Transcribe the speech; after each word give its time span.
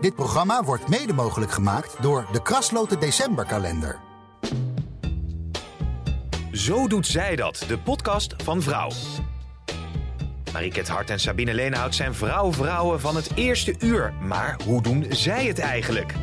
Dit 0.00 0.14
programma 0.14 0.62
wordt 0.62 0.88
mede 0.88 1.12
mogelijk 1.12 1.50
gemaakt 1.52 2.02
door 2.02 2.28
de 2.32 2.42
Krasloten 2.42 3.00
Decemberkalender. 3.00 4.00
Zo 6.52 6.88
doet 6.88 7.06
zij 7.06 7.36
dat, 7.36 7.64
de 7.68 7.78
podcast 7.78 8.42
van 8.42 8.62
Vrouw. 8.62 8.90
Mariket 10.52 10.88
Hart 10.88 11.10
en 11.10 11.20
Sabine 11.20 11.54
Leenhout 11.54 11.94
zijn 11.94 12.14
vrouw-vrouwen 12.14 13.00
van 13.00 13.16
het 13.16 13.30
eerste 13.34 13.74
uur. 13.78 14.12
Maar 14.12 14.60
hoe 14.64 14.82
doen 14.82 15.06
zij 15.08 15.46
het 15.46 15.58
eigenlijk? 15.58 16.14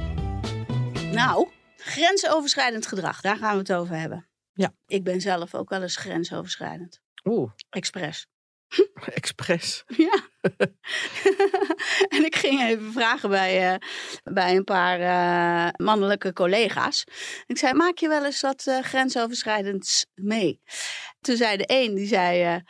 Nou, 1.12 1.50
grensoverschrijdend 1.78 2.88
gedrag, 2.88 3.22
daar 3.22 3.38
gaan 3.38 3.54
we 3.54 3.60
het 3.60 3.74
over 3.74 3.96
hebben. 3.96 4.28
Ja. 4.54 4.74
Ik 4.88 5.04
ben 5.04 5.22
zelf 5.22 5.56
ook 5.56 5.70
wel 5.70 5.82
eens 5.82 5.96
grensoverschrijdend. 5.96 7.02
Oeh, 7.24 7.52
Expres. 7.70 8.28
expres. 9.14 9.84
Ja. 9.88 10.24
en 12.16 12.26
ik 12.26 12.36
ging 12.36 12.62
even 12.62 12.92
vragen 12.92 13.30
bij, 13.30 13.74
eh, 13.74 13.78
bij 14.24 14.56
een 14.56 14.64
paar 14.64 15.00
eh, 15.00 15.86
mannelijke 15.86 16.34
collega's. 16.34 17.04
Ik 17.46 17.58
zei, 17.58 17.74
maak 17.74 17.98
je 17.98 18.08
wel 18.08 18.26
eens 18.26 18.42
wat 18.42 18.68
eh, 18.68 18.80
grensoverschrijdends 18.80 20.06
mee? 20.14 20.62
Toen 21.22 21.36
zei 21.36 21.58
de 21.58 21.64
een, 21.68 21.96
die 21.96 22.08
zei, 22.08 22.62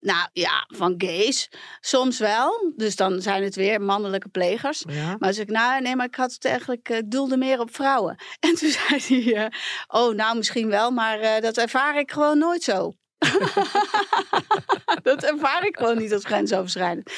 nou 0.00 0.28
ja, 0.32 0.64
van 0.68 0.94
gays, 0.98 1.48
soms 1.80 2.18
wel. 2.18 2.72
Dus 2.76 2.96
dan 2.96 3.22
zijn 3.22 3.42
het 3.42 3.56
weer 3.56 3.80
mannelijke 3.80 4.28
plegers. 4.28 4.84
Ja. 4.88 5.16
Maar 5.18 5.32
zei 5.32 5.46
ik, 5.46 5.52
nou 5.52 5.80
nee, 5.82 5.96
maar 5.96 6.06
ik 6.06 6.14
had 6.14 6.32
het 6.32 6.44
eigenlijk, 6.44 6.88
ik 6.88 7.10
doelde 7.10 7.36
meer 7.36 7.60
op 7.60 7.74
vrouwen. 7.74 8.16
En 8.40 8.54
toen 8.54 8.70
zei 8.70 9.24
hij, 9.24 9.52
oh 9.86 10.14
nou 10.14 10.36
misschien 10.36 10.68
wel, 10.68 10.90
maar 10.90 11.40
dat 11.40 11.56
ervaar 11.56 11.98
ik 11.98 12.12
gewoon 12.12 12.38
nooit 12.38 12.62
zo. 12.62 12.92
dat 15.02 15.22
ervaar 15.22 15.66
ik 15.66 15.76
gewoon 15.76 15.98
niet 15.98 16.12
als 16.12 16.24
grensoverschrijdend. 16.24 17.12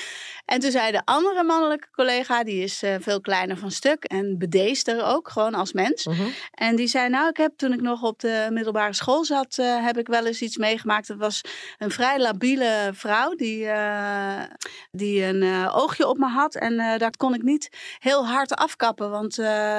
En 0.49 0.61
toen 0.61 0.71
zei 0.71 0.93
de 0.93 1.03
andere 1.05 1.43
mannelijke 1.43 1.89
collega, 1.93 2.45
die 2.45 2.63
is 2.63 2.83
eh, 2.83 2.95
veel 3.01 3.21
kleiner 3.21 3.57
van 3.57 3.71
stuk 3.71 4.05
en 4.05 4.39
bedeesder 4.39 5.05
ook, 5.05 5.29
gewoon 5.29 5.55
als 5.55 5.73
mens. 5.73 6.07
Mhm. 6.07 6.23
En 6.51 6.77
die 6.77 6.87
zei, 6.87 7.09
nou, 7.09 7.29
ik 7.29 7.37
heb 7.37 7.53
toen 7.57 7.73
ik 7.73 7.81
nog 7.81 8.03
op 8.03 8.21
de 8.21 8.49
middelbare 8.51 8.93
school 8.93 9.25
zat, 9.25 9.59
eh, 9.59 9.85
heb 9.85 9.99
ik 9.99 10.07
wel 10.07 10.27
eens 10.27 10.43
iets 10.43 10.57
meegemaakt. 10.57 11.09
Dat 11.09 11.17
was 11.17 11.41
een 11.79 11.91
vrij 11.91 12.21
labiele 12.21 12.91
vrouw 12.93 13.35
die, 13.35 13.67
eh, 13.67 14.43
die 14.91 15.25
een 15.25 15.69
oogje 15.71 16.07
op 16.07 16.19
me 16.19 16.27
had. 16.27 16.55
En 16.55 16.77
daar 16.77 17.17
kon 17.17 17.35
ik 17.35 17.43
niet 17.43 17.69
heel 17.99 18.27
hard 18.27 18.55
afkappen, 18.55 19.11
want 19.11 19.37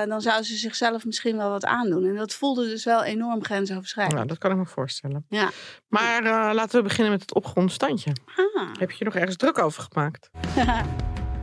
dan 0.08 0.22
zou 0.22 0.44
ze 0.44 0.56
zichzelf 0.56 1.06
misschien 1.06 1.38
wel 1.38 1.50
wat 1.50 1.66
aandoen. 1.66 2.06
En 2.06 2.16
dat 2.16 2.34
voelde 2.34 2.68
dus 2.68 2.84
wel 2.84 3.04
enorm 3.04 3.44
grensoverschrijdend. 3.44 4.16
Nou, 4.16 4.28
dat 4.28 4.38
kan 4.38 4.52
ik 4.52 4.58
me 4.58 4.66
voorstellen. 4.66 5.26
Ja. 5.30 5.50
Maar 5.88 6.24
laten 6.54 6.78
we 6.78 6.84
beginnen 6.84 7.12
met 7.12 7.22
het 7.22 7.34
opgewonden 7.34 7.74
standje. 7.74 8.12
Ah. 8.36 8.70
Heb 8.80 8.92
je 8.92 8.96
je 9.00 9.06
nog 9.06 9.16
ergens 9.16 9.36
druk 9.36 9.58
over 9.58 9.88
gemaakt? 9.92 10.30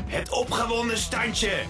Het 0.07 0.31
opgewonden 0.31 0.99
standje. 0.99 1.63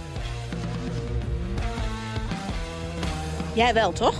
Jij 3.55 3.75
wel, 3.75 3.93
toch? 3.93 4.15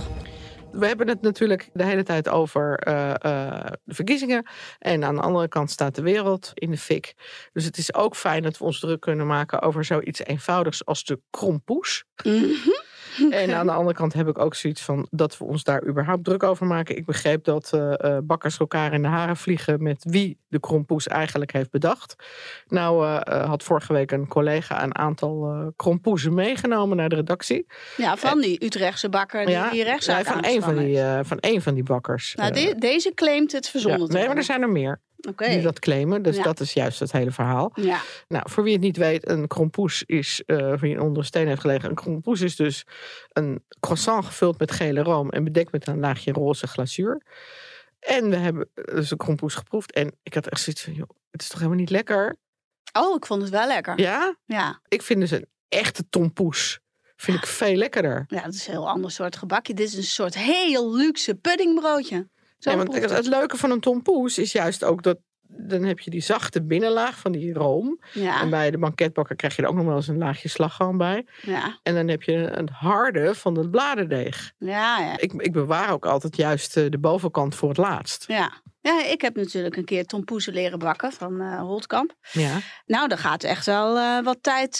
We 0.71 0.87
hebben 0.87 1.07
het 1.07 1.21
natuurlijk 1.21 1.69
de 1.73 1.83
hele 1.83 2.03
tijd 2.03 2.29
over 2.29 2.79
eh, 2.79 3.09
eh, 3.09 3.65
de 3.83 3.93
verkiezingen. 3.93 4.47
En 4.79 5.03
aan 5.03 5.15
de 5.15 5.21
andere 5.21 5.47
kant 5.47 5.71
staat 5.71 5.95
de 5.95 6.01
wereld 6.01 6.51
in 6.53 6.71
de 6.71 6.77
fik. 6.77 7.13
Dus 7.53 7.65
het 7.65 7.77
is 7.77 7.93
ook 7.93 8.15
fijn 8.15 8.43
dat 8.43 8.57
we 8.57 8.63
ons 8.63 8.79
druk 8.79 8.99
kunnen 8.99 9.27
maken 9.27 9.61
over 9.61 9.85
zoiets 9.85 10.19
eenvoudigs 10.23 10.85
als 10.85 11.03
de 11.03 11.21
krompoes. 11.29 12.03
Mhm. 12.23 12.76
En 13.29 13.53
aan 13.53 13.65
de 13.65 13.71
andere 13.71 13.95
kant 13.95 14.13
heb 14.13 14.27
ik 14.27 14.39
ook 14.39 14.55
zoiets 14.55 14.81
van 14.81 15.07
dat 15.11 15.37
we 15.37 15.43
ons 15.43 15.63
daar 15.63 15.85
überhaupt 15.87 16.23
druk 16.23 16.43
over 16.43 16.65
maken. 16.65 16.97
Ik 16.97 17.05
begreep 17.05 17.43
dat 17.43 17.73
eh, 17.73 18.03
eh, 18.03 18.17
bakkers 18.23 18.57
elkaar 18.59 18.93
in 18.93 19.01
de 19.01 19.07
haren 19.07 19.37
vliegen 19.37 19.83
met 19.83 20.03
wie 20.09 20.39
de 20.47 20.59
krompoes 20.59 21.07
eigenlijk 21.07 21.51
heeft 21.51 21.71
bedacht. 21.71 22.15
Nou 22.67 23.05
eh, 23.05 23.45
had 23.45 23.63
vorige 23.63 23.93
week 23.93 24.11
een 24.11 24.27
collega 24.27 24.83
een 24.83 24.97
aantal 24.97 25.51
eh 25.51 25.67
krompoezen 25.75 26.33
meegenomen 26.33 26.97
naar 26.97 27.09
de 27.09 27.15
redactie. 27.15 27.65
Ja, 27.97 28.17
van 28.17 28.41
die 28.41 28.65
Utrechtse 28.65 29.09
bakker 29.09 29.45
die 29.45 29.69
hier 29.69 29.83
rechtszaak 29.83 30.23
nee, 30.23 30.33
van 30.33 30.41
één 30.41 30.61
van, 30.61 30.77
die, 30.77 30.99
van 31.23 31.39
één 31.39 31.61
van 31.61 31.73
die 31.73 31.83
bakkers. 31.83 32.35
Nou, 32.35 32.53
de- 32.53 32.75
deze 32.77 33.13
claimt 33.13 33.51
het 33.51 33.65
ja. 33.65 33.71
verzonnen 33.71 34.07
te 34.07 34.17
Nee, 34.17 34.27
maar 34.27 34.37
er 34.37 34.43
zijn 34.43 34.61
er 34.61 34.69
meer 34.69 35.01
Oké. 35.29 35.49
die 35.49 35.61
dat 35.61 35.79
claimen. 35.79 36.21
Dus 36.21 36.35
Ja. 36.35 36.43
dat 36.43 36.59
is 36.59 36.73
juist 36.73 36.99
het 36.99 37.11
hele 37.11 37.31
verhaal. 37.31 37.71
Ja. 37.73 38.01
Nou, 38.27 38.49
voor 38.49 38.63
wie 38.63 38.73
het 38.73 38.81
niet 38.81 38.97
weet, 38.97 39.29
een 39.29 39.47
krompoes 39.47 40.03
is, 40.03 40.43
eh 40.45 40.57
voor 40.57 40.79
wie 40.79 41.01
onder 41.01 41.17
een 41.17 41.25
steen 41.25 41.47
heeft 41.47 41.61
gelegen, 41.61 41.89
een 41.89 41.95
krompoes 41.95 42.41
is 42.41 42.55
dus 42.55 42.83
een 43.29 43.63
croissant 43.79 44.25
gevuld 44.25 44.59
met 44.59 44.71
gele 44.71 45.01
room 45.03 45.29
en 45.29 45.43
bedekt 45.43 45.71
met 45.71 45.87
een 45.87 45.99
laagje 45.99 46.31
roze 46.31 46.67
glazuur. 46.67 47.21
En 47.99 48.29
we 48.29 48.35
hebben 48.35 48.69
dus 48.73 49.11
een 49.11 49.17
krompoes 49.17 49.55
geproefd 49.55 49.91
en 49.91 50.15
ik 50.23 50.33
had 50.33 50.47
echt 50.47 50.61
zoiets 50.61 50.83
van, 50.83 50.93
joh, 50.93 51.09
het 51.31 51.41
is 51.41 51.47
toch 51.47 51.57
helemaal 51.59 51.79
niet 51.79 51.89
lekker? 51.89 52.35
Oh, 52.93 53.15
ik 53.15 53.25
vond 53.25 53.41
het 53.41 53.51
wel 53.51 53.67
lekker. 53.67 53.99
Ja? 53.99 54.37
Ja. 54.45 54.81
Ik 54.87 55.01
vind 55.01 55.19
dus 55.19 55.31
een 55.31 55.47
echte 55.69 56.09
tompoes, 56.09 56.79
vind 57.15 57.37
ik 57.37 57.45
veel 57.45 57.75
lekkerder. 57.75 58.25
Ja, 58.27 58.41
dat 58.43 58.53
is 58.53 58.67
een 58.67 58.73
heel 58.73 58.89
ander 58.89 59.11
soort 59.11 59.35
gebakje. 59.35 59.73
Dit 59.73 59.87
is 59.87 59.93
een 59.95 60.03
soort 60.03 60.35
heel 60.37 60.95
luxe 60.95 61.35
puddingbroodje. 61.35 62.27
Nee, 62.59 62.75
want 62.75 62.93
het, 62.93 63.09
het 63.09 63.27
leuke 63.27 63.57
van 63.57 63.71
een 63.71 63.79
tompoes 63.79 64.37
is 64.37 64.51
juist 64.51 64.83
ook 64.83 65.03
dat 65.03 65.17
dan 65.49 65.83
heb 65.83 65.99
je 65.99 66.09
die 66.09 66.21
zachte 66.21 66.63
binnenlaag 66.63 67.19
van 67.19 67.31
die 67.31 67.53
room. 67.53 67.99
En 68.13 68.21
Ja, 68.21 68.49
bij 68.49 68.71
de 68.71 68.77
banketbakker 68.77 69.35
krijg 69.35 69.55
je 69.55 69.61
er 69.61 69.67
ook 69.67 69.75
nog 69.75 69.85
wel 69.85 69.95
eens 69.95 70.07
een 70.07 70.17
laagje 70.17 70.49
slagroom 70.49 70.97
bij. 70.97 71.25
ja, 71.41 71.79
En 71.83 71.95
dan 71.95 72.07
heb 72.07 72.23
je 72.23 72.33
een 72.33 72.69
harde 72.69 73.35
van 73.35 73.57
het 73.57 73.71
bladerdeeg. 73.71 74.51
ja, 74.57 74.99
ja. 74.99 75.17
Ik, 75.17 75.33
ik 75.33 75.51
bewaar 75.51 75.91
ook 75.91 76.05
altijd 76.05 76.35
juist 76.35 76.77
eh, 76.77 76.89
de 76.89 76.99
bovenkant 76.99 77.55
voor 77.55 77.69
het 77.69 77.77
laatst. 77.77 78.23
Ja. 78.27 78.61
ja, 78.81 79.03
ik 79.05 79.21
heb 79.21 79.35
natuurlijk 79.35 79.75
een 79.75 79.85
keer 79.85 80.05
tompoezen 80.05 80.53
leren 80.53 80.79
bakken 80.79 81.11
van 81.11 81.41
eh 81.41 81.59
Holtkamp. 81.59 82.13
Ja. 82.31 82.57
Nou, 82.85 83.07
daar 83.07 83.17
gaat 83.17 83.43
echt 83.43 83.65
wel 83.65 83.97
eh, 83.97 84.23
wat 84.23 84.43
tijd 84.43 84.79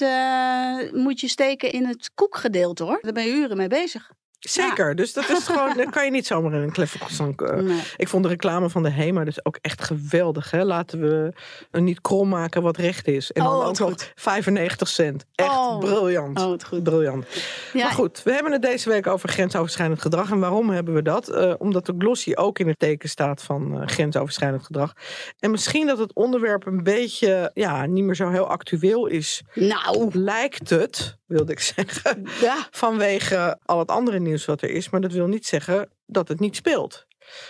moet 0.93 1.19
je 1.19 1.27
steken 1.27 1.71
in 1.71 1.85
het 1.85 2.11
koekgedeelte 2.15 2.83
hoor. 2.83 2.99
Daar 3.01 3.13
ben 3.13 3.25
je 3.25 3.31
uren 3.31 3.57
mee 3.57 3.67
bezig. 3.67 4.11
Zeker. 4.39 4.95
Dus 4.95 5.13
dat 5.13 5.29
is 5.29 5.43
gewoon, 5.47 5.77
dat 5.77 5.89
kan 5.89 6.05
je 6.05 6.11
niet 6.11 6.27
zomaar 6.27 6.53
in 6.53 6.61
een 6.61 6.71
kleffe 6.71 6.97
croissant. 6.97 7.41
eh, 7.41 7.55
Nee. 7.55 7.81
Ik 7.97 8.07
vond 8.07 8.23
de 8.23 8.29
reclame 8.29 8.69
van 8.69 8.83
de 8.83 8.89
Hema 8.89 9.23
dus 9.23 9.45
ook 9.45 9.57
echt 9.61 9.83
geweldig. 9.83 10.51
Hè? 10.51 10.63
Laten 10.63 10.99
we 11.01 11.33
een 11.71 11.83
niet 11.83 12.01
krom 12.01 12.29
maken 12.29 12.61
wat 12.61 12.77
recht 12.77 13.07
is. 13.07 13.31
En 13.31 13.41
Oh, 13.41 13.47
dan 13.49 13.57
wat 13.57 13.67
ook 13.67 13.79
nog 13.79 13.89
goed. 13.89 14.11
95 14.15 14.87
cent. 14.87 15.25
Echt 15.35 15.49
Oh. 15.49 15.79
briljant. 15.79 16.39
Oh, 16.39 16.53
goed. 16.67 16.83
Briljant. 16.83 17.25
Ja, 17.73 17.83
Maar 17.83 17.93
goed, 17.93 18.21
we 18.23 18.31
hebben 18.33 18.51
het 18.51 18.61
deze 18.61 18.89
week 18.89 19.07
over 19.07 19.29
grensoverschrijdend 19.29 20.01
gedrag. 20.01 20.31
En 20.31 20.39
waarom 20.39 20.69
hebben 20.69 20.93
we 20.93 21.01
dat? 21.01 21.29
Eh, 21.29 21.53
omdat 21.57 21.85
de 21.85 21.93
glossy 21.97 22.31
ook 22.35 22.59
in 22.59 22.67
het 22.67 22.79
teken 22.79 23.09
staat 23.09 23.43
van 23.43 23.81
eh, 23.81 23.87
grensoverschrijdend 23.87 24.63
gedrag. 24.63 24.93
En 25.39 25.51
misschien 25.51 25.87
dat 25.87 25.97
het 25.97 26.13
onderwerp 26.13 26.65
een 26.65 26.83
beetje 26.83 27.51
ja, 27.53 27.85
niet 27.85 28.03
meer 28.03 28.15
zo 28.15 28.29
heel 28.29 28.47
actueel 28.47 29.07
is. 29.07 29.43
Nou, 29.53 30.09
Lijkt 30.19 30.69
het, 30.69 31.17
wilde 31.27 31.51
ik 31.51 31.59
zeggen. 31.75 32.23
ja. 32.41 32.67
Vanwege 32.71 33.59
al 33.65 33.79
het 33.79 33.89
andere 33.89 34.19
nieuws 34.19 34.45
wat 34.45 34.61
er 34.61 34.69
is. 34.69 34.89
Maar 34.89 35.01
dat 35.01 35.11
wil 35.11 35.27
niet 35.27 35.45
zeggen 35.45 35.89
dat 36.05 36.27
het 36.27 36.39
niet 36.39 36.55
speelt. 36.55 37.05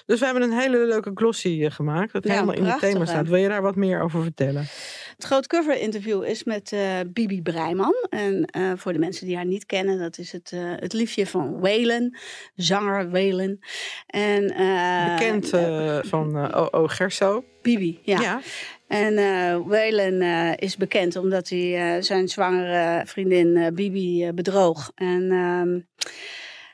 Dus 0.06 0.20
we 0.20 0.26
hebben 0.26 0.44
een 0.44 0.60
hele 0.60 0.78
leuke 0.78 1.12
glossy 1.14 1.70
gemaakt. 1.70 2.14
Dat 2.14 2.24
Ja, 2.24 2.34
helemaal 2.34 2.56
in 2.56 2.66
het 2.66 2.80
thema 2.80 3.06
staat. 3.06 3.28
Wil 3.28 3.38
je 3.38 3.48
daar 3.48 3.62
wat 3.62 3.76
meer 3.76 4.02
over 4.02 4.24
vertellen? 4.24 4.62
Het 5.16 5.26
groot 5.26 5.48
cover 5.48 5.80
interview 5.80 6.24
is 6.24 6.44
met 6.44 6.72
eh, 6.72 7.00
Bibi 7.08 7.42
Breiman. 7.42 7.94
En 8.10 8.46
eh, 8.46 8.72
voor 8.76 8.94
de 8.94 9.00
mensen 9.00 9.26
die 9.26 9.36
haar 9.36 9.46
niet 9.46 9.66
kennen, 9.66 10.00
dat 10.00 10.18
is 10.18 10.32
het, 10.32 10.52
eh, 10.52 10.60
het 10.64 10.94
liefje 10.94 11.28
van 11.28 11.60
Waylon, 11.60 12.16
zanger 12.56 13.10
Waylon. 13.10 13.60
En, 14.08 14.48
Bekend 15.18 15.50
van 16.08 16.54
O.O. 16.54 16.88
Gerso. 16.88 17.44
Bibi, 17.62 18.00
ja. 18.04 18.22
ja. 18.22 18.42
En 18.88 19.18
eh 19.18 19.58
Waylon 19.66 20.22
eh, 20.22 20.52
is 20.56 20.78
bekend 20.78 21.16
omdat 21.16 21.50
hij 21.50 21.96
eh, 21.96 22.04
zijn 22.04 22.28
zwangere 22.28 23.06
vriendin 23.06 23.74
Bibi 23.74 24.32
bedroog. 24.34 24.92
En 24.96 25.22
ehm, 25.32 25.80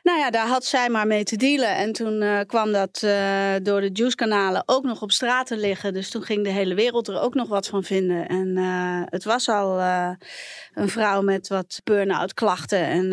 nou 0.03 0.19
ja, 0.19 0.29
daar 0.29 0.47
had 0.47 0.65
zij 0.65 0.89
maar 0.89 1.07
mee 1.07 1.23
te 1.23 1.35
dealen. 1.35 1.75
En 1.75 1.91
toen 1.91 2.45
kwam 2.45 2.71
dat 2.71 2.99
door 3.63 3.81
de 3.81 3.89
Juice-kanalen 3.93 4.63
ook 4.65 4.83
nog 4.83 5.01
op 5.01 5.11
straat 5.11 5.47
te 5.47 5.57
liggen. 5.57 5.93
Dus 5.93 6.09
toen 6.09 6.23
ging 6.23 6.43
de 6.43 6.49
hele 6.49 6.75
wereld 6.75 7.07
er 7.07 7.21
ook 7.21 7.33
nog 7.33 7.47
wat 7.47 7.67
van 7.67 7.83
vinden. 7.83 8.27
En 8.27 8.57
het 9.09 9.23
was 9.23 9.49
al 9.49 9.79
een 10.73 10.89
vrouw 10.89 11.21
met 11.21 11.47
wat 11.47 11.81
burn-out 11.83 12.33
klachten 12.33 12.85
en 12.85 13.11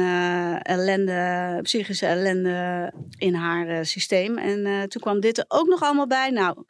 ellende, 0.63 1.59
psychische 1.63 2.07
ellende 2.07 2.93
in 3.17 3.35
haar 3.35 3.87
systeem. 3.87 4.39
En 4.39 4.89
toen 4.89 5.03
kwam 5.03 5.21
dit 5.21 5.39
er 5.39 5.45
ook 5.49 5.69
nog 5.69 5.83
allemaal 5.83 6.07
bij. 6.07 6.31
Nou, 6.31 6.65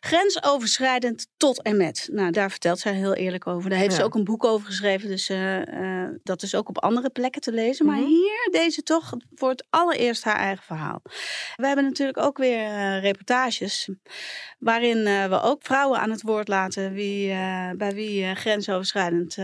Grensoverschrijdend 0.00 1.26
tot 1.36 1.62
en 1.62 1.76
met. 1.76 2.08
Nou, 2.12 2.30
daar 2.30 2.50
vertelt 2.50 2.78
zij 2.78 2.92
heel 2.92 3.14
eerlijk 3.14 3.46
over. 3.46 3.70
Daar 3.70 3.78
heeft 3.78 3.94
ze 3.94 4.04
ook 4.04 4.14
een 4.14 4.24
boek 4.24 4.44
over 4.44 4.66
geschreven. 4.66 5.08
Dus 5.08 5.28
eh, 5.28 6.02
eh, 6.04 6.10
dat 6.22 6.42
is 6.42 6.54
ook 6.54 6.68
op 6.68 6.78
andere 6.78 7.10
plekken 7.10 7.40
te 7.40 7.52
lezen. 7.52 7.86
Maar 7.86 7.96
Mhm. 7.98 8.06
hier, 8.06 8.48
deze 8.50 8.82
toch, 8.82 9.12
voor 9.34 9.48
het 9.48 9.66
allereerst 9.70 10.24
haar 10.24 10.36
eigen 10.36 10.64
verhaal. 10.64 11.00
We 11.56 11.66
hebben 11.66 11.84
natuurlijk 11.84 12.18
ook 12.18 12.38
weer 12.38 12.64
eh, 12.64 13.00
reportages. 13.00 13.88
Waarin 14.58 15.02
we 15.04 15.40
ook 15.42 15.62
vrouwen 15.62 15.98
aan 16.00 16.10
het 16.10 16.22
woord 16.22 16.48
laten. 16.48 16.92
Wie, 16.92 17.28
bij 17.76 17.94
wie 17.94 18.34
grensoverschrijdend 18.34 19.36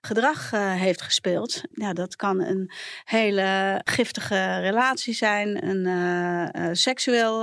gedrag 0.00 0.52
eh, 0.52 0.72
heeft 0.72 1.02
gespeeld. 1.02 1.62
Ja, 1.72 1.92
dat 1.92 2.16
kan 2.16 2.40
een 2.40 2.70
hele 3.04 3.80
giftige 3.84 4.58
relatie 4.60 5.14
zijn. 5.14 5.64
Een 5.68 5.86
eh, 5.86 6.68
eh, 6.68 6.74
seksueel, 6.74 7.40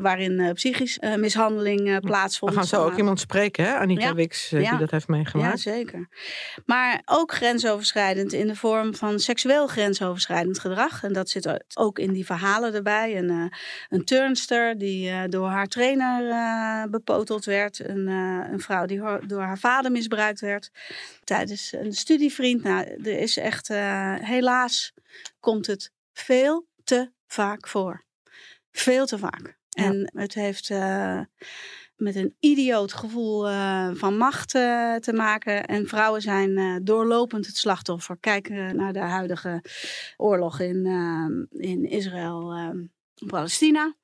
waarin 0.00 0.50
psychisch 0.54 0.98
eh, 0.98 1.14
mishandeling 1.14 1.94
We 1.94 2.00
plaatsvond. 2.00 2.54
gaan 2.54 2.64
zo 2.66 2.84
ook 2.84 2.96
iemand 2.96 3.20
spreken, 3.20 3.64
hè? 3.64 3.74
Anita 3.74 4.12
Ja. 4.16 4.24
Ja. 4.50 4.70
die 4.70 4.78
dat 4.78 4.90
heeft 4.90 5.06
ja, 5.08 5.14
meegemaakt. 5.14 5.60
zeker. 5.60 6.08
Maar 6.66 7.02
ook 7.04 7.32
grensoverschrijdend 7.32 8.32
in 8.32 8.46
de 8.46 8.56
vorm 8.56 8.94
van 8.94 9.18
seksueel 9.18 9.66
grensoverschrijdend 9.66 10.58
gedrag. 10.58 11.04
En 11.04 11.12
dat 11.12 11.28
zit 11.28 11.64
ook 11.74 11.98
in 11.98 12.12
die 12.12 12.26
verhalen 12.26 12.74
erbij. 12.74 13.16
Een, 13.16 13.52
een 13.88 14.04
turnster 14.04 14.78
die 14.78 15.28
door 15.28 15.48
haar 15.48 15.66
trainer 15.66 16.90
bepoteld 16.90 17.44
werd. 17.44 17.78
Een, 17.88 18.06
een 18.06 18.60
vrouw 18.60 18.86
die 18.86 19.02
door 19.26 19.42
haar 19.42 19.58
vader 19.58 19.90
misbruikt 19.90 20.40
werd. 20.40 20.70
Tijdens 21.36 21.72
een 21.72 21.92
studievriend. 21.92 22.62
Nou, 22.62 22.86
er 22.86 23.18
is 23.18 23.36
echt, 23.36 23.70
eh, 23.70 24.14
helaas 24.14 24.92
komt 25.40 25.66
het 25.66 25.92
veel 26.12 26.68
te 26.84 27.10
vaak 27.26 27.68
voor. 27.68 28.04
Veel 28.72 29.06
te 29.06 29.18
vaak. 29.18 29.58
Ja. 29.68 29.84
En 29.84 30.10
het 30.14 30.34
heeft 30.34 30.70
eh, 30.70 31.20
met 31.96 32.16
een 32.16 32.36
idioot 32.40 32.92
gevoel 32.92 33.48
eh, 33.48 33.90
van 33.92 34.16
macht 34.16 34.50
te 34.50 35.12
maken. 35.14 35.66
En 35.66 35.86
vrouwen 35.86 36.22
zijn 36.22 36.84
doorlopend 36.84 37.46
het 37.46 37.56
slachtoffer. 37.56 38.16
Kijk 38.20 38.48
naar 38.48 38.92
de 38.92 38.98
huidige 38.98 39.62
oorlog 40.16 40.60
in, 40.60 40.86
in 41.50 41.84
Israël 41.84 42.52
eh, 42.52 43.28
Palestina. 43.28 43.94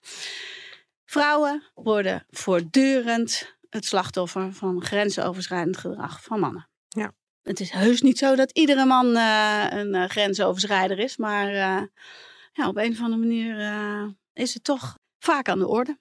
Vrouwen 1.05 1.63
worden 1.75 2.27
voortdurend 2.31 3.57
het 3.71 3.85
slachtoffer 3.85 4.53
van 4.53 4.83
grensoverschrijdend 4.83 5.77
gedrag 5.77 6.23
van 6.23 6.41
mannen. 6.41 6.71
Het 7.43 7.61
is 7.61 7.71
heus 7.71 8.01
niet 8.01 8.19
zo 8.19 8.35
dat 8.35 8.51
iedere 8.51 8.85
man 8.85 9.17
eh, 9.17 9.67
een 9.71 9.95
eh, 9.95 10.09
grensoverschrijder 10.09 10.99
is, 10.99 11.17
maar 11.17 11.47
eh, 11.47 11.83
ja, 12.53 12.69
op 12.69 12.77
een 12.77 12.93
of 12.93 13.01
andere 13.01 13.21
manier 13.21 13.57
is 14.33 14.55
het 14.55 14.65
toch 14.65 14.99
vaak 15.19 15.49
aan 15.49 15.59
de 15.59 15.67
orde. 15.69 16.01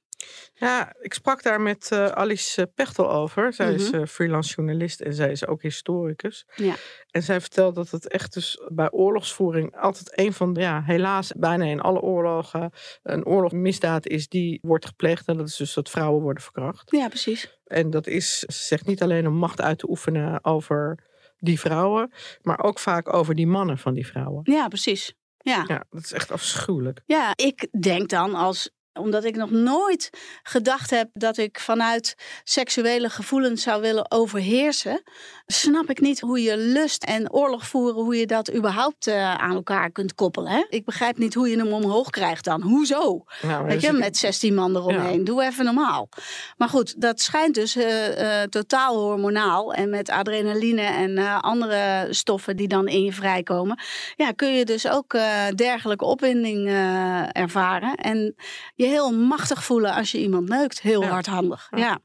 Ja, 0.53 0.95
ik 0.99 1.13
sprak 1.13 1.43
daar 1.43 1.61
met 1.61 1.91
Alice 1.91 2.71
Pechtel 2.75 3.11
over. 3.11 3.53
Zij 3.53 3.73
is 3.73 3.91
Mhm. 3.91 4.05
freelance 4.05 4.53
journalist 4.55 5.01
en 5.01 5.13
zij 5.13 5.31
is 5.31 5.47
ook 5.47 5.61
historicus. 5.61 6.45
Ja. 6.55 6.75
En 7.11 7.23
zij 7.23 7.41
vertelt 7.41 7.75
dat 7.75 7.89
het 7.89 8.07
echt 8.07 8.33
dus 8.33 8.61
bij 8.71 8.91
oorlogsvoering 8.91 9.77
altijd 9.77 10.19
een 10.19 10.33
van 10.33 10.53
de, 10.53 10.59
ja, 10.59 10.83
helaas 10.85 11.31
bijna 11.37 11.65
in 11.65 11.81
alle 11.81 12.01
oorlogen, 12.01 12.71
een 13.03 13.25
oorlogsmisdaad 13.25 14.07
is 14.07 14.27
die 14.27 14.59
wordt 14.61 14.85
gepleegd. 14.85 15.27
En 15.27 15.37
dat 15.37 15.47
is 15.47 15.55
dus 15.55 15.73
dat 15.73 15.89
vrouwen 15.89 16.21
worden 16.21 16.43
verkracht. 16.43 16.91
Ja, 16.91 17.07
precies. 17.07 17.57
En 17.65 17.89
dat 17.89 18.07
is, 18.07 18.39
ze 18.39 18.63
zegt 18.65 18.85
niet 18.85 19.01
alleen 19.01 19.27
om 19.27 19.33
macht 19.33 19.61
uit 19.61 19.77
te 19.79 19.89
oefenen 19.89 20.43
over 20.45 21.09
die 21.41 21.59
vrouwen, 21.59 22.11
maar 22.41 22.59
ook 22.63 22.79
vaak 22.79 23.13
over 23.13 23.35
die 23.35 23.47
mannen 23.47 23.77
van 23.77 23.93
die 23.93 24.07
vrouwen. 24.07 24.41
Ja, 24.43 24.67
precies. 24.67 25.13
Ja. 25.37 25.63
Ja, 25.67 25.83
dat 25.89 26.03
is 26.03 26.11
echt 26.11 26.31
afschuwelijk. 26.31 27.01
Ja, 27.05 27.33
ik 27.35 27.67
denk 27.81 28.09
dan 28.09 28.35
als 28.35 28.71
omdat 28.93 29.23
ik 29.23 29.35
nog 29.35 29.49
nooit 29.51 30.09
gedacht 30.43 30.89
heb 30.89 31.09
dat 31.13 31.37
ik 31.37 31.59
vanuit 31.59 32.15
seksuele 32.43 33.09
gevoelens 33.09 33.61
zou 33.63 33.81
willen 33.81 34.11
overheersen, 34.11 35.01
snap 35.45 35.89
ik 35.89 35.99
niet 35.99 36.19
hoe 36.19 36.41
je 36.41 36.57
lust 36.57 37.03
en 37.03 37.31
oorlog 37.31 37.67
voeren, 37.67 38.03
hoe 38.03 38.15
je 38.15 38.25
dat 38.25 38.53
überhaupt 38.53 39.07
eh, 39.07 39.33
aan 39.35 39.55
elkaar 39.55 39.91
kunt 39.91 40.15
koppelen. 40.15 40.51
Hè? 40.51 40.65
Ik 40.69 40.85
begrijp 40.85 41.17
niet 41.17 41.33
hoe 41.33 41.49
je 41.49 41.57
hem 41.57 41.73
omhoog 41.73 42.09
krijgt 42.09 42.45
dan. 42.45 42.61
Hoezo? 42.61 43.23
Nou, 43.41 43.63
Weet 43.65 43.73
dus 43.73 43.81
je, 43.81 43.87
ik- 43.87 43.97
met 43.99 44.17
16 44.17 44.53
man 44.53 44.75
eromheen. 44.75 45.23
Doe 45.23 45.43
even 45.43 45.65
normaal. 45.65 46.09
Maar 46.57 46.69
goed, 46.69 47.01
dat 47.01 47.21
schijnt 47.21 47.55
dus 47.55 47.75
eh, 47.75 48.41
eh, 48.41 48.47
totaal 48.49 48.95
hormonaal. 48.95 49.73
En 49.73 49.89
met 49.89 50.09
adrenaline 50.09 50.81
en 50.81 51.17
andere 51.41 52.07
stoffen 52.09 52.55
die 52.55 52.67
dan 52.67 52.87
in 52.87 53.03
je 53.03 53.13
vrijkomen. 53.13 53.79
Ja, 54.15 54.31
kun 54.31 54.53
je 54.53 54.65
dus 54.65 54.87
ook 54.87 55.17
dergelijke 55.55 56.05
opwinding 56.05 56.67
ervaren. 57.31 57.95
En 57.95 58.35
je 58.81 58.87
heel 58.87 59.11
machtig 59.11 59.63
voelen 59.63 59.93
als 59.93 60.11
je 60.11 60.19
iemand 60.19 60.49
neukt. 60.49 60.81
Heel 60.81 61.05
hardhandig. 61.05 61.67
Ja. 61.75 61.99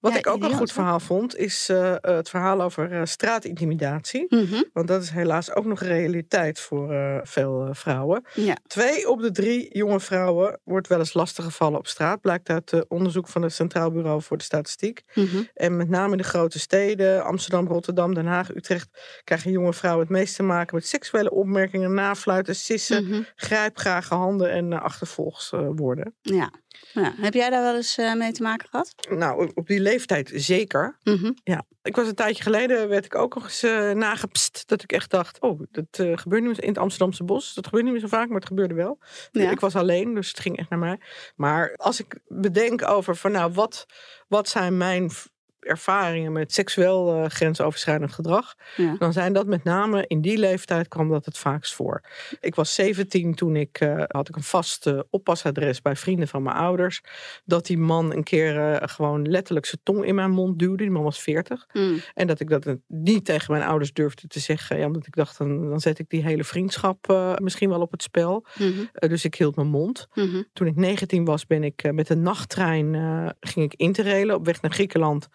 Wat 0.00 0.12
Ja, 0.12 0.18
ik 0.18 0.26
ook 0.26 0.42
een 0.42 0.52
goed 0.52 0.68
hè? 0.68 0.74
verhaal 0.74 1.00
vond, 1.00 1.36
is 1.36 1.68
eh, 1.68 1.94
het 2.00 2.28
verhaal 2.28 2.60
over 2.62 2.92
eh, 2.92 3.00
straatintimidatie. 3.04 4.26
Mhm. 4.28 4.62
Want 4.72 4.88
dat 4.88 5.02
is 5.02 5.10
helaas 5.10 5.54
ook 5.54 5.64
nog 5.64 5.80
realiteit 5.80 6.60
voor 6.60 6.92
eh, 6.92 7.18
veel 7.22 7.68
vrouwen. 7.72 8.24
ja. 8.34 8.56
Twee 8.66 9.08
op 9.08 9.20
de 9.20 9.30
drie 9.30 9.76
jonge 9.76 10.00
vrouwen 10.00 10.60
wordt 10.64 10.88
wel 10.88 10.98
eens 10.98 11.14
lastiggevallen 11.14 11.78
op 11.78 11.86
straat. 11.86 12.20
Blijkt 12.20 12.48
uit 12.48 12.88
onderzoek 12.88 13.28
van 13.28 13.42
het 13.42 13.52
Centraal 13.52 13.90
Bureau 13.90 14.22
voor 14.22 14.36
de 14.36 14.44
Statistiek. 14.44 15.02
Mhm. 15.14 15.42
En 15.54 15.76
met 15.76 15.88
name 15.88 16.12
in 16.12 16.18
de 16.18 16.24
grote 16.24 16.58
steden, 16.58 17.24
Amsterdam, 17.24 17.66
Rotterdam, 17.66 18.14
Den 18.14 18.26
Haag, 18.26 18.54
Utrecht, 18.54 18.88
krijgen 19.24 19.50
jonge 19.50 19.72
vrouwen 19.72 20.02
het 20.06 20.12
meest 20.16 20.36
te 20.36 20.42
maken 20.42 20.74
met 20.74 20.86
seksuele 20.86 21.30
opmerkingen, 21.30 21.94
nafluiten, 21.94 22.54
sissen, 22.56 23.04
Mhm. 23.08 23.22
grijpgrage 23.36 24.14
handen 24.14 24.50
en 24.50 24.72
achtervolgswoorden. 24.72 26.14
ja. 26.22 26.50
Ja. 26.92 27.14
Heb 27.16 27.34
jij 27.34 27.50
daar 27.50 27.62
wel 27.62 27.76
eens 27.76 27.98
eh, 27.98 28.14
mee 28.14 28.32
te 28.32 28.42
maken 28.42 28.68
gehad? 28.68 28.94
Nou, 29.08 29.50
op 29.54 29.66
die 29.66 29.80
leeftijd 29.80 30.30
zeker. 30.34 30.98
Mhm. 31.02 31.32
Ja, 31.44 31.64
ik 31.82 31.96
was 31.96 32.08
een 32.08 32.14
tijdje 32.14 32.42
geleden, 32.42 32.88
werd 32.88 33.04
ik 33.04 33.14
ook 33.14 33.34
nog 33.34 33.44
eens 33.44 33.64
uh, 33.64 33.90
nagepst. 33.90 34.68
Dat 34.68 34.82
ik 34.82 34.92
echt 34.92 35.10
dacht, 35.10 35.40
oh, 35.40 35.60
dat 35.70 35.98
uh, 36.00 36.16
gebeurt 36.16 36.42
niet 36.42 36.50
meer 36.50 36.62
in 36.62 36.68
het 36.68 36.78
Amsterdamse 36.78 37.24
bos. 37.24 37.54
Dat 37.54 37.64
gebeurt 37.64 37.84
niet 37.84 37.92
meer 37.92 38.02
zo 38.02 38.08
vaak, 38.08 38.26
maar 38.26 38.38
het 38.38 38.46
gebeurde 38.46 38.74
wel. 38.74 38.98
Ja. 39.32 39.50
Ik 39.50 39.60
was 39.60 39.76
alleen, 39.76 40.14
dus 40.14 40.28
het 40.28 40.40
ging 40.40 40.56
echt 40.56 40.70
naar 40.70 40.78
mij. 40.78 41.00
Maar 41.36 41.74
als 41.76 42.00
ik 42.00 42.18
bedenk 42.26 42.88
over 42.88 43.16
van, 43.16 43.32
nou, 43.32 43.52
wat, 43.52 43.86
wat 44.28 44.48
zijn 44.48 44.76
mijn 44.76 45.10
ervaringen 45.60 46.32
met 46.32 46.52
seksueel 46.52 47.16
uh, 47.16 47.26
grensoverschrijdend 47.28 48.12
gedrag, 48.12 48.54
Ja. 48.76 48.96
dan 48.98 49.12
zijn 49.12 49.32
dat 49.32 49.46
met 49.46 49.64
name 49.64 50.04
in 50.06 50.20
die 50.20 50.38
leeftijd 50.38 50.88
kwam 50.88 51.08
dat 51.08 51.24
het 51.24 51.38
vaakst 51.38 51.74
voor. 51.74 52.00
Ik 52.40 52.54
was 52.54 52.74
17 52.74 53.34
toen 53.34 53.56
ik 53.56 53.80
uh, 53.80 54.02
had 54.06 54.28
ik 54.28 54.36
een 54.36 54.42
vast 54.42 54.86
uh, 54.86 55.00
oppasadres 55.10 55.82
bij 55.82 55.96
vrienden 55.96 56.28
van 56.28 56.42
mijn 56.42 56.56
ouders, 56.56 57.00
dat 57.44 57.66
die 57.66 57.78
man 57.78 58.12
een 58.12 58.22
keer 58.22 58.80
gewoon 58.84 59.28
letterlijk 59.28 59.66
zijn 59.66 59.80
tong 59.82 60.04
in 60.04 60.14
mijn 60.14 60.30
mond 60.30 60.58
duwde. 60.58 60.76
Die 60.76 60.90
man 60.90 61.02
was 61.02 61.20
40 61.20 61.66
Mm. 61.72 62.00
en 62.14 62.26
dat 62.26 62.40
ik 62.40 62.48
dat 62.48 62.76
niet 62.86 63.24
tegen 63.24 63.52
mijn 63.52 63.64
ouders 63.64 63.92
durfde 63.92 64.26
te 64.26 64.40
zeggen, 64.40 64.78
ja, 64.78 64.86
omdat 64.86 65.06
ik 65.06 65.14
dacht 65.14 65.38
dan, 65.38 65.68
dan 65.68 65.80
zet 65.80 65.98
ik 65.98 66.08
die 66.08 66.22
hele 66.22 66.44
vriendschap 66.44 67.34
misschien 67.42 67.68
wel 67.68 67.80
op 67.80 67.90
het 67.90 68.02
spel. 68.02 68.46
Mm 68.58 68.72
-hmm. 68.72 69.08
dus 69.08 69.24
ik 69.24 69.34
hield 69.34 69.56
mijn 69.56 69.68
mond. 69.68 70.08
Mm 70.14 70.28
-hmm. 70.30 70.44
Toen 70.52 70.66
ik 70.66 70.76
19 70.76 71.24
was, 71.24 71.46
ben 71.46 71.64
ik 71.64 71.92
met 71.92 72.08
een 72.08 72.22
nachttrein 72.22 72.94
ging 73.40 73.72
ik 73.72 73.80
interrailen 73.80 74.34
op 74.34 74.46
weg 74.46 74.62
naar 74.62 74.72
Griekenland 74.72 75.28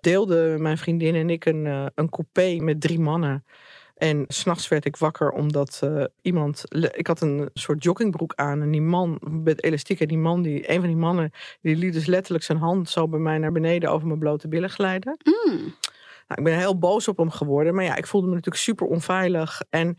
deelden 0.00 0.62
mijn 0.62 0.78
vriendin 0.78 1.14
en 1.14 1.30
ik 1.30 1.44
een, 1.44 1.64
uh, 1.64 1.86
een 1.94 2.08
coupé 2.08 2.56
met 2.62 2.80
drie 2.80 3.00
mannen. 3.00 3.44
En 3.94 4.24
s'nachts 4.28 4.68
werd 4.68 4.84
ik 4.84 4.96
wakker 4.96 5.30
omdat 5.30 5.80
uh, 5.84 6.04
iemand. 6.22 6.64
Ik 6.92 7.06
had 7.06 7.20
een 7.20 7.50
soort 7.52 7.82
joggingbroek 7.84 8.32
aan. 8.34 8.62
En 8.62 8.70
die 8.70 8.82
man 8.82 9.18
met 9.20 9.62
elastiek. 9.62 10.00
En 10.00 10.08
die 10.08 10.18
man, 10.18 10.42
die, 10.42 10.70
een 10.70 10.80
van 10.80 10.88
die 10.88 10.96
mannen, 10.96 11.30
die 11.60 11.76
liet 11.76 11.92
dus 11.92 12.06
letterlijk 12.06 12.44
zijn 12.44 12.58
hand 12.58 12.90
zo 12.90 13.08
bij 13.08 13.20
mij 13.20 13.38
naar 13.38 13.52
beneden 13.52 13.90
over 13.90 14.06
mijn 14.06 14.18
blote 14.18 14.48
billen 14.48 14.70
glijden. 14.70 15.18
Mm. 15.22 15.74
Nou, 16.26 16.40
ik 16.40 16.44
ben 16.44 16.58
heel 16.58 16.78
boos 16.78 17.08
op 17.08 17.16
hem 17.16 17.30
geworden. 17.30 17.74
Maar 17.74 17.84
ja, 17.84 17.96
ik 17.96 18.06
voelde 18.06 18.26
me 18.26 18.34
natuurlijk 18.34 18.62
super 18.62 18.86
onveilig. 18.86 19.62
En 19.70 19.96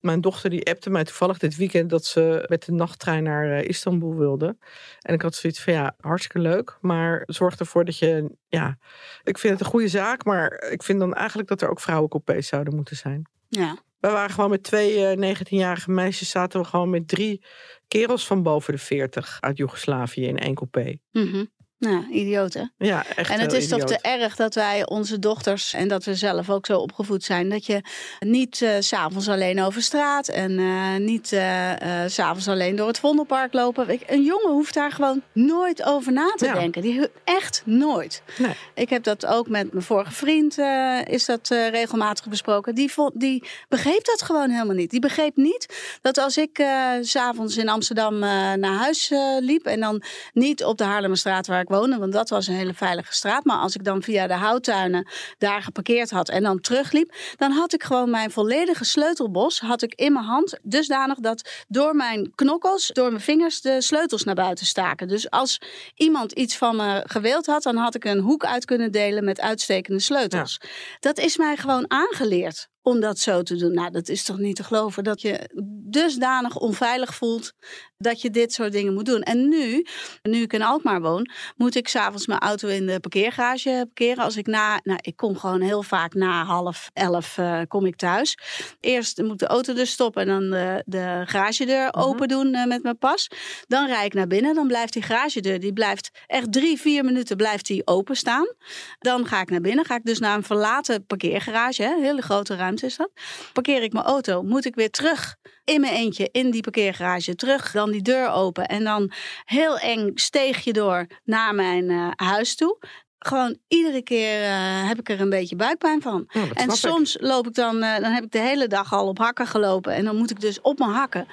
mijn 0.00 0.20
dochter 0.20 0.50
die 0.50 0.70
appte 0.70 0.90
mij 0.90 1.04
toevallig 1.04 1.38
dit 1.38 1.56
weekend 1.56 1.90
dat 1.90 2.04
ze 2.04 2.44
met 2.48 2.64
de 2.64 2.72
nachttrein 2.72 3.22
naar 3.22 3.46
uh, 3.46 3.68
Istanbul 3.68 4.14
wilde. 4.14 4.56
En 5.00 5.14
ik 5.14 5.22
had 5.22 5.34
zoiets 5.34 5.60
van 5.60 5.72
ja, 5.72 5.94
hartstikke 6.00 6.38
leuk. 6.38 6.78
Maar 6.80 7.22
zorg 7.26 7.56
ervoor 7.56 7.84
dat 7.84 7.98
je, 7.98 8.36
ja, 8.48 8.78
ik 9.22 9.38
vind 9.38 9.52
het 9.52 9.62
een 9.62 9.70
goede 9.70 9.88
zaak. 9.88 10.24
Maar 10.24 10.68
ik 10.70 10.82
vind 10.82 10.98
dan 10.98 11.14
eigenlijk 11.14 11.48
dat 11.48 11.62
er 11.62 11.70
ook 11.70 11.80
vrouwencoupés 11.80 12.46
zouden 12.46 12.74
moeten 12.74 12.96
zijn. 12.96 13.22
Ja. 13.48 13.76
We 14.00 14.08
waren 14.08 14.30
gewoon 14.30 14.50
met 14.50 14.62
twee 14.62 15.16
uh, 15.16 15.36
19-jarige 15.36 15.90
meisjes, 15.90 16.30
zaten 16.30 16.60
we 16.60 16.66
gewoon 16.66 16.90
met 16.90 17.08
drie 17.08 17.44
kerels 17.88 18.26
van 18.26 18.42
boven 18.42 18.72
de 18.72 18.78
40 18.78 19.36
uit 19.40 19.56
Joegoslavië 19.56 20.26
in 20.26 20.38
één 20.38 20.54
coupé. 20.54 20.98
Mm 21.12 21.26
-hmm. 21.26 21.50
Nou, 21.78 22.06
idioot 22.10 22.54
hè? 22.54 22.62
Ja, 22.78 23.04
echt 23.16 23.30
En 23.30 23.40
het 23.40 23.52
is 23.52 23.64
idioot. 23.64 23.80
toch 23.80 23.88
te 23.90 24.08
erg 24.08 24.36
dat 24.36 24.54
wij 24.54 24.86
onze 24.86 25.18
dochters, 25.18 25.72
en 25.72 25.88
dat 25.88 26.04
we 26.04 26.14
zelf 26.14 26.50
ook 26.50 26.66
zo 26.66 26.78
opgevoed 26.78 27.24
zijn, 27.24 27.48
dat 27.48 27.66
je 27.66 27.80
niet 28.20 28.60
uh, 28.60 28.70
s'avonds 28.78 29.28
alleen 29.28 29.62
over 29.62 29.82
straat 29.82 30.28
en 30.28 30.50
uh, 30.58 30.96
niet 30.96 31.32
uh, 31.32 31.70
s'avonds 32.06 32.48
alleen 32.48 32.76
door 32.76 32.86
het 32.86 32.98
Vondelpark 32.98 33.52
lopen. 33.52 33.88
Ik, 33.88 34.02
een 34.06 34.22
jongen 34.22 34.50
hoeft 34.52 34.74
daar 34.74 34.92
gewoon 34.92 35.22
nooit 35.32 35.84
over 35.84 36.12
na 36.12 36.32
te 36.36 36.44
Ja. 36.44 36.54
denken. 36.54 36.82
Die, 36.82 37.08
echt 37.24 37.62
nooit. 37.64 38.22
Nee. 38.38 38.54
Ik 38.74 38.90
heb 38.90 39.02
dat 39.02 39.26
ook 39.26 39.48
met 39.48 39.72
mijn 39.72 39.84
vorige 39.84 40.12
vriend, 40.12 40.58
eh, 40.58 40.98
is 41.04 41.24
dat 41.24 41.48
regelmatig 41.48 42.26
besproken. 42.28 42.74
Die, 42.74 42.92
vond, 42.92 43.20
die 43.20 43.48
begreep 43.68 44.04
dat 44.04 44.22
gewoon 44.22 44.50
helemaal 44.50 44.74
niet. 44.76 44.90
Die 44.90 45.00
begreep 45.00 45.36
niet 45.36 45.98
dat 46.02 46.18
als 46.18 46.36
ik 46.36 46.62
s 47.00 47.10
s'avonds 47.10 47.56
in 47.56 47.68
Amsterdam 47.68 48.18
naar 48.18 48.76
huis 48.76 49.12
liep 49.40 49.66
en 49.66 49.80
dan 49.80 50.02
niet 50.32 50.64
op 50.64 50.78
de 50.78 50.84
Haarlemmerstraat 50.84 51.46
waar 51.46 51.60
ik 51.60 51.67
ik 51.68 51.74
woonde, 51.74 51.98
want 51.98 52.12
dat 52.12 52.28
was 52.28 52.46
een 52.46 52.54
hele 52.54 52.74
veilige 52.74 53.14
straat. 53.14 53.44
Maar 53.44 53.58
als 53.58 53.74
ik 53.74 53.84
dan 53.84 54.02
via 54.02 54.26
de 54.26 54.34
houttuinen 54.34 55.08
daar 55.38 55.62
geparkeerd 55.62 56.10
had 56.10 56.28
en 56.28 56.42
dan 56.42 56.60
terugliep, 56.60 57.14
dan 57.36 57.52
had 57.52 57.72
ik 57.72 57.82
gewoon 57.82 58.10
mijn 58.10 58.30
volledige 58.30 58.84
sleutelbos 58.84 59.60
had 59.60 59.82
ik 59.82 59.94
in 59.94 60.12
mijn 60.12 60.24
hand. 60.24 60.58
Dusdanig 60.62 61.18
dat 61.18 61.64
door 61.68 61.96
mijn 61.96 62.32
knokkels, 62.34 62.90
door 62.92 63.10
mijn 63.10 63.22
vingers, 63.22 63.60
de 63.60 63.82
sleutels 63.82 64.24
naar 64.24 64.34
buiten 64.34 64.66
staken. 64.66 65.08
Dus 65.08 65.30
als 65.30 65.60
iemand 65.94 66.32
iets 66.32 66.56
van 66.56 66.76
me 66.76 67.02
gewild 67.06 67.46
had, 67.46 67.62
dan 67.62 67.76
had 67.76 67.94
ik 67.94 68.04
een 68.04 68.20
hoek 68.20 68.44
uit 68.44 68.64
kunnen 68.64 68.92
delen 68.92 69.24
met 69.24 69.40
uitstekende 69.40 70.00
sleutels. 70.00 70.60
Dat 71.00 71.18
is 71.18 71.36
mij 71.36 71.56
gewoon 71.56 71.90
aangeleerd 71.90 72.68
om 72.82 73.00
dat 73.00 73.18
zo 73.18 73.42
te 73.42 73.56
doen. 73.56 73.74
Nou, 73.74 73.90
dat 73.90 74.08
is 74.08 74.24
toch 74.24 74.38
niet 74.38 74.56
te 74.56 74.64
geloven 74.64 75.04
dat 75.04 75.20
je 75.20 75.50
dusdanig 75.90 76.56
onveilig 76.56 77.14
voelt 77.14 77.52
dat 77.98 78.20
je 78.20 78.30
dit 78.30 78.52
soort 78.52 78.72
dingen 78.72 78.94
moet 78.94 79.06
doen. 79.06 79.22
En 79.22 79.48
nu, 79.48 79.86
nu 80.22 80.42
ik 80.42 80.52
in 80.52 80.62
Alkmaar 80.62 81.00
woon, 81.00 81.30
moet 81.56 81.74
ik 81.74 81.88
s'avonds 81.88 82.26
mijn 82.26 82.40
auto 82.40 82.68
in 82.68 82.86
de 82.86 83.00
parkeergarage 83.00 83.84
parkeren. 83.94 84.24
Als 84.24 84.36
ik 84.36 84.46
na, 84.46 84.80
nou, 84.82 84.98
ik 85.02 85.16
kom 85.16 85.38
gewoon 85.38 85.60
heel 85.60 85.82
vaak 85.82 86.14
na 86.14 86.44
half 86.44 86.90
elf 86.92 87.36
uh, 87.38 87.60
kom 87.68 87.86
ik 87.86 87.96
thuis. 87.96 88.38
Eerst 88.80 89.22
moet 89.22 89.38
de 89.38 89.46
auto 89.46 89.74
dus 89.74 89.90
stoppen 89.90 90.22
en 90.22 90.28
dan 90.28 90.50
de, 90.50 90.82
de 90.86 91.22
garagedeur 91.26 91.94
uh 91.96 92.06
open 92.06 92.28
doen 92.28 92.54
uh, 92.54 92.64
met 92.64 92.82
mijn 92.82 92.98
pas. 92.98 93.28
Dan 93.66 93.86
rijd 93.86 94.06
ik 94.06 94.14
naar 94.14 94.26
binnen, 94.26 94.54
dan 94.54 94.66
blijft 94.66 94.92
die 94.92 95.02
garagedeur, 95.02 95.60
die 95.60 95.72
blijft 95.72 96.10
echt 96.26 96.52
drie, 96.52 96.80
vier 96.80 97.04
minuten 97.04 97.36
blijft 97.36 97.66
die 97.66 97.86
open 97.86 98.16
staan. 98.16 98.54
Dan 98.98 99.26
ga 99.26 99.40
ik 99.40 99.50
naar 99.50 99.60
binnen, 99.60 99.84
ga 99.84 99.94
ik 99.94 100.04
dus 100.04 100.18
naar 100.18 100.36
een 100.36 100.42
verlaten 100.42 101.06
parkeergarage, 101.06 101.82
hè, 101.82 101.94
hele 102.00 102.22
grote 102.22 102.56
ruimte 102.56 102.67
is 102.76 102.96
dat. 102.96 103.10
Parkeer 103.52 103.82
ik 103.82 103.92
mijn 103.92 104.04
auto, 104.04 104.42
moet 104.42 104.64
ik 104.64 104.74
weer 104.74 104.90
terug 104.90 105.36
in 105.64 105.80
mijn 105.80 105.94
eentje 105.94 106.28
in 106.32 106.50
die 106.50 106.62
parkeergarage 106.62 107.34
terug. 107.34 107.72
Dan 107.72 107.90
die 107.90 108.02
deur 108.02 108.30
open 108.30 108.66
en 108.66 108.84
dan 108.84 109.12
heel 109.44 109.78
eng 109.78 110.10
steegje 110.14 110.72
door 110.72 111.06
naar 111.24 111.54
mijn 111.54 111.90
uh, 111.90 112.08
huis 112.16 112.56
toe. 112.56 112.78
Gewoon 113.18 113.58
iedere 113.68 114.02
keer 114.02 114.42
uh, 114.42 114.88
heb 114.88 114.98
ik 114.98 115.08
er 115.08 115.20
een 115.20 115.30
beetje 115.30 115.56
buikpijn 115.56 116.02
van. 116.02 116.28
En 116.54 116.70
soms 116.70 117.16
ik. 117.16 117.22
loop 117.22 117.46
ik 117.46 117.54
dan, 117.54 117.76
uh, 117.76 117.98
dan 117.98 118.12
heb 118.12 118.24
ik 118.24 118.32
de 118.32 118.38
hele 118.38 118.66
dag 118.66 118.92
al 118.92 119.08
op 119.08 119.18
hakken 119.18 119.46
gelopen. 119.46 119.92
En 119.92 120.04
dan 120.04 120.16
moet 120.16 120.30
ik 120.30 120.40
dus 120.40 120.60
op 120.60 120.78
mijn 120.78 120.90
hakken 120.90 121.26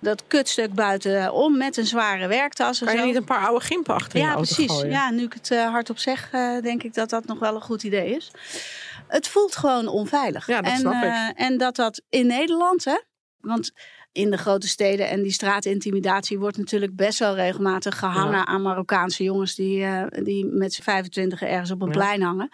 dat 0.00 0.22
kutstuk 0.26 0.74
buiten 0.74 1.32
om 1.32 1.56
met 1.56 1.76
een 1.76 1.86
zware 1.86 2.26
werktas. 2.26 2.78
Kan 2.78 2.92
je 2.92 2.98
zo. 2.98 3.04
niet 3.04 3.16
een 3.16 3.24
paar 3.24 3.46
oude 3.46 3.64
gimpen 3.64 3.94
achter 3.94 4.18
ja, 4.18 4.24
je 4.24 4.32
auto 4.32 4.54
precies. 4.54 4.72
gooien? 4.72 4.90
Ja, 4.90 5.10
nu 5.10 5.22
ik 5.22 5.32
het 5.32 5.50
uh, 5.50 5.70
hardop 5.70 5.98
zeg, 5.98 6.30
denk 6.62 6.82
ik 6.82 6.94
dat 6.94 7.10
dat 7.10 7.26
nog 7.26 7.38
wel 7.38 7.54
een 7.54 7.60
goed 7.60 7.82
idee 7.82 8.14
is. 8.14 8.30
Het 9.12 9.28
voelt 9.28 9.56
gewoon 9.56 9.88
onveilig. 9.88 10.46
Ja, 10.46 10.60
dat 10.60 10.72
en, 10.72 10.78
snap 10.78 10.92
ik. 10.92 11.02
uh, 11.08 11.28
en 11.34 11.58
dat 11.58 11.76
dat 11.76 12.02
in 12.08 12.26
Nederland, 12.26 12.84
hè? 12.84 13.00
Want 13.40 13.70
in 14.12 14.30
de 14.30 14.36
grote 14.36 14.68
steden 14.68 15.08
en 15.08 15.22
die 15.22 15.32
straatintimidatie 15.32 16.38
wordt 16.38 16.56
natuurlijk 16.56 16.96
best 16.96 17.18
wel 17.18 17.34
regelmatig 17.34 17.98
gehangen 17.98 18.32
Ja. 18.38 18.46
aan 18.46 18.62
Marokkaanse 18.62 19.22
jongens 19.22 19.54
die, 19.54 19.78
uh, 19.78 20.04
die 20.08 20.44
met 20.46 20.72
z'n 20.72 20.82
25 20.82 21.42
ergens 21.42 21.70
op 21.70 21.80
een 21.80 21.86
Ja. 21.86 21.92
plein 21.92 22.22
hangen. 22.22 22.48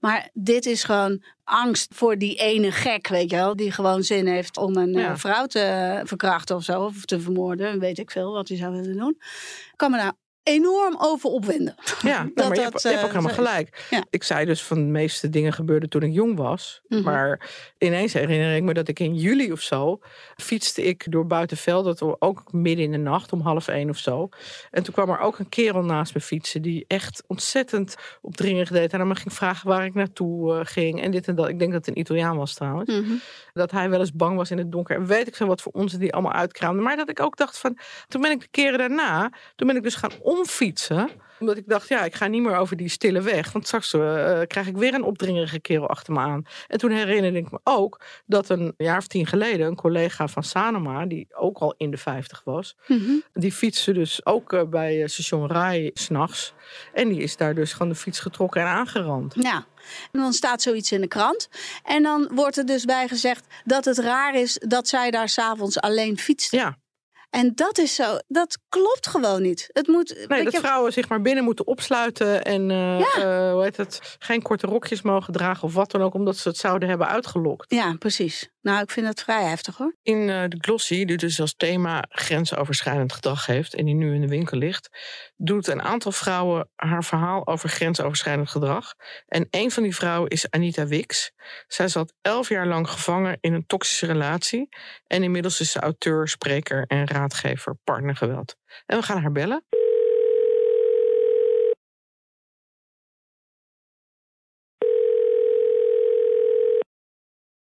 Maar 0.00 0.28
dit 0.32 0.66
is 0.66 0.84
gewoon 0.84 1.22
angst 1.44 1.94
voor 1.94 2.18
die 2.18 2.34
ene 2.34 2.72
gek, 2.72 3.08
weet 3.08 3.30
je 3.30 3.36
wel, 3.36 3.56
die 3.56 3.70
gewoon 3.72 4.02
zin 4.02 4.26
heeft 4.26 4.56
om 4.56 4.76
een 4.76 4.92
Ja. 4.92 5.10
uh, 5.10 5.16
vrouw 5.16 5.46
te 5.46 6.00
verkrachten 6.04 6.56
of 6.56 6.62
zo, 6.64 6.84
of 6.84 7.04
te 7.04 7.20
vermoorden, 7.20 7.78
weet 7.78 7.98
ik 7.98 8.10
veel 8.10 8.32
wat 8.32 8.48
hij 8.48 8.56
zou 8.56 8.72
willen 8.72 8.96
doen. 8.96 9.14
Ik 9.18 9.72
kan 9.76 9.90
me 9.90 9.96
daar 9.96 10.12
enorm 10.44 10.96
over 10.98 11.30
opwinden. 11.30 11.74
Ja, 12.02 12.22
nou, 12.22 12.30
Dat 12.34 12.48
maar 12.48 12.56
je, 12.56 12.62
dat, 12.62 12.72
hebt, 12.72 12.82
je 12.82 12.88
hebt 12.88 13.00
ook 13.00 13.08
eh, 13.08 13.14
helemaal 13.14 13.34
zo 13.34 13.42
gelijk. 13.42 13.86
Ja. 13.90 14.04
Ik 14.10 14.22
zei 14.22 14.44
dus 14.44 14.62
van 14.62 14.76
de 14.76 14.90
meeste 14.90 15.30
dingen 15.30 15.52
gebeurden 15.52 15.88
toen 15.88 16.02
ik 16.02 16.12
jong 16.12 16.36
was. 16.36 16.80
Mhm. 16.88 17.02
Maar 17.02 17.50
ineens 17.78 18.12
herinner 18.12 18.56
ik 18.56 18.62
me 18.62 18.74
dat 18.74 18.88
ik 18.88 19.00
in 19.00 19.14
juli 19.14 19.52
of 19.52 19.60
zo 19.60 20.00
fietste 20.36 20.82
ik 20.82 21.12
door 21.12 21.26
Buitenveld. 21.26 21.84
Dat 21.84 22.20
ook 22.20 22.52
midden 22.52 22.84
in 22.84 22.92
de 22.92 22.98
nacht, 22.98 23.32
om 23.32 23.40
half 23.40 23.68
één 23.68 23.88
of 23.88 23.98
zo. 23.98 24.28
En 24.70 24.82
toen 24.82 24.94
kwam 24.94 25.10
er 25.10 25.18
ook 25.18 25.38
een 25.38 25.48
kerel 25.48 25.82
naast 25.82 26.14
me 26.14 26.20
fietsen 26.20 26.62
die 26.62 26.84
echt 26.88 27.22
ontzettend 27.26 27.96
opdringerig 28.20 28.70
deed. 28.70 28.92
En 28.92 28.98
dan 28.98 29.08
me 29.08 29.14
ging 29.14 29.32
vragen 29.32 29.68
waar 29.68 29.84
ik 29.84 29.94
naartoe 29.94 30.54
eh, 30.54 30.60
ging 30.64 31.02
en 31.02 31.10
dit 31.10 31.28
en 31.28 31.34
dat. 31.34 31.48
Ik 31.48 31.58
denk 31.58 31.72
dat 31.72 31.86
het 31.86 31.96
een 31.96 32.00
Italiaan 32.00 32.36
was 32.36 32.54
trouwens. 32.54 32.90
Mhm. 32.90 33.14
Dat 33.52 33.70
hij 33.70 33.90
wel 33.90 34.00
eens 34.00 34.12
bang 34.12 34.36
was 34.36 34.50
in 34.50 34.58
het 34.58 34.72
donker. 34.72 34.96
En 34.96 35.06
weet 35.06 35.26
ik 35.26 35.36
veel 35.36 35.46
wat 35.46 35.62
voor 35.62 35.72
ons 35.72 35.92
die 35.92 36.12
allemaal 36.12 36.32
uitkraamde. 36.32 36.82
Maar 36.82 36.96
dat 36.96 37.10
ik 37.10 37.20
ook 37.20 37.36
dacht 37.36 37.58
van, 37.58 37.78
toen 38.08 38.20
ben 38.20 38.30
ik 38.30 38.40
de 38.40 38.48
keren 38.50 38.78
daarna, 38.78 39.32
toen 39.56 39.66
ben 39.66 39.76
ik 39.76 39.82
dus 39.82 39.94
gaan 39.94 40.12
omfietsen 40.34 41.10
omdat 41.44 41.56
ik 41.56 41.68
dacht, 41.68 41.88
ja, 41.88 42.04
ik 42.04 42.14
ga 42.14 42.26
niet 42.26 42.42
meer 42.42 42.56
over 42.56 42.76
die 42.76 42.88
stille 42.88 43.20
weg. 43.20 43.52
Want 43.52 43.66
straks 43.66 43.92
uh, 43.92 44.40
krijg 44.46 44.66
ik 44.66 44.76
weer 44.76 44.94
een 44.94 45.02
opdringerige 45.02 45.60
kerel 45.60 45.88
achter 45.88 46.12
me 46.12 46.20
aan. 46.20 46.46
En 46.68 46.78
toen 46.78 46.90
herinnerde 46.90 47.38
ik 47.38 47.50
me 47.50 47.60
ook 47.64 48.00
dat 48.26 48.48
een 48.48 48.74
jaar 48.76 48.98
of 48.98 49.06
tien 49.06 49.26
geleden... 49.26 49.66
een 49.66 49.76
collega 49.76 50.28
van 50.28 50.42
Sanoma, 50.42 51.06
die 51.06 51.26
ook 51.34 51.58
al 51.58 51.74
in 51.76 51.90
de 51.90 51.96
vijftig 51.96 52.42
was... 52.44 52.76
Mhm. 52.86 53.12
die 53.32 53.52
fietste 53.52 53.92
dus 53.92 54.26
ook 54.26 54.52
uh, 54.52 54.62
bij 54.62 55.00
uh, 55.00 55.06
station 55.06 55.46
Rai 55.46 55.90
s'nachts. 55.94 56.54
En 56.92 57.08
die 57.08 57.20
is 57.20 57.36
daar 57.36 57.54
dus 57.54 57.72
gewoon 57.72 57.88
de 57.88 57.94
fiets 57.94 58.20
getrokken 58.20 58.60
en 58.60 58.66
aangerand. 58.66 59.34
Ja. 59.38 59.66
En 60.12 60.20
dan 60.20 60.32
staat 60.32 60.62
zoiets 60.62 60.92
in 60.92 61.00
de 61.00 61.08
krant. 61.08 61.48
En 61.82 62.02
dan 62.02 62.30
wordt 62.34 62.56
er 62.56 62.66
dus 62.66 62.84
bij 62.84 63.08
gezegd 63.08 63.46
dat 63.64 63.84
het 63.84 63.98
raar 63.98 64.34
is 64.34 64.58
dat 64.66 64.88
zij 64.88 65.10
daar 65.10 65.28
s'avonds 65.28 65.80
alleen 65.80 66.18
fietst. 66.18 66.52
Ja. 66.52 66.78
En 67.34 67.52
dat 67.54 67.78
is 67.78 67.94
zo, 67.94 68.18
dat 68.26 68.58
klopt 68.68 69.06
gewoon 69.06 69.42
niet. 69.42 69.68
Het 69.72 69.86
moet. 69.86 70.24
Nee, 70.28 70.44
dat 70.44 70.52
je... 70.52 70.58
vrouwen 70.58 70.92
zich 70.92 71.08
maar 71.08 71.20
binnen 71.20 71.44
moeten 71.44 71.66
opsluiten 71.66 72.44
en 72.44 72.70
uh, 72.70 72.98
ja. 72.98 73.18
uh, 73.18 73.52
hoe 73.52 73.62
heet 73.62 73.76
het, 73.76 74.16
geen 74.18 74.42
korte 74.42 74.66
rokjes 74.66 75.02
mogen 75.02 75.32
dragen 75.32 75.62
of 75.62 75.74
wat 75.74 75.90
dan 75.90 76.02
ook, 76.02 76.14
omdat 76.14 76.36
ze 76.36 76.48
het 76.48 76.56
zouden 76.56 76.88
hebben 76.88 77.08
uitgelokt. 77.08 77.74
Ja, 77.74 77.96
precies. 77.98 78.48
Nou, 78.60 78.82
ik 78.82 78.90
vind 78.90 79.06
het 79.06 79.22
vrij 79.22 79.44
heftig 79.44 79.76
hoor. 79.76 79.96
In 80.02 80.28
uh, 80.28 80.42
de 80.48 80.56
glossy, 80.60 81.04
die 81.04 81.16
dus 81.16 81.40
als 81.40 81.54
thema 81.56 82.04
grensoverschrijdend 82.08 83.12
gedrag 83.12 83.46
heeft 83.46 83.74
en 83.74 83.84
die 83.84 83.94
nu 83.94 84.14
in 84.14 84.20
de 84.20 84.28
winkel 84.28 84.58
ligt, 84.58 84.88
doet 85.36 85.66
een 85.66 85.82
aantal 85.82 86.12
vrouwen 86.12 86.70
haar 86.74 87.04
verhaal 87.04 87.46
over 87.46 87.68
grensoverschrijdend 87.68 88.50
gedrag. 88.50 88.94
En 89.26 89.46
een 89.50 89.70
van 89.70 89.82
die 89.82 89.94
vrouwen 89.94 90.30
is 90.30 90.50
Anita 90.50 90.86
Wix. 90.86 91.32
Zij 91.66 91.88
zat 91.88 92.14
elf 92.20 92.48
jaar 92.48 92.66
lang 92.66 92.88
gevangen 92.88 93.38
in 93.40 93.52
een 93.52 93.66
toxische 93.66 94.06
relatie 94.06 94.68
en 95.06 95.22
inmiddels 95.22 95.60
is 95.60 95.70
ze 95.70 95.80
auteur, 95.80 96.28
spreker 96.28 96.84
en 96.86 97.06
raadgever 97.24 97.76
partnergeweld. 97.84 98.56
En 98.86 98.98
we 98.98 99.04
gaan 99.04 99.22
haar 99.22 99.32
bellen. 99.32 99.64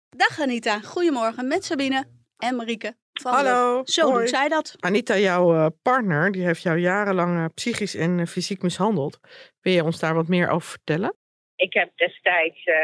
Dag 0.09 0.39
Anita, 0.39 0.79
goedemorgen 0.79 1.47
met 1.47 1.65
Sabine 1.65 2.05
en 2.37 2.55
Marieke. 2.55 2.95
Van 3.13 3.33
Hallo. 3.33 3.83
De... 3.83 3.91
Zo 3.91 4.07
Hoi. 4.07 4.19
doet 4.19 4.29
zij 4.29 4.49
dat. 4.49 4.75
Anita, 4.79 5.17
jouw 5.17 5.53
uh, 5.55 5.65
partner, 5.81 6.31
die 6.31 6.45
heeft 6.45 6.61
jou 6.61 6.77
jarenlang 6.77 7.37
uh, 7.37 7.45
psychisch 7.53 7.95
en 7.95 8.19
uh, 8.19 8.25
fysiek 8.25 8.61
mishandeld. 8.61 9.19
Wil 9.61 9.73
je 9.73 9.83
ons 9.83 9.99
daar 9.99 10.13
wat 10.13 10.27
meer 10.27 10.49
over 10.49 10.69
vertellen? 10.69 11.15
Ik 11.55 11.73
heb 11.73 11.91
destijds 11.95 12.65
uh, 12.65 12.75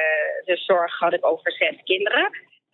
de 0.45 0.57
zorg 0.57 0.99
had 0.99 1.13
ik 1.13 1.25
over 1.25 1.51
zes 1.51 1.83
kinderen. 1.83 2.29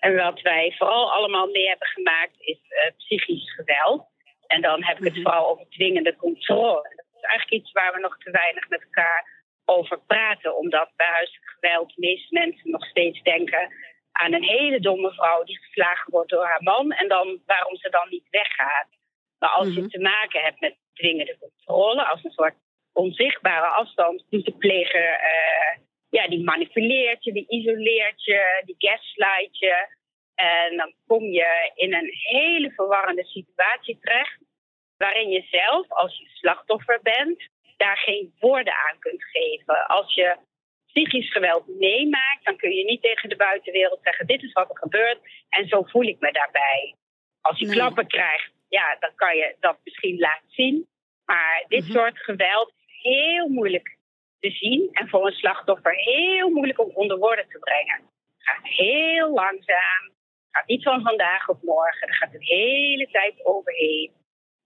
En 0.05 0.15
wat 0.15 0.41
wij 0.41 0.73
vooral 0.77 1.11
allemaal 1.11 1.47
mee 1.47 1.67
hebben 1.67 1.87
gemaakt 1.87 2.35
is 2.39 2.59
uh, 2.69 2.91
psychisch 2.97 3.53
geweld. 3.53 4.05
En 4.47 4.61
dan 4.61 4.83
heb 4.83 4.97
ik 4.97 5.03
het 5.03 5.21
vooral 5.21 5.49
over 5.49 5.65
dwingende 5.69 6.15
controle. 6.15 6.81
Dat 6.95 7.05
is 7.15 7.21
eigenlijk 7.21 7.63
iets 7.63 7.71
waar 7.71 7.93
we 7.93 7.99
nog 7.99 8.17
te 8.17 8.31
weinig 8.31 8.69
met 8.69 8.83
elkaar 8.83 9.43
over 9.65 9.99
praten. 10.07 10.57
Omdat 10.57 10.89
bij 10.95 11.07
huiselijk 11.07 11.49
geweld 11.59 11.87
de 11.95 12.01
meeste 12.01 12.27
mensen 12.29 12.69
nog 12.69 12.85
steeds 12.85 13.21
denken 13.21 13.73
aan 14.11 14.33
een 14.33 14.43
hele 14.43 14.79
domme 14.79 15.13
vrouw 15.13 15.43
die 15.43 15.57
geslagen 15.57 16.11
wordt 16.11 16.29
door 16.29 16.45
haar 16.45 16.63
man. 16.63 16.91
En 16.91 17.07
dan 17.07 17.41
waarom 17.45 17.75
ze 17.75 17.89
dan 17.89 18.09
niet 18.09 18.27
weggaat. 18.29 18.87
Maar 19.39 19.49
als 19.49 19.73
je 19.73 19.87
te 19.87 19.99
maken 19.99 20.41
hebt 20.41 20.59
met 20.59 20.75
dwingende 20.93 21.37
controle, 21.39 22.05
als 22.05 22.23
een 22.23 22.31
soort 22.31 22.55
onzichtbare 22.93 23.67
afstand, 23.67 24.25
doet 24.29 24.45
de 24.45 24.57
pleger, 24.57 25.09
uh, 25.09 25.83
ja, 26.17 26.27
die 26.27 26.43
manipuleert 26.43 27.23
je, 27.23 27.31
die 27.33 27.49
isoleert 27.49 28.23
je, 28.23 28.61
die 28.65 28.75
gaslight 28.77 29.57
je. 29.57 29.87
En 30.35 30.77
dan 30.77 30.93
kom 31.07 31.23
je 31.23 31.71
in 31.75 31.93
een 31.93 32.09
hele 32.11 32.71
verwarrende 32.71 33.23
situatie 33.23 33.97
terecht, 34.01 34.39
waarin 34.97 35.29
je 35.29 35.41
zelf, 35.41 35.91
als 35.91 36.17
je 36.17 36.27
slachtoffer 36.27 36.99
bent, 37.01 37.49
daar 37.77 37.97
geen 37.97 38.33
woorden 38.39 38.73
aan 38.73 38.99
kunt 38.99 39.23
geven. 39.23 39.87
Als 39.87 40.13
je 40.13 40.37
psychisch 40.85 41.31
geweld 41.31 41.67
meemaakt, 41.67 42.43
dan 42.43 42.57
kun 42.57 42.71
je 42.71 42.83
niet 42.83 43.01
tegen 43.01 43.29
de 43.29 43.35
buitenwereld 43.35 43.99
zeggen: 44.03 44.27
dit 44.27 44.43
is 44.43 44.51
wat 44.51 44.69
er 44.69 44.77
gebeurt 44.77 45.19
en 45.49 45.67
zo 45.67 45.81
voel 45.81 46.07
ik 46.07 46.19
me 46.19 46.31
daarbij. 46.31 46.95
Als 47.41 47.59
je 47.59 47.65
nee. 47.65 47.75
klappen 47.75 48.07
krijgt, 48.07 48.51
ja, 48.67 48.97
dan 48.99 49.15
kan 49.15 49.35
je 49.35 49.55
dat 49.59 49.77
misschien 49.83 50.19
laten 50.19 50.49
zien. 50.49 50.87
Maar 51.25 51.65
dit 51.67 51.79
mm-hmm. 51.79 51.95
soort 51.95 52.17
geweld 52.19 52.73
is 52.77 53.01
heel 53.01 53.47
moeilijk 53.47 53.97
te 54.43 54.51
zien 54.51 54.89
en 54.91 55.09
voor 55.09 55.25
een 55.25 55.41
slachtoffer 55.43 55.95
heel 55.95 56.49
moeilijk 56.49 56.79
om 56.79 56.91
onder 56.93 57.17
woorden 57.17 57.47
te 57.49 57.59
brengen. 57.59 57.97
Het 58.37 58.47
gaat 58.47 58.67
heel 58.67 59.33
langzaam, 59.33 60.03
het 60.45 60.51
gaat 60.51 60.67
niet 60.67 60.83
van 60.83 61.01
vandaag 61.01 61.49
op 61.49 61.61
morgen, 61.61 62.07
er 62.07 62.15
gaat 62.15 62.33
een 62.33 62.51
hele 62.57 63.07
tijd 63.11 63.45
overheen. 63.45 64.11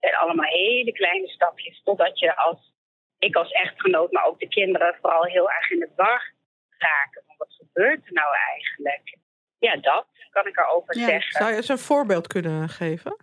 Het 0.00 0.10
zijn 0.10 0.14
allemaal 0.14 0.50
hele 0.50 0.92
kleine 0.92 1.28
stapjes 1.28 1.82
totdat 1.82 2.18
je 2.18 2.36
als 2.36 2.72
ik 3.18 3.36
als 3.36 3.50
echtgenoot, 3.50 4.12
maar 4.12 4.24
ook 4.24 4.38
de 4.38 4.48
kinderen 4.48 4.96
vooral 5.00 5.24
heel 5.24 5.50
erg 5.50 5.70
in 5.70 5.78
de 5.78 5.90
war 5.96 6.32
raken. 6.78 7.22
Wat 7.36 7.52
gebeurt 7.52 8.06
er 8.06 8.12
nou 8.12 8.36
eigenlijk? 8.54 9.16
Ja, 9.58 9.76
dat 9.76 10.06
kan 10.30 10.46
ik 10.46 10.56
erover 10.56 10.98
ja. 10.98 11.06
zeggen. 11.06 11.32
Zou 11.32 11.50
je 11.50 11.56
eens 11.56 11.68
een 11.68 11.78
voorbeeld 11.78 12.26
kunnen 12.26 12.68
geven? 12.68 13.16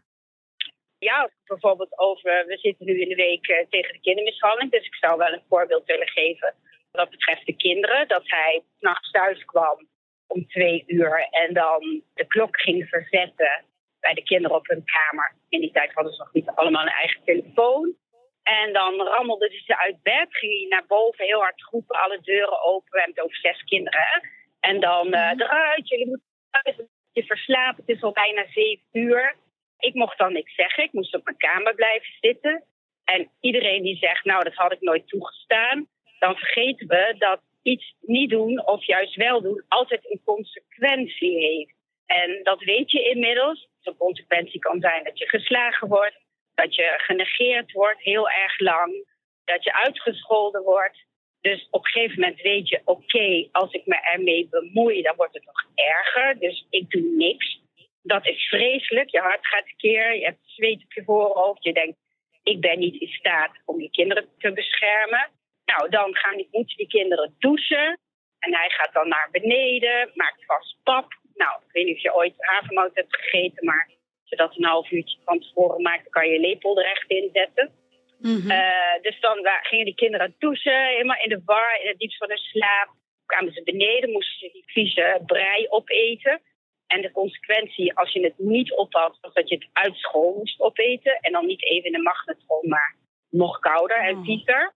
Ja, 1.11 1.29
bijvoorbeeld 1.45 1.99
over, 1.99 2.45
we 2.47 2.57
zitten 2.57 2.85
nu 2.85 3.01
in 3.01 3.09
de 3.09 3.15
week 3.15 3.47
eh, 3.47 3.65
tegen 3.69 3.93
de 3.93 3.99
kindermishandeling. 3.99 4.71
Dus 4.71 4.85
ik 4.85 4.95
zou 4.95 5.17
wel 5.17 5.33
een 5.33 5.49
voorbeeld 5.49 5.85
willen 5.85 6.07
geven 6.07 6.55
wat 6.91 7.09
betreft 7.09 7.45
de 7.45 7.55
kinderen. 7.55 8.07
Dat 8.07 8.23
hij 8.25 8.63
s'nachts 8.77 9.11
thuis 9.11 9.45
kwam 9.45 9.87
om 10.27 10.47
twee 10.47 10.83
uur 10.87 11.27
en 11.29 11.53
dan 11.53 12.01
de 12.13 12.25
klok 12.27 12.61
ging 12.61 12.89
verzetten 12.89 13.65
bij 13.99 14.13
de 14.13 14.23
kinderen 14.23 14.57
op 14.57 14.67
hun 14.67 14.83
kamer. 14.85 15.35
In 15.49 15.59
die 15.59 15.71
tijd 15.71 15.93
hadden 15.93 16.13
ze 16.13 16.19
nog 16.19 16.33
niet 16.33 16.49
allemaal 16.49 16.81
een 16.81 17.01
eigen 17.03 17.23
telefoon. 17.23 17.95
En 18.43 18.73
dan 18.73 19.01
rammelde 19.01 19.61
ze 19.65 19.77
uit 19.77 20.03
bed, 20.03 20.27
ging 20.29 20.59
hij 20.59 20.67
naar 20.69 20.85
boven, 20.87 21.25
heel 21.25 21.39
hard 21.39 21.61
groepen, 21.61 21.99
alle 21.99 22.19
deuren 22.21 22.63
open. 22.63 22.91
We 22.91 22.97
hebben 22.97 23.15
het 23.15 23.25
over 23.25 23.37
zes 23.37 23.63
kinderen. 23.63 23.99
Hè? 24.01 24.19
En 24.59 24.79
dan 24.79 25.07
uh, 25.07 25.31
eruit, 25.35 25.89
jullie 25.89 26.07
moeten 26.07 26.27
thuis, 26.51 26.75
je 27.11 27.23
verslapen, 27.23 27.83
het 27.85 27.95
is 27.95 28.03
al 28.03 28.11
bijna 28.11 28.45
zeven 28.51 28.85
uur. 28.91 29.35
Ik 29.79 29.93
mocht 29.93 30.17
dan 30.17 30.33
niks 30.33 30.55
zeggen, 30.55 30.83
ik 30.83 30.93
moest 30.93 31.15
op 31.15 31.23
mijn 31.23 31.37
kamer 31.37 31.75
blijven 31.75 32.13
zitten. 32.19 32.63
En 33.03 33.29
iedereen 33.39 33.83
die 33.83 33.97
zegt, 33.97 34.25
nou 34.25 34.43
dat 34.43 34.53
had 34.53 34.71
ik 34.71 34.81
nooit 34.81 35.07
toegestaan, 35.07 35.87
dan 36.19 36.35
vergeten 36.35 36.87
we 36.87 37.15
dat 37.17 37.41
iets 37.61 37.95
niet 38.01 38.29
doen 38.29 38.65
of 38.65 38.85
juist 38.85 39.15
wel 39.15 39.41
doen 39.41 39.63
altijd 39.67 40.11
een 40.11 40.21
consequentie 40.25 41.37
heeft. 41.37 41.73
En 42.05 42.39
dat 42.43 42.63
weet 42.63 42.91
je 42.91 43.09
inmiddels. 43.09 43.67
Een 43.83 43.97
consequentie 43.97 44.59
kan 44.59 44.79
zijn 44.79 45.03
dat 45.03 45.17
je 45.17 45.29
geslagen 45.29 45.87
wordt, 45.87 46.15
dat 46.55 46.75
je 46.75 46.93
genegeerd 46.97 47.71
wordt 47.71 48.01
heel 48.01 48.29
erg 48.29 48.59
lang, 48.59 49.05
dat 49.43 49.63
je 49.63 49.73
uitgescholden 49.73 50.63
wordt. 50.63 51.05
Dus 51.41 51.67
op 51.71 51.85
een 51.85 51.91
gegeven 51.91 52.19
moment 52.19 52.41
weet 52.41 52.69
je, 52.69 52.81
oké, 52.85 53.47
als 53.51 53.71
ik 53.71 53.85
me 53.85 53.95
ermee 54.13 54.47
bemoei, 54.49 55.01
dan 55.01 55.15
wordt 55.15 55.33
het 55.33 55.45
nog 55.45 55.65
erger. 55.75 56.39
Dus 56.39 56.65
ik 56.69 56.89
doe 56.89 57.15
niks. 57.17 57.59
Dat 58.05 58.27
is 58.27 58.47
vreselijk. 58.47 59.09
Je 59.09 59.19
hart 59.19 59.47
gaat 59.47 59.73
keer, 59.77 60.15
je 60.15 60.25
hebt 60.25 60.39
zweet 60.43 60.83
op 60.83 60.93
je 60.93 61.03
voorhoofd. 61.03 61.63
Je 61.63 61.73
denkt, 61.73 61.97
ik 62.43 62.59
ben 62.59 62.79
niet 62.79 63.01
in 63.01 63.07
staat 63.07 63.51
om 63.65 63.81
je 63.81 63.89
kinderen 63.89 64.29
te 64.37 64.51
beschermen. 64.51 65.29
Nou, 65.65 65.89
dan 65.89 66.15
gaan 66.15 66.37
die, 66.37 66.47
moeten 66.51 66.77
die 66.77 66.87
kinderen 66.87 67.35
douchen. 67.39 67.99
En 68.39 68.55
hij 68.55 68.69
gaat 68.69 68.93
dan 68.93 69.07
naar 69.07 69.29
beneden, 69.31 70.11
maakt 70.13 70.45
vast 70.45 70.77
pap. 70.83 71.13
Nou, 71.33 71.59
ik 71.65 71.71
weet 71.71 71.85
niet 71.85 71.95
of 71.95 72.01
je 72.01 72.15
ooit 72.15 72.33
havermout 72.37 72.95
hebt 72.95 73.15
gegeten, 73.15 73.65
maar 73.65 73.89
als 74.21 74.29
je 74.29 74.35
dat 74.35 74.57
een 74.57 74.65
half 74.65 74.91
uurtje 74.91 75.17
van 75.23 75.39
tevoren 75.39 75.81
maakt, 75.81 76.03
dan 76.03 76.11
kan 76.11 76.29
je 76.29 76.39
lepel 76.39 76.79
er 76.79 76.85
echt 76.85 77.09
in 77.09 77.29
zetten. 77.33 77.71
Mm 78.19 78.53
dus 79.01 79.19
dan 79.19 79.37
gingen 79.61 79.85
die 79.85 79.95
kinderen 79.95 80.35
douchen, 80.39 80.85
helemaal 80.85 81.23
in 81.23 81.29
de 81.29 81.41
war, 81.45 81.79
in 81.81 81.87
het 81.87 81.97
diepst 81.97 82.17
van 82.17 82.29
hun 82.29 82.37
slaap. 82.37 82.89
Kwamen 83.25 83.53
ze 83.53 83.63
beneden, 83.63 84.11
moesten 84.11 84.39
ze 84.39 84.49
die 84.53 84.63
vieze 84.65 85.21
brei 85.25 85.67
opeten. 85.69 86.41
En 86.87 87.01
de 87.01 87.11
consequentie, 87.11 87.97
als 87.97 88.13
je 88.13 88.23
het 88.23 88.33
niet 88.37 88.71
ophad, 88.71 89.17
was 89.21 89.33
dat 89.33 89.49
je 89.49 89.55
het 89.55 89.67
uit 89.73 89.95
school 89.95 90.35
moest 90.37 90.59
opeten. 90.59 91.19
En 91.19 91.31
dan 91.31 91.45
niet 91.45 91.63
even 91.63 91.85
in 91.85 91.91
de 91.91 92.01
magnetron, 92.01 92.69
maar 92.69 92.95
nog 93.29 93.59
kouder 93.59 93.97
en 93.97 94.17
oh. 94.17 94.23
viezer. 94.23 94.73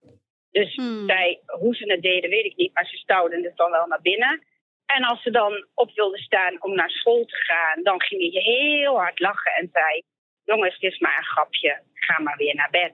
Dus 0.50 0.74
hmm. 0.74 1.06
zij, 1.06 1.40
hoe 1.46 1.74
ze 1.74 1.92
het 1.92 2.02
deden, 2.02 2.30
weet 2.30 2.44
ik 2.44 2.56
niet. 2.56 2.74
Maar 2.74 2.86
ze 2.86 2.96
stouwden 2.96 3.44
het 3.44 3.56
dan 3.56 3.70
wel 3.70 3.86
naar 3.86 4.02
binnen. 4.02 4.44
En 4.86 5.04
als 5.04 5.22
ze 5.22 5.30
dan 5.30 5.66
op 5.74 5.94
wilden 5.94 6.20
staan 6.20 6.62
om 6.62 6.74
naar 6.74 6.90
school 6.90 7.24
te 7.24 7.36
gaan, 7.36 7.82
dan 7.82 8.02
ging 8.02 8.32
je 8.32 8.40
heel 8.40 8.96
hard 8.96 9.18
lachen 9.18 9.52
en 9.52 9.68
zei: 9.72 10.02
Jongens, 10.44 10.74
het 10.74 10.92
is 10.92 10.98
maar 10.98 11.18
een 11.18 11.24
grapje, 11.24 11.82
ga 11.94 12.22
maar 12.22 12.36
weer 12.36 12.54
naar 12.54 12.70
bed. 12.70 12.92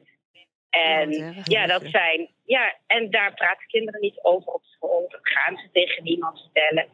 En 0.71 1.35
ja, 1.45 1.67
dat 1.67 1.83
zijn. 1.85 2.31
Ja, 2.45 2.77
en 2.87 3.11
daar 3.11 3.35
praten 3.35 3.67
kinderen 3.67 4.01
niet 4.01 4.19
over 4.23 4.53
op 4.53 4.65
school. 4.65 5.07
Dat 5.09 5.21
gaan 5.23 5.57
ze 5.57 5.69
tegen 5.73 6.05
niemand 6.05 6.41
vertellen. 6.41 6.89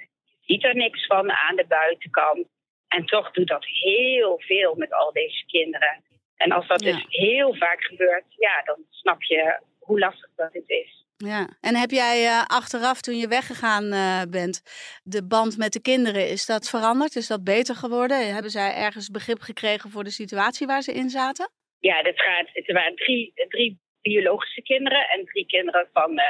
Ziet 0.45 0.65
er 0.65 0.77
niks 0.77 1.07
van 1.07 1.31
aan 1.31 1.57
de 1.57 1.67
buitenkant. 1.69 2.47
En 2.89 3.07
toch 3.07 3.31
doet 3.31 3.49
dat 3.49 3.65
heel 3.65 4.35
veel 4.39 4.75
met 4.75 4.93
al 4.93 5.13
deze 5.13 5.45
kinderen. 5.47 6.03
En 6.37 6.53
als 6.53 6.67
dat 6.67 6.79
dus 6.79 7.05
heel 7.09 7.55
vaak 7.55 7.83
gebeurt, 7.85 8.25
ja, 8.29 8.63
dan 8.65 8.77
snap 8.91 9.23
je 9.23 9.61
hoe 9.79 9.99
lastig 9.99 10.31
dat 10.37 10.53
het 10.53 10.69
is. 10.69 11.05
Ja, 11.17 11.49
en 11.61 11.77
heb 11.77 11.91
jij 11.91 12.25
uh, 12.25 12.45
achteraf 12.47 13.01
toen 13.01 13.17
je 13.17 13.29
weggegaan 13.29 13.85
uh, 13.85 14.23
bent, 14.31 14.63
de 15.03 15.27
band 15.27 15.57
met 15.57 15.73
de 15.73 15.81
kinderen, 15.81 16.29
is 16.29 16.47
dat 16.47 16.69
veranderd? 16.69 17.17
Is 17.17 17.27
dat 17.27 17.45
beter 17.45 17.75
geworden? 17.75 18.33
Hebben 18.35 18.51
zij 18.51 18.75
ergens 18.75 19.11
begrip 19.11 19.41
gekregen 19.41 19.91
voor 19.91 20.05
de 20.05 20.11
situatie 20.11 20.67
waar 20.67 20.83
ze 20.83 20.93
in 20.93 21.11
zaten? 21.11 21.51
Ja, 21.79 22.03
dat 22.03 22.21
gaat, 22.21 22.49
het 22.53 22.73
waren 22.73 22.97
drie, 22.97 23.33
drie 23.49 23.81
biologische 24.03 24.63
kinderen 24.63 25.09
en 25.09 25.25
drie 25.25 25.47
kinderen 25.47 25.89
van, 25.93 26.11
uh, 26.13 26.25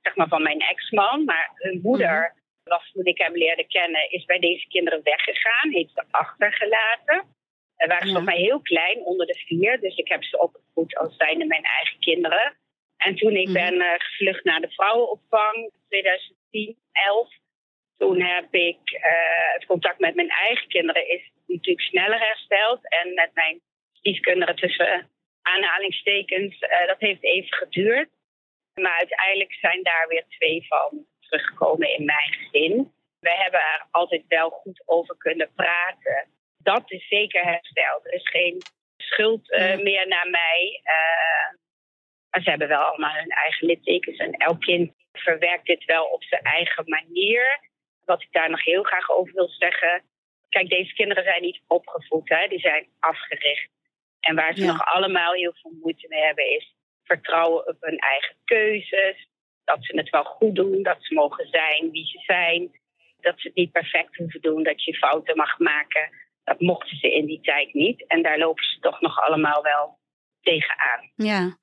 zeg 0.00 0.16
maar 0.16 0.28
van 0.28 0.42
mijn 0.42 0.60
ex-man. 0.60 1.24
Maar 1.24 1.50
hun 1.54 1.80
moeder, 1.82 2.32
mm 2.34 2.44
was, 2.68 2.90
toen 2.92 3.04
ik 3.04 3.18
hem 3.18 3.36
leerde 3.36 3.66
kennen, 3.66 4.10
is 4.10 4.24
bij 4.24 4.38
deze 4.38 4.66
kinderen 4.66 5.02
weggegaan, 5.02 5.70
heeft 5.70 5.92
ze 5.94 6.04
achtergelaten. 6.10 7.34
En 7.76 7.88
waren 7.88 8.06
ze 8.06 8.12
ja. 8.12 8.18
nog 8.18 8.24
maar 8.24 8.44
heel 8.48 8.60
klein, 8.60 8.98
onder 9.04 9.26
de 9.26 9.38
vier. 9.46 9.80
Dus 9.80 9.96
ik 9.96 10.08
heb 10.08 10.24
ze 10.24 10.38
opgevoed 10.38 10.96
als 10.96 11.16
zijnde 11.16 11.46
mijn 11.46 11.64
eigen 11.64 11.98
kinderen. 11.98 12.56
En 12.96 13.16
toen 13.16 13.36
ik 13.36 13.48
mhm. 13.48 13.52
ben 13.52 13.74
uh, 13.74 13.92
gevlucht 13.96 14.44
naar 14.44 14.60
de 14.60 14.70
vrouwenopvang, 14.70 15.70
2010, 15.88 16.76
11. 16.92 17.28
Toen 17.96 18.20
heb 18.22 18.54
ik 18.54 18.78
uh, 18.92 19.52
het 19.52 19.66
contact 19.66 19.98
met 19.98 20.14
mijn 20.14 20.30
eigen 20.30 20.68
kinderen 20.68 21.08
is 21.08 21.30
natuurlijk 21.46 21.86
sneller 21.86 22.18
hersteld. 22.18 22.88
En 22.88 23.14
met 23.14 23.30
mijn 23.34 23.60
stiefkinderen 23.92 24.56
tussen 24.56 25.10
aanhalingstekens, 25.42 26.60
uh, 26.62 26.86
dat 26.86 27.00
heeft 27.00 27.24
even 27.24 27.54
geduurd. 27.54 28.08
Maar 28.74 28.96
uiteindelijk 28.98 29.52
zijn 29.52 29.82
daar 29.82 30.06
weer 30.08 30.24
twee 30.28 30.66
van 30.66 31.06
teruggekomen 31.28 31.96
in 31.96 32.04
mijn 32.04 32.32
gezin. 32.32 32.92
We 33.20 33.30
hebben 33.30 33.60
er 33.60 33.86
altijd 33.90 34.24
wel 34.28 34.50
goed 34.50 34.82
over 34.84 35.16
kunnen 35.16 35.52
praten. 35.54 36.28
Dat 36.58 36.90
is 36.90 37.08
zeker 37.08 37.44
hersteld. 37.44 38.06
Er 38.06 38.12
is 38.12 38.28
geen 38.28 38.62
schuld 38.96 39.48
meer 39.82 40.08
naar 40.08 40.28
mij. 40.30 40.80
Maar 42.30 42.42
ze 42.42 42.50
hebben 42.50 42.68
wel 42.68 42.82
allemaal 42.82 43.14
hun 43.14 43.30
eigen 43.30 43.66
littekens. 43.66 44.18
En 44.18 44.32
elk 44.32 44.60
kind 44.60 44.92
verwerkt 45.12 45.66
dit 45.66 45.84
wel 45.84 46.04
op 46.04 46.22
zijn 46.24 46.42
eigen 46.42 46.84
manier. 46.86 47.60
Wat 48.04 48.22
ik 48.22 48.32
daar 48.32 48.50
nog 48.50 48.64
heel 48.64 48.82
graag 48.82 49.10
over 49.10 49.34
wil 49.34 49.48
zeggen. 49.48 50.02
Kijk, 50.48 50.68
deze 50.68 50.94
kinderen 50.94 51.24
zijn 51.24 51.42
niet 51.42 51.60
opgevoed, 51.66 52.28
hè? 52.28 52.48
die 52.48 52.60
zijn 52.60 52.88
afgericht. 53.00 53.70
En 54.20 54.34
waar 54.34 54.54
ze 54.54 54.64
nog 54.64 54.84
allemaal 54.94 55.32
heel 55.32 55.54
veel 55.54 55.72
moeite 55.82 56.06
mee 56.08 56.22
hebben, 56.22 56.50
is 56.50 56.74
vertrouwen 57.04 57.68
op 57.68 57.76
hun 57.80 57.98
eigen 57.98 58.36
keuzes. 58.44 59.28
Dat 59.66 59.78
ze 59.80 59.96
het 59.96 60.10
wel 60.10 60.24
goed 60.24 60.54
doen, 60.54 60.82
dat 60.82 60.96
ze 61.00 61.14
mogen 61.14 61.46
zijn 61.50 61.90
wie 61.90 62.06
ze 62.06 62.18
zijn. 62.18 62.80
Dat 63.20 63.34
ze 63.40 63.46
het 63.46 63.56
niet 63.56 63.72
perfect 63.72 64.16
hoeven 64.16 64.40
doen, 64.40 64.62
dat 64.62 64.84
je 64.84 64.94
fouten 64.94 65.36
mag 65.36 65.58
maken. 65.58 66.10
Dat 66.44 66.60
mochten 66.60 66.96
ze 66.96 67.14
in 67.14 67.26
die 67.26 67.40
tijd 67.40 67.74
niet. 67.74 68.06
En 68.06 68.22
daar 68.22 68.38
lopen 68.38 68.64
ze 68.64 68.78
toch 68.80 69.00
nog 69.00 69.20
allemaal 69.20 69.62
wel 69.62 69.98
tegenaan. 70.46 71.10
Ja, 71.14 71.56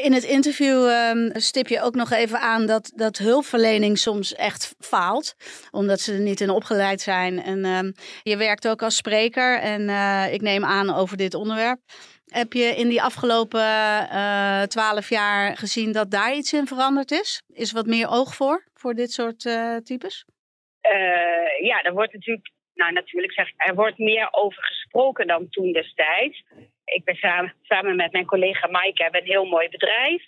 in 0.00 0.12
het 0.12 0.24
interview 0.24 0.88
um, 0.88 1.30
stip 1.40 1.68
je 1.68 1.80
ook 1.80 1.94
nog 1.94 2.10
even 2.10 2.40
aan 2.40 2.66
dat, 2.66 2.92
dat 2.94 3.18
hulpverlening 3.18 3.98
soms 3.98 4.34
echt 4.34 4.74
faalt, 4.78 5.34
omdat 5.70 6.00
ze 6.00 6.12
er 6.12 6.20
niet 6.20 6.40
in 6.40 6.50
opgeleid 6.50 7.00
zijn. 7.00 7.42
En 7.42 7.64
um, 7.64 7.92
je 8.22 8.36
werkt 8.36 8.68
ook 8.68 8.82
als 8.82 8.96
spreker 8.96 9.60
en 9.60 9.88
uh, 9.88 10.32
ik 10.32 10.40
neem 10.40 10.64
aan 10.64 10.94
over 10.94 11.16
dit 11.16 11.34
onderwerp. 11.34 11.80
Heb 12.32 12.52
je 12.52 12.64
in 12.76 12.88
die 12.88 13.02
afgelopen 13.02 13.60
eh, 14.10 14.62
twaalf 14.62 15.08
jaar 15.08 15.56
gezien 15.56 15.92
dat 15.92 16.10
daar 16.10 16.34
iets 16.34 16.52
in 16.52 16.66
veranderd 16.66 17.10
is? 17.10 17.42
Is 17.48 17.72
wat 17.72 17.86
meer 17.86 18.08
oog 18.08 18.34
voor, 18.34 18.64
voor 18.74 18.94
dit 18.94 19.12
soort 19.12 19.44
uh, 19.44 19.76
types? 19.76 20.24
ja, 21.62 21.82
er 21.82 21.92
wordt 21.92 22.12
natuurlijk, 22.12 22.50
nou 22.74 22.92
natuurlijk 22.92 23.32
zeg 23.32 23.52
er 23.56 23.74
wordt 23.74 23.98
meer 23.98 24.28
over 24.30 24.64
gesproken 24.64 25.26
dan 25.26 25.48
toen 25.48 25.72
destijds 25.72 26.42
ik 26.92 27.04
ben 27.04 27.14
samen, 27.14 27.54
samen 27.62 27.96
met 27.96 28.12
mijn 28.12 28.26
collega 28.26 28.68
Maaike 28.68 29.02
hebben 29.02 29.20
een 29.20 29.26
heel 29.26 29.44
mooi 29.44 29.68
bedrijf. 29.68 30.22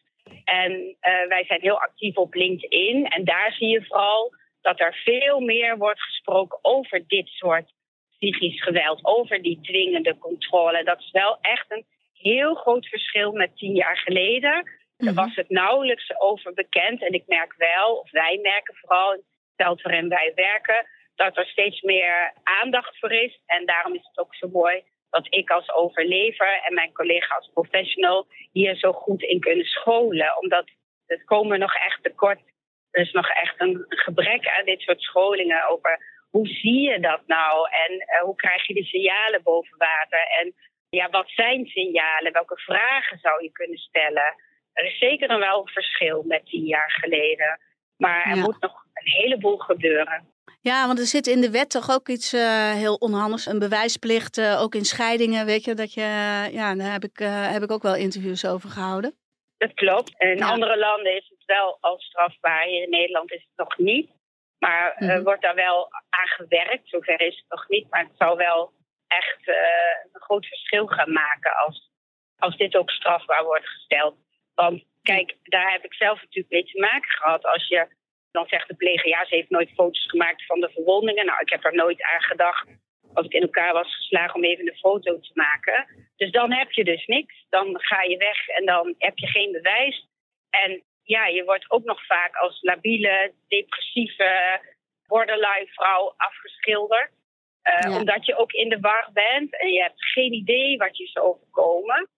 En 0.44 0.96
wij 1.28 1.44
zijn 1.46 1.60
heel 1.60 1.80
actief 1.80 2.16
op 2.16 2.34
LinkedIn. 2.34 3.06
En 3.06 3.24
daar 3.24 3.52
zie 3.52 3.68
je 3.68 3.84
vooral 3.84 4.34
dat 4.60 4.80
er 4.80 4.94
veel 5.04 5.40
meer 5.40 5.78
wordt 5.78 6.02
gesproken 6.02 6.58
over 6.62 7.04
dit 7.06 7.28
soort 7.28 7.72
psychisch 8.18 8.62
geweld. 8.62 9.04
Over 9.04 9.42
die 9.42 9.60
dwingende 9.60 10.18
controle. 10.18 10.84
Dat 10.84 10.98
is 10.98 11.10
wel 11.10 11.38
echt 11.40 11.64
een 11.68 11.84
heel 12.30 12.54
groot 12.54 12.86
verschil 12.86 13.32
met 13.32 13.56
tien 13.56 13.74
jaar 13.74 13.96
geleden. 13.96 14.54
Mm 14.96 15.06
Daar 15.06 15.14
was 15.14 15.34
het 15.34 15.50
nauwelijks 15.50 16.20
over 16.20 16.52
bekend. 16.52 17.02
En 17.02 17.12
ik 17.12 17.26
merk 17.26 17.54
wel, 17.56 17.96
of 17.96 18.10
wij 18.10 18.38
merken 18.42 18.74
vooral 18.74 19.12
in 19.12 19.18
het 19.18 19.56
veld 19.56 19.82
waarin 19.82 20.08
wij 20.08 20.32
werken, 20.34 20.86
dat 21.14 21.36
er 21.36 21.46
steeds 21.46 21.80
meer 21.80 22.32
aandacht 22.42 22.98
voor 22.98 23.12
is. 23.12 23.40
En 23.46 23.66
daarom 23.66 23.94
is 23.94 24.06
het 24.06 24.18
ook 24.18 24.34
zo 24.34 24.48
mooi 24.48 24.82
dat 25.10 25.26
ik 25.30 25.50
als 25.50 25.72
overlever 25.72 26.60
en 26.64 26.74
mijn 26.74 26.92
collega 26.92 27.34
als 27.34 27.50
professional 27.52 28.26
hier 28.52 28.76
zo 28.76 28.92
goed 28.92 29.22
in 29.22 29.40
kunnen 29.40 29.64
scholen. 29.66 30.38
Omdat 30.38 30.70
het 31.06 31.24
komen 31.24 31.58
nog 31.58 31.74
echt 31.74 32.02
tekort. 32.02 32.40
Er 32.90 33.00
is 33.00 33.12
nog 33.12 33.28
echt 33.28 33.60
een 33.60 33.84
gebrek 33.88 34.48
aan 34.48 34.64
dit 34.64 34.80
soort 34.80 35.00
scholingen 35.00 35.68
over 35.68 35.98
hoe 36.30 36.46
zie 36.46 36.80
je 36.90 37.00
dat 37.00 37.20
nou 37.26 37.68
en 37.70 37.92
uh, 37.92 38.22
hoe 38.22 38.34
krijg 38.34 38.66
je 38.66 38.74
de 38.74 38.84
signalen 38.84 39.42
boven 39.42 39.78
water 39.78 40.26
en 40.40 40.54
ja, 40.94 41.10
wat 41.10 41.28
zijn 41.28 41.66
signalen? 41.66 42.32
Welke 42.32 42.56
vragen 42.56 43.18
zou 43.18 43.42
je 43.42 43.52
kunnen 43.52 43.78
stellen? 43.78 44.34
Er 44.72 44.84
is 44.84 44.98
zeker 44.98 45.28
nog 45.28 45.38
wel 45.38 45.60
een 45.60 45.72
verschil 45.72 46.22
met 46.26 46.46
tien 46.46 46.64
jaar 46.64 46.90
geleden. 46.90 47.60
Maar 47.96 48.30
er 48.30 48.36
moet 48.36 48.60
nog 48.60 48.84
een 48.92 49.12
heleboel 49.12 49.58
gebeuren. 49.58 50.32
Ja, 50.60 50.86
want 50.86 50.98
er 50.98 51.04
zit 51.04 51.26
in 51.26 51.40
de 51.40 51.50
wet 51.50 51.70
toch 51.70 51.90
ook 51.90 52.08
iets 52.08 52.34
uh, 52.34 52.72
heel 52.72 52.94
onhandigs. 52.94 53.46
Een 53.46 53.58
bewijsplicht, 53.58 54.38
uh, 54.38 54.62
ook 54.62 54.74
in 54.74 54.84
scheidingen, 54.84 55.46
weet 55.46 55.64
je. 55.64 55.74
Dat 55.74 55.94
je, 55.94 56.00
ja, 56.52 56.74
daar 56.74 56.92
heb 56.92 57.04
ik, 57.04 57.20
uh, 57.20 57.52
heb 57.52 57.62
ik 57.62 57.70
ook 57.70 57.82
wel 57.82 57.96
interviews 57.96 58.46
over 58.46 58.68
gehouden. 58.68 59.14
Dat 59.56 59.74
klopt. 59.74 60.14
In 60.18 60.36
ja. 60.36 60.48
andere 60.48 60.78
landen 60.78 61.16
is 61.16 61.28
het 61.28 61.44
wel 61.46 61.76
al 61.80 61.98
strafbaar. 61.98 62.64
Hier 62.64 62.82
in 62.82 62.90
Nederland 62.90 63.32
is 63.32 63.46
het 63.48 63.66
nog 63.66 63.78
niet. 63.78 64.10
Maar 64.58 64.96
mm 64.98 65.08
-hmm. 65.08 65.22
wordt 65.22 65.42
daar 65.42 65.54
wel 65.54 65.88
aan 65.92 66.28
gewerkt. 66.28 66.88
Zover 66.88 67.20
is 67.20 67.36
het 67.36 67.44
nog 67.48 67.68
niet. 67.68 67.90
Maar 67.90 68.02
het 68.02 68.16
zou 68.18 68.36
wel 68.36 68.72
echt 69.16 69.48
een 70.12 70.20
groot 70.20 70.46
verschil 70.46 70.86
gaan 70.86 71.12
maken 71.12 71.56
als, 71.56 71.90
als 72.38 72.56
dit 72.56 72.76
ook 72.76 72.90
strafbaar 72.90 73.44
wordt 73.44 73.68
gesteld. 73.68 74.16
Want 74.54 74.84
kijk, 75.02 75.36
daar 75.42 75.72
heb 75.72 75.84
ik 75.84 75.94
zelf 75.94 76.20
natuurlijk 76.20 76.52
mee 76.52 76.64
te 76.64 76.80
maken 76.80 77.10
gehad. 77.10 77.44
Als 77.44 77.68
je 77.68 77.88
dan 78.30 78.46
zegt 78.48 78.68
de 78.68 78.74
pleger, 78.74 79.08
ja, 79.08 79.24
ze 79.24 79.34
heeft 79.34 79.50
nooit 79.50 79.70
foto's 79.74 80.10
gemaakt 80.10 80.46
van 80.46 80.60
de 80.60 80.70
verwondingen. 80.70 81.26
Nou, 81.26 81.40
ik 81.40 81.50
heb 81.50 81.64
er 81.64 81.74
nooit 81.74 82.02
aan 82.02 82.22
gedacht 82.22 82.66
als 83.14 83.26
ik 83.26 83.32
in 83.32 83.42
elkaar 83.42 83.72
was 83.72 83.96
geslagen 83.96 84.34
om 84.34 84.44
even 84.44 84.66
een 84.68 84.76
foto 84.76 85.20
te 85.20 85.30
maken. 85.34 85.86
Dus 86.16 86.30
dan 86.30 86.52
heb 86.52 86.72
je 86.72 86.84
dus 86.84 87.06
niks. 87.06 87.46
Dan 87.48 87.80
ga 87.80 88.02
je 88.02 88.16
weg 88.16 88.48
en 88.48 88.64
dan 88.64 88.94
heb 88.98 89.18
je 89.18 89.26
geen 89.26 89.52
bewijs. 89.52 90.08
En 90.50 90.82
ja, 91.02 91.26
je 91.26 91.44
wordt 91.44 91.70
ook 91.70 91.84
nog 91.84 92.06
vaak 92.06 92.36
als 92.36 92.62
labiele, 92.62 93.32
depressieve, 93.48 94.60
borderline 95.06 95.66
vrouw 95.66 96.14
afgeschilderd. 96.16 97.10
Uh, 97.64 97.90
ja. 97.90 97.98
Omdat 97.98 98.26
je 98.26 98.36
ook 98.36 98.52
in 98.52 98.68
de 98.68 98.80
war 98.80 99.10
bent 99.12 99.60
en 99.60 99.68
je 99.72 99.82
hebt 99.82 100.04
geen 100.04 100.32
idee 100.32 100.76
wat 100.76 100.96
je 100.96 101.06
zou 101.06 101.26
overkomen. 101.26 102.08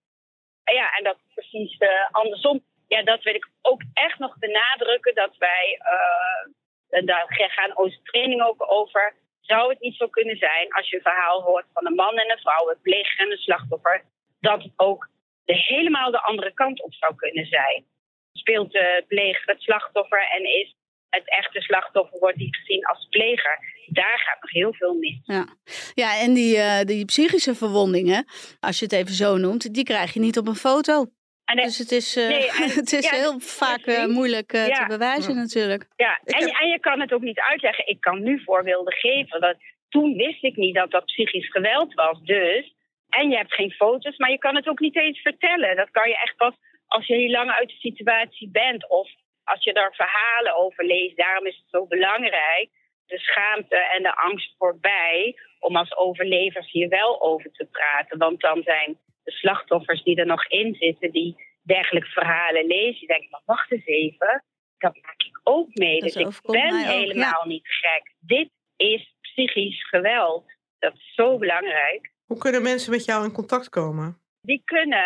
En 0.65 0.75
ja, 0.75 0.91
en 0.97 1.05
dat 1.05 1.17
is 1.17 1.35
precies 1.35 1.81
uh, 1.81 2.11
andersom 2.11 2.63
ja, 2.89 3.03
dat 3.03 3.23
wil 3.23 3.35
ik 3.35 3.49
ook 3.63 3.83
echt 3.93 4.19
nog 4.19 4.39
benadrukken. 4.39 5.15
Dat 5.15 5.37
wij, 5.37 5.81
uh, 5.83 6.99
en 6.99 7.07
daar 7.07 7.27
gaan 7.29 7.77
onze 7.77 8.03
training 8.03 8.43
ook 8.43 8.73
over. 8.73 9.15
Zou 9.41 9.71
het 9.71 9.81
niet 9.81 9.97
zo 9.97 10.09
kunnen 10.09 10.37
zijn 10.37 10.73
als 10.73 10.91
je 10.91 10.97
een 10.97 11.03
verhaal 11.03 11.43
hoort 11.43 11.67
van 11.73 11.87
een 11.87 11.95
man 11.95 12.19
en 12.19 12.31
een 12.31 12.39
vrouw, 12.39 12.71
een 12.71 12.81
pleger 12.83 13.19
en 13.19 13.31
een 13.31 13.39
slachtoffer, 13.39 14.05
dat 14.41 14.63
het 14.63 14.73
ook 14.77 15.09
de, 15.45 15.55
helemaal 15.55 16.11
de 16.11 16.21
andere 16.21 16.53
kant 16.55 16.83
op 16.83 16.95
zou 16.95 17.15
kunnen 17.15 17.47
zijn? 17.47 17.85
Speelt 18.33 18.73
de 18.73 19.05
pleger 19.09 19.47
het 19.47 19.63
slachtoffer 19.63 20.29
en 20.31 20.45
is 20.45 20.75
het 21.11 21.31
echte 21.31 21.61
slachtoffer 21.61 22.19
wordt 22.19 22.37
niet 22.37 22.57
gezien 22.57 22.87
als 22.87 23.07
pleger. 23.11 23.59
Daar 23.87 24.19
gaat 24.19 24.41
nog 24.41 24.51
heel 24.51 24.75
veel 24.75 24.95
mis. 24.95 25.21
Ja, 25.23 25.47
ja 25.95 26.21
en 26.21 26.35
die, 26.35 26.57
uh, 26.57 26.81
die 26.81 27.05
psychische 27.05 27.55
verwondingen, 27.55 28.25
als 28.61 28.79
je 28.79 28.85
het 28.85 28.95
even 28.95 29.15
zo 29.15 29.37
noemt, 29.37 29.75
die 29.75 29.85
krijg 29.85 30.13
je 30.13 30.21
niet 30.21 30.39
op 30.39 30.47
een 30.47 30.55
foto. 30.55 31.07
En 31.45 31.57
dus 31.57 31.79
het 31.79 31.93
is, 31.93 32.17
uh, 32.17 32.29
nee, 32.29 32.51
en, 32.51 32.71
het 32.81 32.93
is 32.93 33.11
ja, 33.11 33.17
heel 33.17 33.41
vaak 33.41 33.87
uh, 33.87 34.07
moeilijk 34.07 34.53
uh, 34.53 34.67
ja. 34.67 34.75
te 34.75 34.87
bewijzen 34.87 35.35
ja. 35.35 35.41
natuurlijk. 35.41 35.87
Ja, 35.97 36.21
en, 36.25 36.45
heb... 36.45 36.57
en 36.61 36.69
je 36.69 36.81
kan 36.81 37.01
het 37.01 37.13
ook 37.13 37.23
niet 37.23 37.41
uitleggen. 37.41 37.87
Ik 37.87 38.01
kan 38.01 38.23
nu 38.23 38.43
voorbeelden 38.45 38.93
geven. 38.93 39.41
Dat, 39.41 39.57
toen 39.89 40.17
wist 40.17 40.43
ik 40.43 40.57
niet 40.57 40.75
dat 40.75 40.91
dat 40.91 41.05
psychisch 41.05 41.51
geweld 41.51 41.95
was. 41.95 42.21
Dus, 42.23 42.75
en 43.09 43.31
je 43.31 43.37
hebt 43.37 43.55
geen 43.55 43.71
foto's, 43.71 44.17
maar 44.17 44.31
je 44.31 44.39
kan 44.39 44.57
het 44.57 44.69
ook 44.69 44.81
niet 44.81 44.97
eens 44.97 45.21
vertellen. 45.21 45.77
Dat 45.77 45.91
kan 45.91 46.09
je 46.09 46.19
echt 46.23 46.37
pas 46.37 46.55
als 46.87 47.07
je 47.07 47.15
heel 47.15 47.31
lang 47.31 47.51
uit 47.51 47.69
de 47.69 47.89
situatie 47.89 48.49
bent. 48.51 48.89
Of 48.89 49.09
als 49.53 49.65
je 49.65 49.73
daar 49.73 49.95
verhalen 49.95 50.57
over 50.57 50.85
leest. 50.85 51.17
Daarom 51.17 51.47
is 51.47 51.57
het 51.57 51.71
zo 51.71 51.87
belangrijk. 51.87 52.69
De 53.07 53.19
schaamte 53.19 53.77
en 53.77 54.03
de 54.03 54.17
angst 54.17 54.55
voorbij. 54.59 55.39
Om 55.59 55.77
als 55.77 55.97
overlevers 55.97 56.71
hier 56.71 56.89
wel 56.89 57.23
over 57.23 57.51
te 57.53 57.65
praten. 57.65 58.19
Want 58.19 58.41
dan 58.41 58.63
zijn 58.63 58.99
de 59.25 59.33
slachtoffers 59.33 60.03
die 60.03 60.17
er 60.17 60.27
nog 60.27 60.47
in 60.47 60.75
zitten, 60.75 61.11
die 61.11 61.37
dergelijke 61.63 62.11
verhalen 62.11 62.67
lezen, 62.67 62.99
die 62.99 63.09
denken, 63.09 63.31
maar 63.31 63.43
wacht 63.45 63.73
eens 63.73 63.87
even, 63.87 64.45
dat 64.79 64.95
maak 65.03 65.23
ik 65.27 65.41
ook 65.43 65.75
mee. 65.75 66.01
Dus 66.01 66.15
ik 66.15 66.41
ben 66.43 66.77
helemaal 66.77 67.43
ja. 67.43 67.47
niet 67.47 67.69
gek. 67.69 68.15
Dit 68.19 68.51
is 68.77 69.15
psychisch 69.21 69.89
geweld. 69.89 70.45
Dat 70.79 70.95
is 70.95 71.15
zo 71.15 71.39
belangrijk. 71.39 72.13
Hoe 72.25 72.39
kunnen 72.39 72.63
mensen 72.63 72.91
met 72.91 73.05
jou 73.05 73.25
in 73.25 73.33
contact 73.33 73.69
komen? 73.69 74.21
Die 74.47 74.63
kunnen 74.65 75.05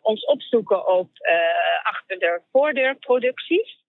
ons 0.00 0.24
opzoeken 0.24 0.86
op 0.86 1.08
uh, 1.20 1.86
achter 1.86 2.18
de 2.18 2.42
voordeurproducties. 2.52 3.80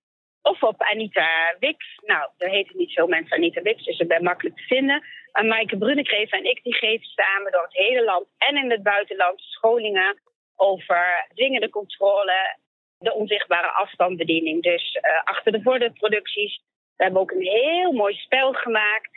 Of 0.41 0.63
op 0.63 0.81
Anita 0.81 1.55
Wix. 1.59 1.99
Nou, 2.05 2.29
er 2.37 2.49
heten 2.49 2.77
niet 2.77 2.93
veel 2.93 3.07
mensen 3.07 3.37
Anita 3.37 3.61
Wix, 3.61 3.83
dus 3.83 3.99
ik 3.99 4.07
ben 4.07 4.23
makkelijk 4.23 4.55
te 4.55 4.63
vinden. 4.63 5.03
En 5.31 5.47
Maaike 5.47 5.77
Brunnekreef 5.77 6.31
en 6.31 6.45
ik 6.45 6.63
die 6.63 6.73
geven 6.73 7.05
samen 7.05 7.51
door 7.51 7.63
het 7.63 7.77
hele 7.77 8.03
land 8.03 8.27
en 8.37 8.57
in 8.57 8.71
het 8.71 8.83
buitenland 8.83 9.41
scholingen 9.41 10.21
over 10.55 11.27
dwingende 11.33 11.69
controle, 11.69 12.57
de 12.97 13.13
onzichtbare 13.13 13.71
afstandsbediening. 13.71 14.63
Dus 14.63 14.95
uh, 14.95 15.23
achter 15.23 15.51
de 15.51 15.61
voordeurproducties. 15.61 16.61
We 16.95 17.03
hebben 17.03 17.21
ook 17.21 17.31
een 17.31 17.47
heel 17.47 17.91
mooi 17.91 18.13
spel 18.13 18.53
gemaakt. 18.53 19.11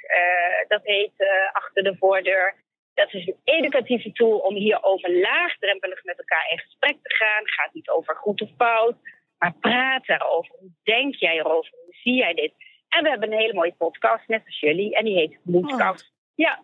Dat 0.69 0.85
heet 0.85 1.13
Achter 1.53 1.83
de 1.83 1.97
Voordeur. 1.97 2.55
Dat 2.97 3.15
is 3.15 3.27
een 3.27 3.41
educatieve 3.45 4.13
tool 4.13 4.39
om 4.39 4.55
hierover 4.55 5.21
laagdrempelig 5.21 6.05
met 6.05 6.19
elkaar 6.19 6.51
in 6.51 6.59
gesprek 6.59 6.97
te 7.03 7.15
gaan. 7.15 7.43
Het 7.43 7.53
gaat 7.53 7.75
niet 7.75 7.89
over 7.89 8.15
goed 8.17 8.41
of 8.41 8.51
fout, 8.57 8.97
maar 9.39 9.55
praat 9.55 10.07
daarover. 10.07 10.55
Hoe 10.59 10.71
denk 10.83 11.15
jij 11.15 11.37
erover? 11.37 11.71
Hoe 11.85 11.95
zie 12.03 12.15
jij 12.15 12.35
dit? 12.35 12.53
En 12.89 13.03
we 13.03 13.09
hebben 13.09 13.33
een 13.33 13.39
hele 13.39 13.55
mooie 13.55 13.75
podcast, 13.79 14.29
net 14.29 14.43
als 14.47 14.61
jullie. 14.61 14.95
En 14.95 15.05
die 15.05 15.17
heet 15.17 15.39
Moedkast. 15.43 16.03
Oh. 16.03 16.09
Ja. 16.35 16.63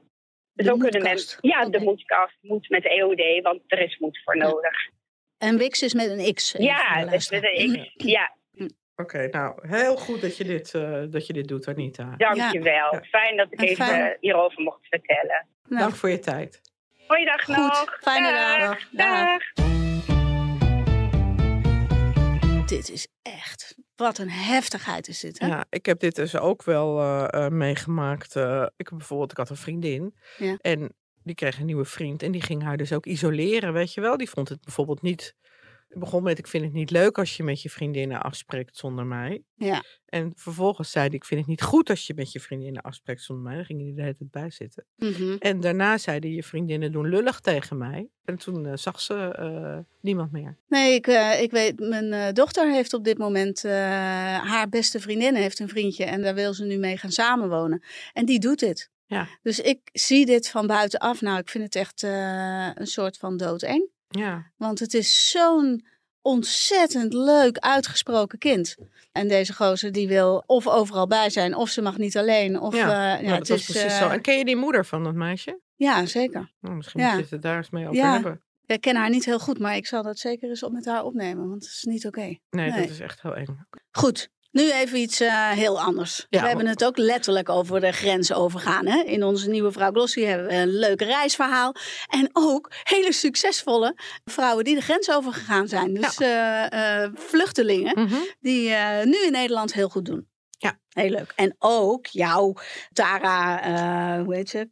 Dus 0.55 0.71
ook 0.71 0.81
kunnen 0.81 1.03
mensen. 1.03 1.39
Ja, 1.41 1.59
okay. 1.59 1.71
de 1.71 1.81
Moedkast. 1.81 2.37
Moed 2.41 2.69
met 2.69 2.87
EOD, 2.87 3.43
want 3.43 3.63
er 3.67 3.79
is 3.79 3.99
moed 3.99 4.21
voor 4.25 4.37
nodig. 4.37 4.91
En 5.39 5.59
Wix 5.59 5.83
is 5.83 5.95
met 5.95 6.11
een 6.11 6.35
X. 6.35 6.55
Ja, 6.59 7.05
dus 7.05 7.31
met 7.31 7.45
een 7.45 7.91
X. 7.97 8.05
Ja. 8.05 8.37
Oké, 8.97 9.17
okay, 9.17 9.27
nou, 9.27 9.69
heel 9.69 9.97
goed 9.97 10.21
dat 10.21 10.37
je 10.37 10.45
dit, 10.45 10.75
uh, 10.75 11.03
dat 11.11 11.27
je 11.27 11.33
dit 11.33 11.49
doet, 11.49 11.69
Anita. 11.69 12.15
Dankjewel. 12.17 12.95
Ja. 12.95 13.03
Fijn 13.03 13.37
dat 13.37 13.53
ik 13.53 13.61
en 13.61 13.67
even 13.67 13.87
fijn. 13.87 14.17
hierover 14.21 14.63
mocht 14.63 14.87
vertellen. 14.89 15.47
Nou. 15.69 15.83
Dank 15.83 15.95
voor 15.95 16.09
je 16.09 16.19
tijd. 16.19 16.61
Goeiedag 17.07 17.45
goed. 17.45 17.57
nog. 17.57 17.99
Fijne 18.01 18.33
dag. 18.33 18.89
dag. 18.91 19.41
dag. 19.53 19.71
Dit 22.67 22.91
is 22.91 23.09
echt 23.23 23.77
wat 23.97 24.19
een 24.19 24.31
heftigheid 24.31 25.09
is 25.09 25.21
dit, 25.21 25.39
hè? 25.39 25.47
Ja, 25.47 25.65
ik 25.71 25.87
heb 25.87 26.01
dit 26.01 26.15
dus 26.15 26.39
ook 26.39 26.63
wel 26.63 27.01
uh, 27.01 27.29
uh, 27.31 27.49
meegemaakt. 27.49 28.37
Uh, 28.37 28.67
ik 28.77 28.89
heb 28.89 28.99
bijvoorbeeld, 28.99 29.31
ik 29.31 29.37
had 29.37 29.51
een 29.51 29.57
vriendin. 29.57 30.15
Ja. 30.37 30.57
En 30.61 30.95
die 31.23 31.35
kreeg 31.35 31.59
een 31.59 31.67
nieuwe 31.67 31.85
vriend. 31.85 32.23
En 32.23 32.33
die 32.33 32.43
ging 32.43 32.63
haar 32.63 32.77
dus 32.77 32.93
ook 32.93 33.07
isoleren, 33.07 33.73
weet 33.73 33.95
je 33.95 34.01
wel. 34.01 34.17
Die 34.17 34.31
vond 34.31 34.49
het 34.49 34.65
bijvoorbeeld 34.65 35.03
niet... 35.03 35.35
Ik 35.93 35.99
begon 35.99 36.23
met, 36.23 36.39
ik 36.39 36.47
vind 36.47 36.65
het 36.65 36.73
niet 36.73 36.91
leuk 36.91 37.19
als 37.19 37.37
je 37.37 37.43
met 37.43 37.63
je 37.63 37.71
vriendinnen 37.71 38.23
afspreekt 38.23 38.77
zonder 38.77 39.07
mij. 39.07 39.43
Ja. 39.55 39.83
En 40.07 40.33
vervolgens 40.37 40.91
zei 40.91 41.07
hij, 41.07 41.15
ik 41.15 41.25
vind 41.25 41.41
het 41.41 41.49
niet 41.49 41.63
goed 41.63 41.91
als 41.91 42.07
je 42.07 42.15
met 42.15 42.33
je 42.33 42.41
vriendinnen 42.41 42.83
afspreekt 42.83 43.23
zonder 43.23 43.45
mij. 43.45 43.55
Dan 43.55 43.65
ging 43.65 43.81
hij 43.81 43.93
de 43.95 44.03
hele 44.03 44.17
tijd 44.17 44.31
bij 44.31 44.51
zitten. 44.51 44.85
Mm 44.97 45.13
-hmm. 45.13 45.37
En 45.39 45.61
daarna 45.61 45.99
zeiden 45.99 46.31
je 46.31 46.43
vriendinnen 46.43 46.93
doen 46.93 47.09
lullig 47.09 47.41
tegen 47.41 47.79
mij. 47.79 48.09
En 48.25 48.37
toen 48.37 48.65
uh, 48.65 48.73
zag 48.75 49.01
ze 49.01 49.37
uh, 49.41 49.79
niemand 50.01 50.33
meer. 50.33 50.59
Nee, 50.69 50.95
ik, 50.95 51.07
uh, 51.07 51.43
ik 51.43 51.51
weet, 51.51 51.81
mijn 51.81 52.35
dochter 52.35 52.73
heeft 52.73 52.93
op 52.93 53.05
dit 53.05 53.19
moment, 53.19 53.63
haar 53.63 54.69
beste 54.69 55.01
vriendin 55.01 55.35
heeft 55.35 55.59
een 55.59 55.69
vriendje. 55.69 56.05
En 56.05 56.23
daar 56.23 56.35
wil 56.35 56.55
ze 56.55 56.65
nu 56.65 56.77
mee 56.77 56.97
gaan 56.97 57.13
samenwonen. 57.13 57.83
En 58.13 58.25
die 58.25 58.39
doet 58.39 58.59
dit. 58.59 58.91
Ja. 59.07 59.29
Dus 59.43 59.61
ik 59.61 59.81
zie 59.93 60.27
dit 60.27 60.49
van 60.49 60.67
buitenaf. 60.67 61.21
Nou, 61.21 61.39
ik 61.39 61.49
vind 61.49 61.65
het 61.65 61.77
echt 61.77 62.03
een 62.79 62.87
soort 62.87 63.17
van 63.17 63.37
doodeng. 63.37 63.91
Ja. 64.19 64.51
Want 64.57 64.79
het 64.79 64.95
is 64.95 65.31
zo'n 65.31 65.87
ontzettend 66.23 67.13
leuk 67.13 67.59
uitgesproken 67.59 68.39
kind. 68.39 68.77
En 69.13 69.29
deze 69.29 69.53
gozer 69.55 69.93
die 69.93 70.09
wil 70.09 70.43
of 70.47 70.69
overal 70.69 71.07
bij 71.07 71.31
zijn, 71.31 71.55
of 71.55 71.69
ze 71.69 71.83
mag 71.83 71.99
niet 71.99 72.17
alleen. 72.17 72.61
Of, 72.61 72.75
ja, 72.75 73.19
uh, 73.19 73.27
ja, 73.27 73.35
het 73.35 73.47
dat 73.47 73.59
is, 73.59 73.65
precies 73.65 73.93
uh, 73.93 73.99
zo. 73.99 74.09
En 74.09 74.21
ken 74.21 74.39
je 74.39 74.45
die 74.45 74.57
moeder 74.57 74.87
van 74.87 75.05
dat 75.05 75.15
meisje? 75.15 75.61
Ja, 75.77 76.07
zeker. 76.07 76.53
Nou, 76.61 76.77
misschien 76.77 77.01
ja. 77.01 77.15
moet 77.15 77.29
je 77.29 77.35
het 77.35 77.43
daar 77.43 77.57
eens 77.57 77.71
mee 77.71 77.85
over 77.85 77.97
ja. 77.97 78.13
hebben. 78.13 78.43
Ik 78.67 78.81
ken 78.81 78.97
haar 78.97 79.11
niet 79.11 79.25
heel 79.25 79.39
goed, 79.39 79.59
maar 79.59 79.77
ik 79.77 79.87
zal 79.87 80.03
dat 80.03 80.19
zeker 80.19 80.49
eens 80.49 80.63
op 80.63 80.73
met 80.73 80.85
haar 80.85 81.05
opnemen, 81.05 81.49
want 81.49 81.63
het 81.63 81.73
is 81.73 81.83
niet 81.83 82.07
oké. 82.07 82.19
Okay. 82.19 82.41
Nee, 82.51 82.71
nee, 82.71 82.81
dat 82.81 82.91
is 82.91 83.01
echt 83.01 83.23
heel 83.23 83.35
eng. 83.35 83.67
Goed, 83.91 84.31
nu 84.53 84.73
even 84.73 84.99
iets 84.99 85.21
uh, 85.21 85.51
heel 85.51 85.81
anders. 85.81 86.27
Ja, 86.31 86.41
we 86.41 86.47
hebben 86.47 86.67
het 86.67 86.85
ook 86.85 86.97
letterlijk 86.97 87.49
over 87.49 87.81
de 87.81 87.93
grens 87.93 88.33
overgaan. 88.33 88.87
Hè? 88.87 89.03
In 89.03 89.25
onze 89.25 89.49
nieuwe 89.49 89.73
vrouw 89.73 89.91
Glossy 89.91 90.21
hebben 90.21 90.47
we 90.47 90.55
een 90.55 90.79
leuk 90.79 91.01
reisverhaal. 91.01 91.75
En 92.09 92.31
ook 92.33 92.71
hele 92.83 93.13
succesvolle 93.13 93.99
vrouwen 94.25 94.65
die 94.65 94.75
de 94.75 94.81
grens 94.81 95.11
overgegaan 95.11 95.69
zijn. 95.69 95.95
Dus 95.95 96.17
ja. 96.17 96.73
uh, 96.73 97.05
uh, 97.05 97.11
vluchtelingen 97.15 98.01
mm 98.01 98.07
-hmm. 98.07 98.27
die 98.41 98.69
nu 99.05 99.25
in 99.25 99.33
Nederland 99.33 99.73
heel 99.73 99.89
goed 99.89 100.05
doen. 100.05 100.31
Ja. 100.63 100.79
Heel 100.89 101.11
leuk. 101.11 101.33
En 101.37 101.55
ook 101.59 102.07
jouw 102.07 102.55
Tara, 102.93 103.69
uh, 104.19 104.25
hoe 104.25 104.35
heet 104.35 104.49
ze? 104.49 104.69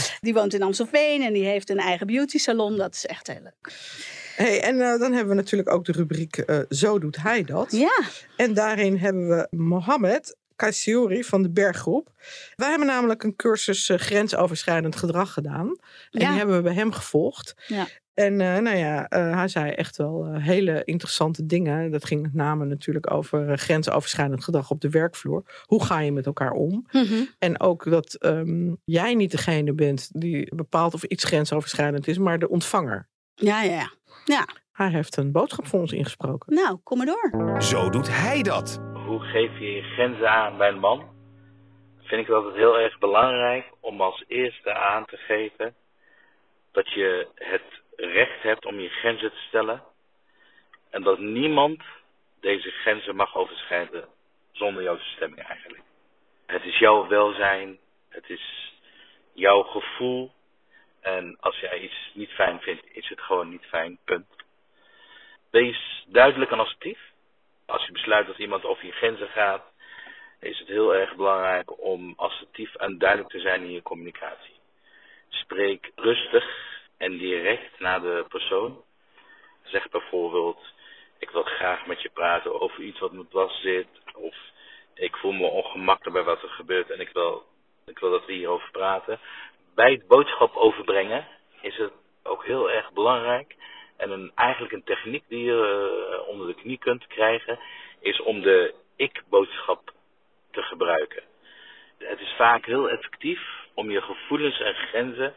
Die 0.20 0.34
woont 0.34 0.54
in 0.54 0.62
Amstelveen 0.62 1.22
en 1.22 1.32
die 1.32 1.44
heeft 1.44 1.70
een 1.70 1.78
eigen 1.78 2.06
beauty 2.06 2.38
salon. 2.38 2.76
Dat 2.76 2.94
is 2.94 3.06
echt 3.06 3.26
heel 3.26 3.42
leuk. 3.42 3.72
Hey, 4.36 4.62
en 4.62 4.74
uh, 4.74 4.98
dan 4.98 5.12
hebben 5.12 5.28
we 5.28 5.34
natuurlijk 5.34 5.70
ook 5.70 5.84
de 5.84 5.92
rubriek 5.92 6.42
uh, 6.46 6.58
Zo 6.68 6.98
doet 6.98 7.16
hij 7.16 7.42
dat. 7.42 7.72
Ja. 7.72 8.00
En 8.36 8.54
daarin 8.54 8.96
hebben 8.96 9.28
we 9.28 9.46
Mohammed 9.50 10.36
Kaissiouri 10.56 11.24
van 11.24 11.42
de 11.42 11.50
Berggroep. 11.50 12.12
Wij 12.54 12.68
hebben 12.68 12.86
namelijk 12.86 13.22
een 13.22 13.36
cursus 13.36 13.88
uh, 13.88 13.98
grensoverschrijdend 13.98 14.96
gedrag 14.96 15.32
gedaan. 15.32 15.66
En 15.66 16.20
ja. 16.20 16.28
die 16.28 16.38
hebben 16.38 16.56
we 16.56 16.62
bij 16.62 16.74
hem 16.74 16.92
gevolgd. 16.92 17.54
Ja. 17.66 17.86
En 18.14 18.32
uh, 18.32 18.58
nou 18.58 18.76
ja, 18.76 19.06
uh, 19.12 19.34
hij 19.34 19.48
zei 19.48 19.70
echt 19.70 19.96
wel 19.96 20.26
uh, 20.26 20.44
hele 20.44 20.84
interessante 20.84 21.46
dingen. 21.46 21.90
Dat 21.90 22.04
ging 22.04 22.22
met 22.22 22.34
name 22.34 22.64
natuurlijk 22.64 23.10
over 23.10 23.58
grensoverschrijdend 23.58 24.44
gedrag 24.44 24.70
op 24.70 24.80
de 24.80 24.90
werkvloer. 24.90 25.62
Hoe 25.64 25.84
ga 25.84 26.00
je 26.00 26.12
met 26.12 26.26
elkaar 26.26 26.52
om? 26.52 26.86
Mm 26.90 27.04
-hmm. 27.04 27.28
En 27.38 27.60
ook 27.60 27.90
dat 27.90 28.16
um, 28.20 28.76
jij 28.84 29.14
niet 29.14 29.30
degene 29.30 29.72
bent 29.72 30.08
die 30.12 30.54
bepaalt 30.54 30.94
of 30.94 31.02
iets 31.02 31.24
grensoverschrijdend 31.24 32.08
is, 32.08 32.18
maar 32.18 32.38
de 32.38 32.48
ontvanger. 32.48 33.08
Ja, 33.34 33.62
ja, 33.62 33.72
ja. 33.72 33.92
Hij 34.72 34.88
heeft 34.88 35.16
een 35.16 35.32
boodschap 35.32 35.66
voor 35.66 35.80
ons 35.80 35.92
ingesproken. 35.92 36.54
Nou, 36.54 36.78
kom 36.84 36.98
maar 36.98 37.06
door. 37.06 37.62
Zo 37.62 37.90
doet 37.90 38.08
hij 38.08 38.42
dat. 38.42 38.80
Hoe 39.06 39.20
geef 39.20 39.58
je 39.58 39.70
je 39.72 39.82
grenzen 39.82 40.30
aan 40.30 40.56
bij 40.56 40.68
een 40.68 40.78
man? 40.78 41.10
Vind 42.02 42.28
ik 42.28 42.34
altijd 42.34 42.54
heel 42.54 42.78
erg 42.78 42.98
belangrijk 42.98 43.64
om 43.80 44.00
als 44.00 44.24
eerste 44.26 44.74
aan 44.74 45.04
te 45.04 45.16
geven 45.16 45.74
dat 46.72 46.92
je 46.92 47.26
het 47.34 47.82
recht 47.96 48.42
hebt 48.42 48.66
om 48.66 48.80
je 48.80 48.88
grenzen 48.88 49.30
te 49.30 49.44
stellen. 49.48 49.82
En 50.90 51.02
dat 51.02 51.18
niemand 51.18 51.82
deze 52.40 52.70
grenzen 52.70 53.16
mag 53.16 53.36
overschrijden 53.36 54.04
zonder 54.52 54.82
jouw 54.82 54.96
toestemming 54.96 55.42
eigenlijk. 55.42 55.82
Het 56.46 56.64
is 56.64 56.78
jouw 56.78 57.08
welzijn, 57.08 57.78
het 58.08 58.28
is 58.28 58.72
jouw 59.32 59.62
gevoel. 59.62 60.32
En 61.02 61.36
als 61.40 61.58
jij 61.58 61.78
iets 61.78 62.10
niet 62.12 62.30
fijn 62.30 62.60
vindt, 62.60 62.82
is 62.92 63.08
het 63.08 63.20
gewoon 63.20 63.48
niet 63.48 63.64
fijn, 63.64 63.98
punt. 64.04 64.26
Wees 65.50 66.04
duidelijk 66.06 66.50
en 66.50 66.60
assertief. 66.60 66.98
Als 67.66 67.86
je 67.86 67.92
besluit 67.92 68.26
dat 68.26 68.38
iemand 68.38 68.64
over 68.64 68.86
je 68.86 68.92
grenzen 68.92 69.28
gaat, 69.28 69.62
is 70.40 70.58
het 70.58 70.68
heel 70.68 70.94
erg 70.94 71.14
belangrijk 71.14 71.80
om 71.82 72.12
assertief 72.16 72.74
en 72.74 72.98
duidelijk 72.98 73.30
te 73.30 73.40
zijn 73.40 73.62
in 73.62 73.72
je 73.72 73.82
communicatie. 73.82 74.54
Spreek 75.28 75.92
rustig 75.94 76.44
en 76.98 77.18
direct 77.18 77.80
naar 77.80 78.00
de 78.00 78.24
persoon. 78.28 78.84
Zeg 79.62 79.88
bijvoorbeeld, 79.88 80.60
ik 81.18 81.30
wil 81.30 81.42
graag 81.42 81.86
met 81.86 82.02
je 82.02 82.10
praten 82.10 82.60
over 82.60 82.82
iets 82.82 82.98
wat 82.98 83.12
me 83.12 83.28
dwars 83.28 83.60
zit. 83.60 83.88
Of 84.14 84.36
ik 84.94 85.16
voel 85.16 85.32
me 85.32 85.46
ongemakkelijk 85.46 86.14
bij 86.14 86.24
wat 86.24 86.42
er 86.42 86.48
gebeurt 86.48 86.90
en 86.90 87.00
ik 87.00 87.10
wil, 87.12 87.44
ik 87.86 87.98
wil 87.98 88.10
dat 88.10 88.26
we 88.26 88.32
hierover 88.32 88.70
praten. 88.70 89.20
Bij 89.74 89.90
het 89.92 90.06
boodschap 90.06 90.56
overbrengen 90.56 91.26
is 91.60 91.76
het 91.76 91.92
ook 92.22 92.44
heel 92.44 92.70
erg 92.70 92.92
belangrijk. 92.92 93.56
En 93.96 94.10
een, 94.10 94.32
eigenlijk 94.34 94.72
een 94.72 94.84
techniek 94.84 95.24
die 95.28 95.44
je 95.44 95.80
uh, 96.22 96.28
onder 96.28 96.46
de 96.46 96.54
knie 96.54 96.78
kunt 96.78 97.06
krijgen, 97.06 97.58
is 98.00 98.20
om 98.20 98.40
de 98.40 98.74
ik-boodschap 98.96 99.92
te 100.50 100.62
gebruiken. 100.62 101.22
Het 101.98 102.20
is 102.20 102.34
vaak 102.36 102.66
heel 102.66 102.90
effectief 102.90 103.40
om 103.74 103.90
je 103.90 104.00
gevoelens 104.00 104.60
en 104.60 104.74
grenzen 104.74 105.34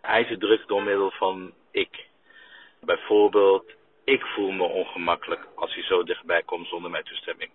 uit 0.00 0.28
te 0.28 0.38
drukken 0.38 0.68
door 0.68 0.82
middel 0.82 1.10
van 1.10 1.52
ik. 1.70 2.06
Bijvoorbeeld, 2.80 3.72
ik 4.04 4.24
voel 4.24 4.50
me 4.50 4.64
ongemakkelijk 4.64 5.46
als 5.54 5.74
je 5.74 5.82
zo 5.82 6.02
dichtbij 6.02 6.42
komt 6.42 6.68
zonder 6.68 6.90
mijn 6.90 7.04
toestemming. 7.04 7.50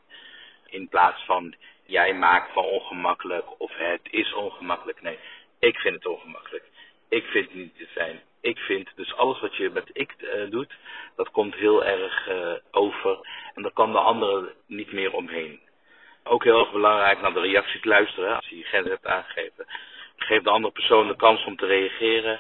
In 0.66 0.88
plaats 0.88 1.26
van, 1.26 1.56
jij 1.86 2.14
maakt 2.14 2.56
me 2.56 2.62
ongemakkelijk 2.62 3.46
of 3.58 3.72
het 3.74 4.08
is 4.12 4.34
ongemakkelijk. 4.34 5.02
Nee, 5.02 5.20
ik 5.62 5.78
vind 5.78 5.96
het 5.96 6.06
ongemakkelijk. 6.06 6.64
Ik 7.10 7.26
vind 7.26 7.46
het 7.46 7.56
niet 7.56 7.78
te 7.78 7.88
zijn. 7.94 8.22
Ik 8.42 8.58
vind, 8.58 8.90
dus 8.96 9.16
alles 9.16 9.40
wat 9.40 9.56
je 9.56 9.70
met 9.70 9.90
ik 9.94 10.16
uh, 10.20 10.52
doet, 10.52 10.74
dat 11.16 11.32
komt 11.32 11.56
heel 11.56 11.86
erg 11.86 12.28
uh, 12.30 12.54
over. 12.72 13.20
En 13.54 13.62
daar 13.62 13.72
kan 13.72 13.92
de 13.92 14.00
andere 14.00 14.54
niet 14.66 14.92
meer 14.92 15.14
omheen. 15.14 15.60
Ook 16.24 16.44
heel 16.44 16.60
erg 16.60 16.72
belangrijk 16.72 17.22
naar 17.22 17.34
de 17.34 17.40
reacties 17.40 17.84
luisteren. 17.84 18.36
Als 18.36 18.48
je 18.48 18.58
je 18.58 18.66
hebt 18.72 19.06
aangegeven, 19.06 19.66
geef 20.18 20.42
de 20.44 20.50
andere 20.50 20.74
persoon 20.74 21.08
de 21.08 21.16
kans 21.16 21.46
om 21.46 21.58
te 21.58 21.66
reageren. 21.66 22.40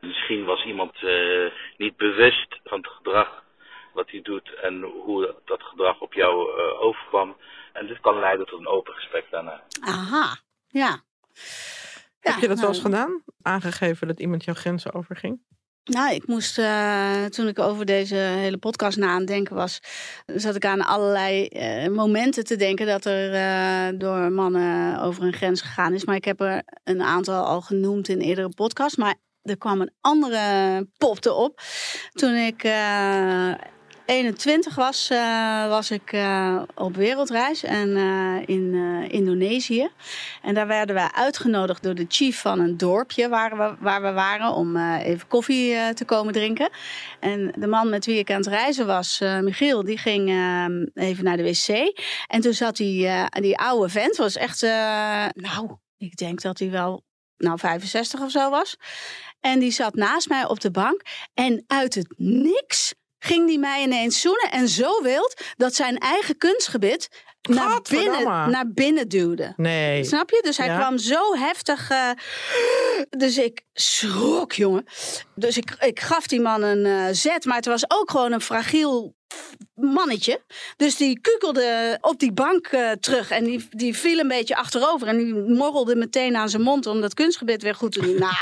Misschien 0.00 0.44
was 0.44 0.64
iemand 0.64 1.02
uh, 1.02 1.50
niet 1.76 1.96
bewust 1.96 2.60
van 2.64 2.78
het 2.78 2.88
gedrag 2.88 3.44
wat 3.92 4.10
hij 4.10 4.22
doet 4.22 4.54
en 4.54 4.82
hoe 4.82 5.34
dat 5.44 5.62
gedrag 5.62 6.00
op 6.00 6.12
jou 6.12 6.52
overkwam. 6.78 7.36
En 7.72 7.86
dit 7.86 8.00
kan 8.00 8.18
leiden 8.18 8.46
tot 8.46 8.58
een 8.58 8.66
open 8.66 8.94
gesprek 8.94 9.26
daarna. 9.30 9.62
Aha, 9.80 10.36
ja. 10.68 11.02
Heb 12.22 12.38
je 12.40 12.48
dat 12.48 12.60
wel 12.60 12.68
eens 12.68 12.78
gedaan? 12.78 13.22
Aangegeven 13.42 14.06
dat 14.06 14.20
iemand 14.20 14.44
jouw 14.44 14.54
grenzen 14.54 14.94
overging? 14.94 15.40
Nou, 15.84 16.14
ik 16.14 16.26
moest 16.26 16.58
uh, 16.58 17.24
toen 17.24 17.48
ik 17.48 17.58
over 17.58 17.84
deze 17.84 18.14
hele 18.14 18.58
podcast 18.58 18.98
na 18.98 19.08
aan 19.08 19.18
het 19.18 19.26
denken 19.26 19.56
was, 19.56 19.80
zat 20.26 20.54
ik 20.54 20.64
aan 20.64 20.80
allerlei 20.80 21.48
uh, 21.52 21.88
momenten 21.94 22.44
te 22.44 22.56
denken 22.56 22.86
dat 22.86 23.04
er 23.04 23.32
uh, 23.34 23.98
door 23.98 24.32
mannen 24.32 25.00
over 25.00 25.22
een 25.22 25.32
grens 25.32 25.60
gegaan 25.60 25.92
is. 25.92 26.04
Maar 26.04 26.16
ik 26.16 26.24
heb 26.24 26.40
er 26.40 26.62
een 26.84 27.02
aantal 27.02 27.44
al 27.44 27.60
genoemd 27.60 28.08
in 28.08 28.20
eerdere 28.20 28.48
podcasts. 28.48 28.96
Maar 28.96 29.14
er 29.42 29.58
kwam 29.58 29.80
een 29.80 29.92
andere 30.00 30.86
popte 30.98 31.32
op 31.32 31.60
toen 32.12 32.34
ik 32.34 32.62
21 34.12 34.74
was, 34.74 35.10
uh, 35.10 35.68
was 35.68 35.90
ik 35.90 36.12
uh, 36.12 36.62
op 36.74 36.96
wereldreis 36.96 37.62
en 37.62 37.88
uh, 37.88 38.42
in 38.46 38.74
Indonesië. 39.10 39.88
En 40.42 40.54
daar 40.54 40.66
werden 40.66 40.94
wij 40.94 41.10
uitgenodigd 41.14 41.82
door 41.82 41.94
de 41.94 42.04
chief 42.08 42.40
van 42.40 42.60
een 42.60 42.76
dorpje 42.76 43.28
waar 43.28 43.56
we, 43.56 43.74
waar 43.80 44.02
we 44.02 44.12
waren 44.12 44.52
om 44.52 44.76
even 44.96 45.28
koffie 45.28 45.94
te 45.94 46.04
komen 46.04 46.32
drinken. 46.32 46.70
En 47.20 47.52
de 47.58 47.66
man 47.66 47.88
met 47.88 48.06
wie 48.06 48.18
ik 48.18 48.30
aan 48.30 48.36
het 48.36 48.46
reizen 48.46 48.86
was, 48.86 49.20
Michiel, 49.40 49.84
die 49.84 49.98
ging 49.98 50.28
even 50.94 51.24
naar 51.24 51.36
de 51.36 51.42
wc. 51.42 51.68
En 52.26 52.40
toen 52.40 52.52
zat 52.52 52.76
die, 52.76 53.08
die 53.30 53.58
oude 53.58 53.88
vent, 53.88 54.16
was 54.16 54.36
echt, 54.36 54.62
nou, 55.32 55.76
ik 55.96 56.16
denk 56.16 56.40
dat 56.40 56.58
hij 56.58 56.70
wel 56.70 57.04
nou 57.36 57.58
65 57.58 58.20
of 58.20 58.30
zo 58.30 58.50
was. 58.50 58.76
En 59.40 59.58
die 59.58 59.70
zat 59.70 59.94
naast 59.94 60.28
mij 60.28 60.46
op 60.46 60.60
de 60.60 60.70
bank. 60.70 61.02
En 61.34 61.64
uit 61.66 61.94
het 61.94 62.14
niks 62.16 62.94
ging 63.22 63.46
die 63.46 63.58
mij 63.58 63.82
ineens 63.82 64.20
zoenen. 64.20 64.50
En 64.50 64.68
zo 64.68 65.02
wild 65.02 65.42
dat 65.56 65.74
zijn 65.74 65.98
eigen 65.98 66.36
kunstgebit 66.36 67.08
naar 67.42 67.80
binnen, 67.90 68.24
naar 68.50 68.72
binnen 68.72 69.08
duwde. 69.08 69.52
Nee. 69.56 70.04
Snap 70.04 70.30
je? 70.30 70.40
Dus 70.42 70.56
hij 70.56 70.66
ja. 70.66 70.78
kwam 70.78 70.98
zo 70.98 71.36
heftig. 71.36 71.90
Uh, 71.90 72.10
dus 73.10 73.38
ik 73.38 73.60
schrok, 73.72 74.52
jongen. 74.52 74.84
Dus 75.34 75.56
ik, 75.56 75.76
ik 75.78 76.00
gaf 76.00 76.26
die 76.26 76.40
man 76.40 76.62
een 76.62 76.84
uh, 76.84 77.04
zet. 77.12 77.44
Maar 77.44 77.56
het 77.56 77.66
was 77.66 77.90
ook 77.90 78.10
gewoon 78.10 78.32
een 78.32 78.40
fragiel 78.40 79.14
mannetje. 79.74 80.42
Dus 80.76 80.96
die 80.96 81.20
kukelde 81.20 81.98
op 82.00 82.18
die 82.18 82.32
bank 82.32 82.72
uh, 82.72 82.90
terug. 82.90 83.30
En 83.30 83.44
die, 83.44 83.68
die 83.70 83.96
viel 83.96 84.18
een 84.18 84.28
beetje 84.28 84.56
achterover. 84.56 85.08
En 85.08 85.18
die 85.18 85.34
morrelde 85.34 85.96
meteen 85.96 86.36
aan 86.36 86.48
zijn 86.48 86.62
mond 86.62 86.86
om 86.86 87.00
dat 87.00 87.14
kunstgebit 87.14 87.62
weer 87.62 87.74
goed 87.74 87.92
te 87.92 88.00
doen. 88.00 88.18
Nou... 88.18 88.34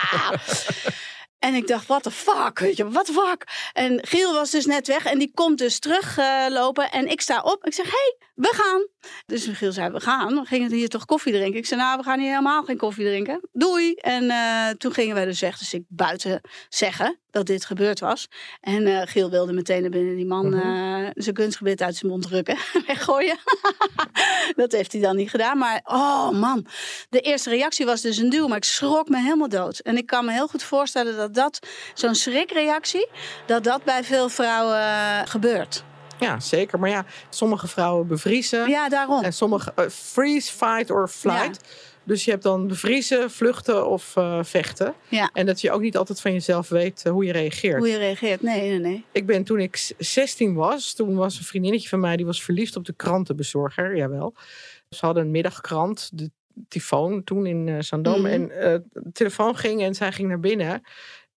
En 1.40 1.55
ik 1.55 1.66
dacht, 1.66 1.87
what 1.87 2.03
the 2.03 2.11
fuck, 2.11 2.59
weet 2.59 2.76
je, 2.76 2.90
what 2.90 3.07
the 3.07 3.12
fuck. 3.12 3.44
En 3.72 4.07
Giel 4.07 4.33
was 4.33 4.50
dus 4.50 4.66
net 4.66 4.87
weg 4.87 5.05
en 5.05 5.18
die 5.18 5.31
komt 5.35 5.59
dus 5.59 5.79
teruglopen. 5.79 6.85
Uh, 6.85 6.94
en 6.94 7.11
ik 7.11 7.20
sta 7.20 7.40
op. 7.40 7.66
Ik 7.66 7.74
zeg, 7.74 7.90
hey, 7.90 8.16
we 8.40 8.55
gaan. 8.55 8.87
Dus 9.26 9.46
Giel 9.46 9.72
zei, 9.72 9.90
we 9.90 10.00
gaan. 10.00 10.35
We 10.35 10.44
gingen 10.44 10.72
hier 10.72 10.88
toch 10.88 11.05
koffie 11.05 11.33
drinken. 11.33 11.59
Ik 11.59 11.66
zei, 11.66 11.81
nou, 11.81 11.98
we 11.98 12.05
gaan 12.05 12.18
hier 12.18 12.29
helemaal 12.29 12.62
geen 12.62 12.76
koffie 12.76 13.05
drinken. 13.05 13.40
Doei. 13.53 13.94
En 13.94 14.24
uh, 14.24 14.68
toen 14.68 14.92
gingen 14.92 15.14
wij 15.14 15.24
dus 15.24 15.40
weg. 15.40 15.59
Dus 15.59 15.74
ik 15.74 15.83
buiten 15.88 16.40
zeggen 16.68 17.18
dat 17.31 17.46
dit 17.46 17.64
gebeurd 17.64 18.00
was. 18.00 18.29
En 18.61 18.87
uh, 18.87 19.03
Giel 19.05 19.31
wilde 19.31 19.53
meteen 19.53 19.81
naar 19.81 19.90
binnen 19.90 20.16
die 20.16 20.26
man 20.26 20.46
mm 20.46 20.61
-hmm. 20.61 21.11
zijn 21.14 21.35
kunstgebit 21.35 21.83
uit 21.83 21.96
zijn 21.96 22.11
mond 22.11 22.22
drukken. 22.22 22.57
Weggooien. 22.87 23.38
dat 24.57 24.72
heeft 24.72 24.92
hij 24.92 25.00
dan 25.00 25.16
niet 25.16 25.31
gedaan. 25.31 25.59
Maar, 25.59 25.81
oh 25.85 26.31
man. 26.31 26.66
De 27.09 27.20
eerste 27.20 27.50
reactie 27.50 27.87
was 27.87 28.00
dus 28.00 28.16
een 28.16 28.31
duw. 28.31 28.46
Maar 28.46 28.57
ik 28.57 28.64
schrok 28.64 29.09
me 29.09 29.18
helemaal 29.20 29.48
dood. 29.48 29.79
En 29.79 29.96
ik 29.96 30.07
kan 30.07 30.24
me 30.24 30.33
heel 30.33 30.48
goed 30.48 30.62
voorstellen 30.62 31.16
dat 31.16 31.35
dat, 31.35 31.59
zo'n 31.94 32.14
schrikreactie, 32.14 33.09
dat 33.46 33.64
dat 33.64 33.85
bij 33.85 34.05
veel 34.05 34.29
vrouwen 34.29 35.29
gebeurt. 35.29 35.85
Ja, 36.20 36.40
zeker. 36.40 36.78
Maar 36.78 36.90
ja, 36.90 37.04
sommige 37.28 37.68
vrouwen 37.68 38.06
bevriezen. 38.06 38.68
Ja, 38.68 38.88
daarom. 38.88 39.22
En 39.22 39.33
sommige 39.33 39.72
uh, 39.78 39.88
freeze, 39.88 40.52
fight 40.52 40.90
or 40.90 41.09
flight. 41.09 41.61
Ja. 41.62 41.68
Dus 42.04 42.24
je 42.24 42.30
hebt 42.30 42.42
dan 42.42 42.66
bevriezen, 42.66 43.30
vluchten 43.30 43.87
of 43.87 44.16
uh, 44.16 44.38
vechten. 44.42 44.94
Ja. 45.09 45.30
En 45.33 45.46
dat 45.46 45.61
je 45.61 45.70
ook 45.70 45.80
niet 45.80 45.96
altijd 45.96 46.20
van 46.20 46.33
jezelf 46.33 46.68
weet 46.68 47.02
uh, 47.06 47.12
hoe 47.12 47.24
je 47.24 47.33
reageert. 47.33 47.78
Hoe 47.78 47.88
je 47.88 47.98
reageert, 47.98 48.42
nee, 48.42 48.61
nee, 48.61 48.78
nee. 48.78 49.04
Ik 49.12 49.26
ben 49.26 49.44
toen 49.44 49.61
ik 49.61 49.92
16 49.98 50.54
was, 50.54 50.94
toen 50.94 51.14
was 51.14 51.38
een 51.38 51.44
vriendinnetje 51.44 51.88
van 51.88 52.00
mij... 52.00 52.16
die 52.16 52.26
was 52.26 52.42
verliefd 52.42 52.76
op 52.76 52.85
de 52.85 52.92
krantenbezorger, 52.92 53.96
jawel. 53.96 54.35
Ze 54.88 55.04
hadden 55.04 55.24
een 55.24 55.30
middagkrant, 55.30 56.11
de 56.12 56.30
Tyfoon, 56.68 57.24
toen 57.24 57.46
in 57.46 57.66
uh, 57.66 57.80
Zandam. 57.80 58.20
Mhm. 58.20 58.26
En 58.26 58.48
de 58.48 59.12
telefoon 59.12 59.56
ging 59.56 59.83
en 59.83 59.94
zij 59.94 60.12
ging 60.12 60.28
naar 60.28 60.40
binnen. 60.40 60.83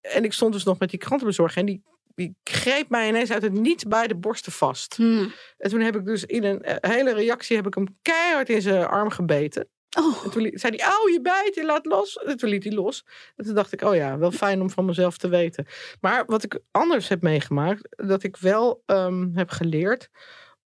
En 0.01 0.23
ik 0.23 0.33
stond 0.33 0.53
dus 0.53 0.63
nog 0.63 0.79
met 0.79 0.89
die 0.89 0.99
krantenbezorger. 0.99 1.57
En 1.57 1.65
die 1.65 1.81
die 2.15 2.35
greep 2.43 2.89
mij 2.89 3.07
ineens 3.07 3.31
uit 3.31 3.41
het 3.41 3.53
niets 3.53 3.83
bij 3.83 4.07
de 4.07 4.15
borsten 4.15 4.51
vast. 4.51 4.95
Hmm. 4.95 5.33
En 5.57 5.69
toen 5.69 5.81
heb 5.81 5.95
ik 5.95 6.05
dus 6.05 6.25
in 6.25 6.43
een 6.43 6.61
uh, 6.65 6.75
hele 6.79 7.13
reactie 7.13 7.55
heb 7.55 7.67
ik 7.67 7.73
hem 7.73 7.97
keihard 8.01 8.49
in 8.49 8.61
zijn 8.61 8.85
arm 8.85 9.09
gebeten. 9.09 9.67
Oh. 9.97 10.23
En 10.23 10.31
toen 10.31 10.51
zei 10.53 10.75
hij, 10.75 10.85
auw, 10.85 11.09
je 11.09 11.21
bijt, 11.21 11.55
je 11.55 11.65
laat 11.65 11.85
los. 11.85 12.15
En 12.15 12.37
toen 12.37 12.49
liet 12.49 12.63
hij 12.63 12.73
los. 12.73 13.05
En 13.35 13.45
toen 13.45 13.55
dacht 13.55 13.71
ik, 13.71 13.81
oh 13.81 13.95
ja, 13.95 14.17
wel 14.17 14.31
fijn 14.31 14.61
om 14.61 14.69
van 14.69 14.85
mezelf 14.85 15.17
te 15.17 15.27
weten. 15.27 15.65
Maar 16.01 16.23
wat 16.25 16.43
ik 16.43 16.59
anders 16.71 17.07
heb 17.07 17.21
meegemaakt, 17.21 17.87
dat 17.89 18.23
ik 18.23 18.37
wel 18.37 18.83
um, 18.85 19.31
heb 19.35 19.49
geleerd 19.49 20.09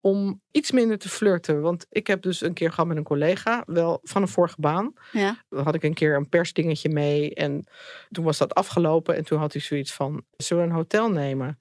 om 0.00 0.42
iets 0.50 0.70
minder 0.70 0.98
te 0.98 1.08
flirten. 1.08 1.60
Want 1.60 1.86
ik 1.88 2.06
heb 2.06 2.22
dus 2.22 2.40
een 2.40 2.52
keer 2.52 2.70
gehad 2.70 2.86
met 2.86 2.96
een 2.96 3.02
collega, 3.02 3.62
wel 3.66 4.00
van 4.02 4.22
een 4.22 4.28
vorige 4.28 4.60
baan. 4.60 4.92
Ja. 5.12 5.44
Dan 5.48 5.64
had 5.64 5.74
ik 5.74 5.82
een 5.82 5.94
keer 5.94 6.16
een 6.16 6.28
persdingetje 6.28 6.88
mee 6.88 7.34
en 7.34 7.64
toen 8.10 8.24
was 8.24 8.38
dat 8.38 8.54
afgelopen. 8.54 9.16
En 9.16 9.24
toen 9.24 9.38
had 9.38 9.52
hij 9.52 9.62
zoiets 9.62 9.92
van, 9.92 10.24
zullen 10.36 10.62
we 10.62 10.68
een 10.68 10.76
hotel 10.76 11.10
nemen? 11.10 11.58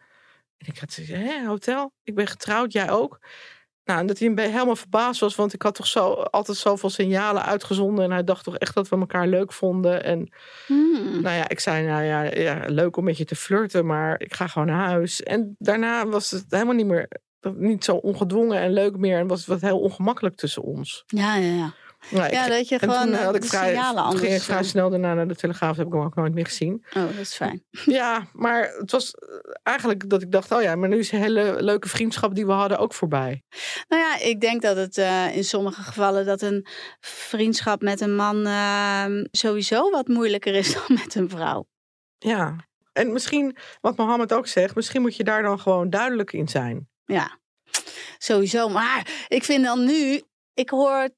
En 0.58 0.68
ik 0.68 0.78
had 0.78 0.92
zoiets, 0.92 1.14
hè, 1.14 1.46
hotel? 1.46 1.94
Ik 2.04 2.16
ben 2.16 2.28
getrouwd, 2.28 2.72
jij 2.72 2.92
ook? 2.92 3.20
Nou, 3.84 4.00
en 4.00 4.08
dat 4.08 4.20
hij 4.20 4.32
helemaal 4.36 4.76
verbaasd 4.76 5.20
was, 5.20 5.36
want 5.36 5.54
ik 5.54 5.62
had 5.62 5.76
toch 5.76 5.88
zo, 5.88 6.12
altijd 6.14 6.58
zoveel 6.58 6.90
signalen 6.90 7.46
uitgezonden. 7.46 8.04
En 8.04 8.12
hij 8.12 8.24
dacht 8.24 8.44
toch 8.44 8.58
echt 8.58 8.74
dat 8.74 8.90
we 8.90 8.98
elkaar 8.98 9.28
leuk 9.28 9.54
vonden. 9.54 10.04
En 10.04 10.34
Hmm. 10.66 11.22
nou 11.22 11.36
ja, 11.36 11.50
ik 11.50 11.60
zei, 11.60 11.88
nou 11.88 12.04
ja, 12.04 12.24
ja, 12.24 12.64
leuk 12.66 12.98
om 12.98 13.04
met 13.04 13.18
je 13.18 13.26
te 13.26 13.36
flirten, 13.36 13.86
maar 13.86 14.22
ik 14.22 14.34
ga 14.34 14.48
gewoon 14.48 14.68
naar 14.68 14.88
huis. 14.88 15.24
En 15.24 15.56
daarna 15.58 16.08
was 16.08 16.32
het 16.32 16.46
helemaal 16.50 16.74
niet 16.74 16.86
meer, 16.86 17.08
niet 17.56 17.84
zo 17.84 17.96
ongedwongen 17.96 18.60
en 18.60 18.74
leuk 18.74 18.98
meer. 18.98 19.18
En 19.20 19.28
was 19.28 19.40
het 19.40 19.48
wat 19.48 19.62
heel 19.62 19.80
ongemakkelijk 19.80 20.36
tussen 20.36 20.64
ons. 20.64 21.04
Ja, 21.08 21.36
ja, 21.36 21.54
ja. 21.56 21.74
Nou, 22.12 22.26
ik- 22.26 22.32
Ja, 22.32 22.48
dat 22.48 22.68
je 22.70 22.80
gewoon 22.80 23.12
eh, 23.14 23.24
had 23.24 23.36
ik 23.36 23.42
de 23.42 23.48
vrij, 23.48 23.68
signalen 23.68 24.04
anders... 24.04 24.22
ging 24.22 24.34
ik 24.36 24.42
vrij 24.42 24.64
snel 24.64 24.90
daarna 24.90 25.14
naar 25.14 25.28
de 25.28 25.36
Telegraaf, 25.36 25.78
heb 25.78 25.88
ik 25.88 25.94
hem 25.94 26.02
ook 26.02 26.16
nooit 26.16 26.34
meer 26.34 26.46
gezien. 26.46 26.86
Oh, 26.90 27.04
dat 27.04 27.14
is 27.20 27.34
fijn. 27.36 27.64
Ja, 27.86 28.28
maar 28.34 28.74
het 28.78 28.92
was 28.92 29.12
eh, 29.14 29.28
eigenlijk 29.64 30.10
dat 30.10 30.22
ik 30.22 30.32
dacht, 30.32 30.52
oh 30.52 30.62
ja, 30.62 30.76
maar 30.76 30.90
nu 30.90 30.98
is 30.98 31.12
een 31.12 31.22
hele 31.22 31.56
leuke 31.60 31.88
vriendschap 31.90 32.36
die 32.36 32.46
we 32.46 32.52
hadden 32.52 32.78
ook 32.78 32.94
voorbij. 32.94 33.44
Nou 33.88 34.02
ja, 34.02 34.20
ik 34.20 34.42
denk 34.42 34.62
dat 34.62 34.76
het 34.76 34.98
eh, 34.98 35.36
in 35.36 35.44
sommige 35.44 35.82
gevallen 35.82 36.26
dat 36.26 36.42
een 36.42 36.68
vriendschap 37.00 37.82
met 37.82 38.02
een 38.02 38.16
man 38.16 38.46
eh, 38.46 39.06
sowieso 39.32 39.90
wat 39.90 40.08
moeilijker 40.08 40.54
is 40.56 40.74
dan 40.88 40.98
met 41.04 41.16
een 41.16 41.30
vrouw. 41.30 41.66
Ja. 42.18 42.56
En 42.94 43.12
misschien, 43.12 43.58
wat 43.82 43.98
Mohammed 43.98 44.34
ook 44.34 44.48
zegt, 44.48 44.76
misschien 44.76 45.02
moet 45.02 45.16
je 45.16 45.24
daar 45.24 45.42
dan 45.42 45.60
gewoon 45.60 45.90
duidelijk 45.90 46.34
in 46.34 46.48
zijn. 46.48 46.90
Ja, 47.08 47.38
sowieso. 48.18 48.70
Maar 48.70 49.26
ik 49.28 49.44
vind 49.44 49.64
dan 49.64 49.86
nu, 49.86 50.22
ik 50.54 50.70
hoor 50.70 51.10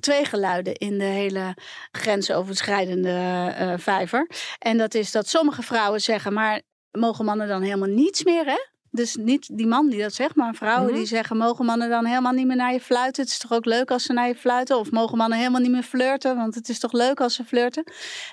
twee 0.00 0.24
geluiden 0.24 0.74
in 0.74 0.98
de 0.98 1.04
hele 1.04 1.56
grensoverschrijdende 1.90 3.52
eh, 3.56 3.74
vijver. 3.76 4.30
En 4.58 4.78
dat 4.78 4.94
is 4.94 5.10
dat 5.10 5.28
sommige 5.28 5.62
vrouwen 5.62 6.00
zeggen, 6.00 6.32
maar 6.32 6.62
mogen 6.90 7.24
mannen 7.24 7.48
dan 7.48 7.62
helemaal 7.62 7.88
niets 7.88 8.24
meer, 8.24 8.44
hè? 8.44 8.73
Dus 8.94 9.16
niet 9.16 9.48
die 9.52 9.66
man 9.66 9.88
die 9.88 10.00
dat 10.00 10.14
zegt, 10.14 10.34
maar 10.34 10.54
vrouwen 10.54 10.86
Mhm. 10.90 10.96
die 10.96 11.06
zeggen: 11.06 11.36
mogen 11.36 11.64
mannen 11.64 11.88
dan 11.88 12.04
helemaal 12.04 12.32
niet 12.32 12.46
meer 12.46 12.56
naar 12.56 12.72
je 12.72 12.80
fluiten? 12.80 13.22
Het 13.22 13.32
is 13.32 13.38
toch 13.38 13.52
ook 13.52 13.64
leuk 13.64 13.90
als 13.90 14.02
ze 14.02 14.12
naar 14.12 14.28
je 14.28 14.34
fluiten? 14.34 14.78
Of 14.78 14.90
mogen 14.90 15.16
mannen 15.18 15.38
helemaal 15.38 15.60
niet 15.60 15.70
meer 15.70 15.82
flirten? 15.82 16.36
Want 16.36 16.54
het 16.54 16.68
is 16.68 16.78
toch 16.78 16.92
leuk 16.92 17.20
als 17.20 17.34
ze 17.34 17.44
flirten? 17.44 17.84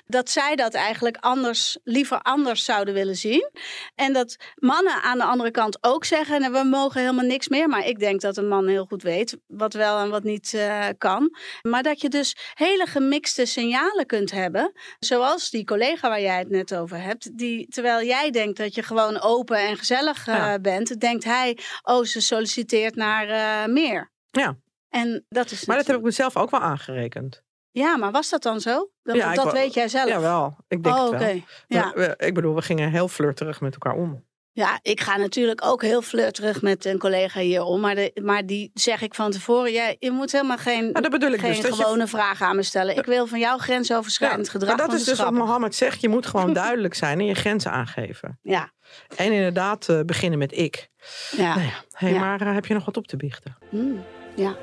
Dat 0.06 0.30
zij 0.30 0.56
dat 0.56 0.74
eigenlijk 0.74 1.16
anders, 1.20 1.78
liever 1.84 2.20
anders 2.20 2.64
zouden 2.64 2.94
willen 2.94 3.16
zien. 3.16 3.50
En 3.94 4.12
dat 4.12 4.36
mannen 4.54 5.02
aan 5.02 5.18
de 5.18 5.24
andere 5.24 5.50
kant 5.50 5.78
ook 5.80 6.04
zeggen: 6.04 6.40
nou, 6.40 6.52
we 6.52 6.64
mogen 6.64 7.00
helemaal 7.00 7.24
niks 7.24 7.48
meer. 7.48 7.68
Maar 7.68 7.86
ik 7.86 7.98
denk 7.98 8.20
dat 8.20 8.36
een 8.36 8.48
man 8.48 8.66
heel 8.68 8.84
goed 8.84 9.02
weet 9.02 9.36
wat 9.46 9.72
wel 9.74 9.98
en 9.98 10.10
wat 10.10 10.22
niet 10.22 10.54
eh, 10.54 10.86
kan. 10.98 11.36
Maar 11.62 11.82
dat 11.82 12.00
je 12.00 12.08
dus 12.08 12.36
hele 12.54 12.86
gemixte 12.86 13.46
signalen 13.46 14.06
kunt 14.06 14.30
hebben. 14.30 14.72
Zoals 14.98 15.50
die 15.50 15.64
collega 15.64 16.08
waar 16.08 16.20
jij 16.20 16.38
het 16.38 16.50
net 16.50 16.74
over 16.74 17.00
hebt. 17.02 17.38
Die, 17.38 17.68
terwijl 17.68 18.06
jij 18.06 18.30
denkt 18.30 18.58
dat 18.58 18.74
je 18.74 18.82
gewoon 18.82 19.20
open 19.20 19.56
en 19.56 19.76
gezellig 19.76 20.26
Ja. 20.26 20.51
Bent, 20.60 21.00
denkt 21.00 21.24
hij: 21.24 21.58
oh, 21.82 22.04
ze 22.04 22.20
solliciteert 22.20 22.94
naar 22.94 23.28
eh, 23.28 23.72
meer. 23.72 24.12
Ja. 24.30 24.56
En 24.88 25.24
dat 25.28 25.50
is 25.50 25.64
Maar 25.64 25.76
dat 25.76 25.86
heb 25.86 25.96
ik 25.96 26.02
mezelf 26.02 26.36
ook 26.36 26.50
wel 26.50 26.60
aangerekend. 26.60 27.42
Ja, 27.70 27.96
maar 27.96 28.10
was 28.10 28.28
dat 28.30 28.42
dan 28.42 28.60
zo? 28.60 28.90
Dat, 29.02 29.16
Ja, 29.16 29.34
dat 29.34 29.52
weet 29.52 29.74
jij 29.74 29.88
zelf. 29.88 30.08
Jawel, 30.08 30.56
ik 30.68 30.82
denk 30.82 30.96
oh, 30.96 31.04
het 31.04 31.12
oké. 31.12 31.24
wel. 31.24 31.40
Ja. 31.66 31.92
We- 31.94 32.14
we- 32.18 32.26
ik 32.26 32.34
bedoel, 32.34 32.54
we 32.54 32.62
gingen 32.62 32.90
heel 32.90 33.08
flirterig 33.08 33.60
met 33.60 33.72
elkaar 33.72 33.94
om. 33.94 34.24
Ja, 34.54 34.78
ik 34.82 35.00
ga 35.00 35.16
natuurlijk 35.16 35.64
ook 35.64 35.82
heel 35.82 36.02
flirterig 36.02 36.62
met 36.62 36.84
een 36.84 36.98
collega 36.98 37.40
hier 37.40 37.62
om. 37.62 37.80
Maar, 37.80 37.94
de, 37.94 38.20
maar 38.22 38.46
die 38.46 38.70
zeg 38.74 39.02
ik 39.02 39.14
van 39.14 39.30
tevoren. 39.30 39.72
Jij, 39.72 39.96
je 39.98 40.10
moet 40.10 40.32
helemaal 40.32 40.56
geen, 40.58 40.80
Nou, 40.90 41.00
dat 41.02 41.10
bedoel 41.10 41.30
ik 41.32 41.40
geen 41.40 41.50
dus. 41.50 41.60
Je- 41.60 41.72
gewone 41.74 42.06
vragen 42.06 42.46
aan 42.46 42.56
me 42.56 42.62
stellen. 42.62 42.96
Ik 42.96 43.04
wil 43.04 43.26
van 43.26 43.38
jou 43.38 43.60
grensoverschrijdend 43.60 44.46
Ja, 44.46 44.52
gedrag. 44.52 44.76
maar 44.76 44.86
dat 44.86 44.96
is 44.96 45.04
dus 45.04 45.18
wat. 45.18 45.30
Mohammed 45.32 45.74
zegt. 45.74 46.00
Je 46.00 46.08
moet 46.08 46.26
gewoon 46.26 46.52
duidelijk 46.62 46.94
zijn 46.94 47.18
en 47.18 47.26
je 47.26 47.34
grenzen 47.34 47.70
aangeven. 47.70 48.38
Ja, 48.42 48.72
En 49.16 49.32
inderdaad 49.32 49.88
eh, 49.88 50.00
beginnen 50.00 50.38
met 50.38 50.56
ik. 50.58 50.88
ja. 51.36 51.54
Nou 51.54 51.66
ja, 51.66 51.72
hey, 51.90 52.12
Ja. 52.12 52.18
maar 52.20 52.40
eh, 52.40 52.54
heb 52.54 52.66
je 52.66 52.74
nog 52.74 52.84
wat 52.84 52.96
op 52.96 53.06
te 53.06 53.16
biechten? 53.16 53.56
Mm, 53.70 54.04
ja. 54.36 54.56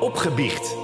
Opgebiecht. 0.00 0.74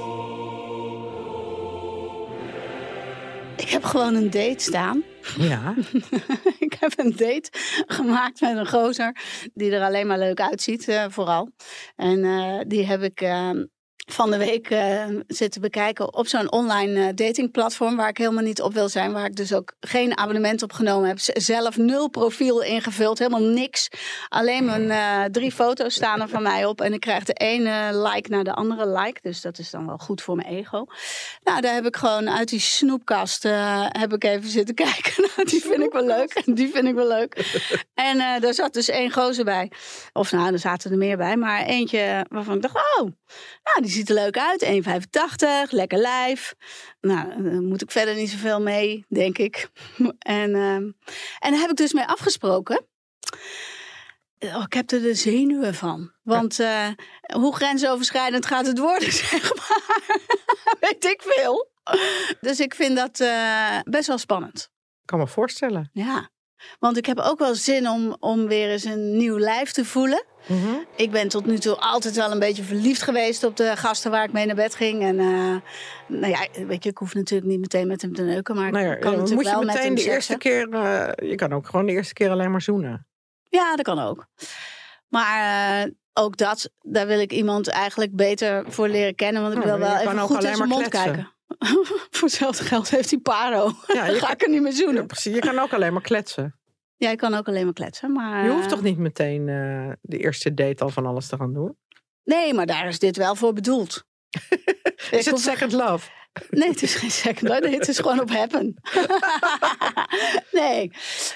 Ik 3.59 3.68
heb 3.68 3.85
gewoon 3.85 4.14
een 4.14 4.31
date 4.31 4.62
staan. 4.62 5.03
Ja, 5.38 5.75
ik 6.66 6.77
heb 6.81 6.92
een 6.97 7.11
date 7.16 7.49
gemaakt 7.87 8.40
met 8.40 8.57
een 8.57 8.68
gozer 8.68 9.16
die 9.55 9.73
er 9.73 9.83
alleen 9.83 10.07
maar 10.07 10.18
leuk 10.18 10.40
uitziet, 10.40 10.88
eh, 10.88 11.05
vooral. 11.09 11.51
En 11.97 12.25
eh, 12.25 12.61
die 12.66 12.87
heb 12.87 13.03
ik 13.03 13.21
eh, 13.21 13.51
van 14.11 14.31
de 14.31 14.37
week 14.38 14.71
eh, 14.71 15.05
zitten 15.27 15.61
bekijken 15.61 16.14
op 16.14 16.27
zo'n 16.27 16.53
online 16.53 17.07
eh, 17.07 17.14
datingplatform 17.14 17.97
waar 17.97 18.09
ik 18.09 18.18
helemaal 18.18 18.42
niet 18.44 18.62
op 18.62 18.73
wil 18.75 18.88
zijn. 18.88 19.12
Waar 19.12 19.25
ik 19.25 19.37
dus 19.37 19.53
ook 19.53 19.73
geen 19.81 20.18
abonnement 20.18 20.62
op 20.62 20.73
genomen 20.73 21.09
heb. 21.09 21.18
Z- 21.18 21.29
Zelf 21.33 21.77
nul 21.77 22.09
profiel 22.09 22.62
ingevuld, 22.62 23.18
helemaal 23.18 23.42
niks. 23.42 23.88
Alleen 24.29 24.64
mijn 24.64 24.90
eh, 24.90 25.25
drie 25.25 25.53
foto's 25.53 25.94
staan 25.94 26.21
er 26.21 26.29
van 26.29 26.42
mij 26.42 26.64
op. 26.64 26.81
En 26.81 26.92
ik 26.92 27.01
krijg 27.01 27.25
de 27.25 27.33
ene 27.33 28.03
like 28.09 28.31
naar 28.31 28.44
de 28.44 28.53
andere 28.55 28.88
like. 28.88 29.21
Dus 29.23 29.40
dat 29.40 29.59
is 29.59 29.71
dan 29.71 29.87
wel 29.87 29.99
goed 29.99 30.23
voor 30.23 30.37
mijn 30.37 30.49
ego. 30.49 30.87
Nou, 31.42 31.61
daar 31.61 31.75
heb 31.75 31.87
ik 31.87 31.97
gewoon 31.97 32.31
uit 32.31 32.49
die 32.49 32.61
snoepkast 32.61 33.42
heb 33.88 34.12
ik 34.12 34.25
even 34.25 34.51
zitten 34.51 34.75
kijken. 34.85 35.12
Nou, 35.37 35.49
die 35.49 35.61
vind 35.61 35.83
ik 35.83 35.92
wel 35.92 36.07
leuk. 36.07 36.42
Die 36.59 36.71
vind 36.71 36.85
ik 36.88 36.94
wel 36.94 37.09
leuk. 37.09 37.59
En 37.94 38.40
daar 38.40 38.55
zat 38.55 38.73
dus 38.73 38.88
één 38.88 39.12
gozer 39.12 39.44
bij. 39.44 39.71
Of 40.12 40.33
nou, 40.33 40.53
er 40.53 40.59
zaten 40.59 40.90
er 40.90 40.97
meer 40.99 41.16
bij. 41.16 41.37
Maar 41.37 41.62
eentje 41.62 42.27
waarvan 42.29 42.57
ik 42.57 42.62
dacht, 42.62 42.75
oh, 42.75 43.07
nou, 43.62 43.81
die 43.83 43.90
ziet 43.99 44.09
er 44.09 44.15
leuk 44.15 44.39
uit. 44.39 44.65
1,85, 44.65 45.71
lekker 45.71 45.99
lijf. 45.99 46.55
Nou, 47.01 47.43
daar 47.43 47.63
moet 47.63 47.83
ik 47.83 47.91
verder 47.91 48.15
niet 48.15 48.31
zoveel 48.31 48.61
mee, 48.61 49.05
denk 49.09 49.39
ik. 49.39 49.69
En, 50.19 50.55
ehm, 50.55 50.83
en 51.39 51.51
daar 51.51 51.61
heb 51.61 51.71
ik 51.71 51.77
dus 51.77 51.93
mee 51.93 52.05
afgesproken. 52.05 52.87
Oh, 54.39 54.63
ik 54.63 54.73
heb 54.73 54.91
er 54.91 55.03
de 55.03 55.15
zenuwen 55.15 55.75
van. 55.75 56.13
Want 56.23 56.61
eh, 56.61 56.89
hoe 57.33 57.55
grensoverschrijdend 57.55 58.47
gaat 58.47 58.67
het 58.67 58.79
worden, 58.79 59.13
zeg 59.23 59.55
maar. 59.55 60.07
Weet 60.81 61.05
ik 61.05 61.23
veel. 61.23 61.71
Dus 62.41 62.61
ik 62.61 62.75
vind 62.75 62.97
dat 62.97 63.21
eh, 63.21 63.79
best 63.85 64.07
wel 64.07 64.19
spannend. 64.19 64.71
ik 65.03 65.07
kan 65.07 65.19
me 65.19 65.27
voorstellen. 65.27 65.91
Ja. 65.93 66.31
Want 66.79 66.97
ik 66.97 67.07
heb 67.07 67.18
ook 67.18 67.38
wel 67.38 67.55
zin 67.55 67.88
om, 67.88 68.16
om 68.21 68.47
weer 68.47 68.71
eens 68.71 68.85
een 68.85 69.16
nieuw 69.16 69.38
lijf 69.38 69.71
te 69.73 69.85
voelen. 69.85 70.25
Mhm. 70.47 70.75
Ik 70.97 71.11
ben 71.11 71.29
tot 71.29 71.47
nu 71.47 71.59
toe 71.59 71.77
altijd 71.77 72.16
wel 72.16 72.31
een 72.31 72.38
beetje 72.38 72.62
verliefd 72.62 73.03
geweest 73.03 73.44
op 73.44 73.57
de 73.57 73.77
gasten 73.77 74.11
waar 74.11 74.25
ik 74.25 74.33
mee 74.33 74.47
naar 74.47 74.55
bed 74.55 74.75
ging. 74.75 75.03
En 75.03 75.18
eh, 75.18 75.57
nou 76.18 76.27
ja, 76.33 76.47
weet 76.66 76.85
je, 76.85 76.90
ik 76.90 76.99
hoef 76.99 77.14
natuurlijk 77.14 77.51
niet 77.51 77.61
meteen 77.61 77.87
met 77.87 78.03
hem 78.03 78.14
te 78.14 78.23
neuken, 78.23 78.55
maar 78.55 78.71
Nou 78.71 78.85
ja, 78.85 78.92
ik 78.94 79.01
kan 79.01 79.12
eh, 79.12 79.18
natuurlijk 79.18 79.35
moet 79.35 79.44
je 79.44 79.51
wel 79.57 79.64
met 79.66 79.75
meteen 79.75 79.94
hem 79.94 80.05
de 80.05 80.11
eerste 80.11 80.37
keer... 80.37 80.68
eh, 80.73 81.29
je 81.29 81.35
kan 81.35 81.53
ook 81.53 81.66
gewoon 81.66 81.87
de 81.87 81.92
eerste 81.92 82.14
keer 82.14 82.31
alleen 82.31 82.51
maar 82.51 82.62
zoenen. 82.62 83.07
Ja, 83.42 83.77
dat 83.77 83.85
kan 83.85 83.99
ook. 83.99 84.27
Maar 85.09 85.83
eh, 85.85 85.90
ook 86.12 86.37
dat, 86.37 86.71
daar 86.81 87.07
wil 87.07 87.21
ik 87.21 87.33
iemand 87.33 87.68
eigenlijk 87.68 88.16
beter 88.16 88.64
voor 88.68 88.88
leren 88.88 89.14
kennen. 89.14 89.42
Want 89.42 89.55
ik 89.55 89.64
Nou, 89.64 89.79
wil 89.79 89.88
je 89.88 89.92
wel 89.94 90.03
even 90.03 90.18
goed 90.21 90.44
in 90.44 90.57
zijn 90.57 90.68
mond 90.68 90.88
kletsen. 90.88 91.12
kijken. 91.12 91.33
voor 92.11 92.29
hetzelfde 92.29 92.65
geld 92.65 92.91
heeft 92.91 93.11
hij 93.11 93.19
paro. 93.21 93.73
Ja, 93.87 94.07
je 94.11 94.13
ga 94.15 94.19
kan- 94.27 94.31
ik 94.31 94.43
er 94.43 94.49
niet 94.51 94.63
meer 94.63 94.71
Ja, 94.73 94.77
zoenen. 94.77 95.07
precies. 95.07 95.35
Je 95.35 95.41
kan 95.41 95.59
ook 95.59 95.73
alleen 95.73 95.93
maar 95.93 96.03
kletsen. 96.03 96.59
Ja, 96.97 97.11
ik 97.11 97.19
kan 97.19 97.35
ook 97.35 97.49
alleen 97.49 97.65
maar 97.65 97.73
kletsen. 97.75 98.13
Maar, 98.13 98.45
Je 98.45 98.51
hoeft 98.51 98.65
eh, 98.65 98.71
toch 98.71 98.83
niet 98.83 98.99
meteen 98.99 99.49
eh, 99.49 99.93
de 100.01 100.19
eerste 100.19 100.55
date 100.55 100.85
al 100.85 100.89
van 100.91 101.07
alles 101.07 101.27
te 101.29 101.37
gaan 101.37 101.53
doen? 101.53 101.77
Nee, 102.25 102.55
maar 102.55 102.67
daar 102.67 102.87
is 102.89 102.99
dit 102.99 103.17
wel 103.17 103.35
voor 103.35 103.53
bedoeld. 103.53 104.05
Is 105.11 105.27
het 105.27 105.39
second 105.41 105.73
love? 105.73 106.11
Nee, 106.51 106.68
het 106.68 106.83
is 106.83 106.94
geen 106.94 107.11
second 107.11 107.48
het 107.48 107.88
is 107.88 107.98
gewoon 107.98 108.20
op 108.20 108.31
happen. 108.31 108.74
nee, 110.61 110.90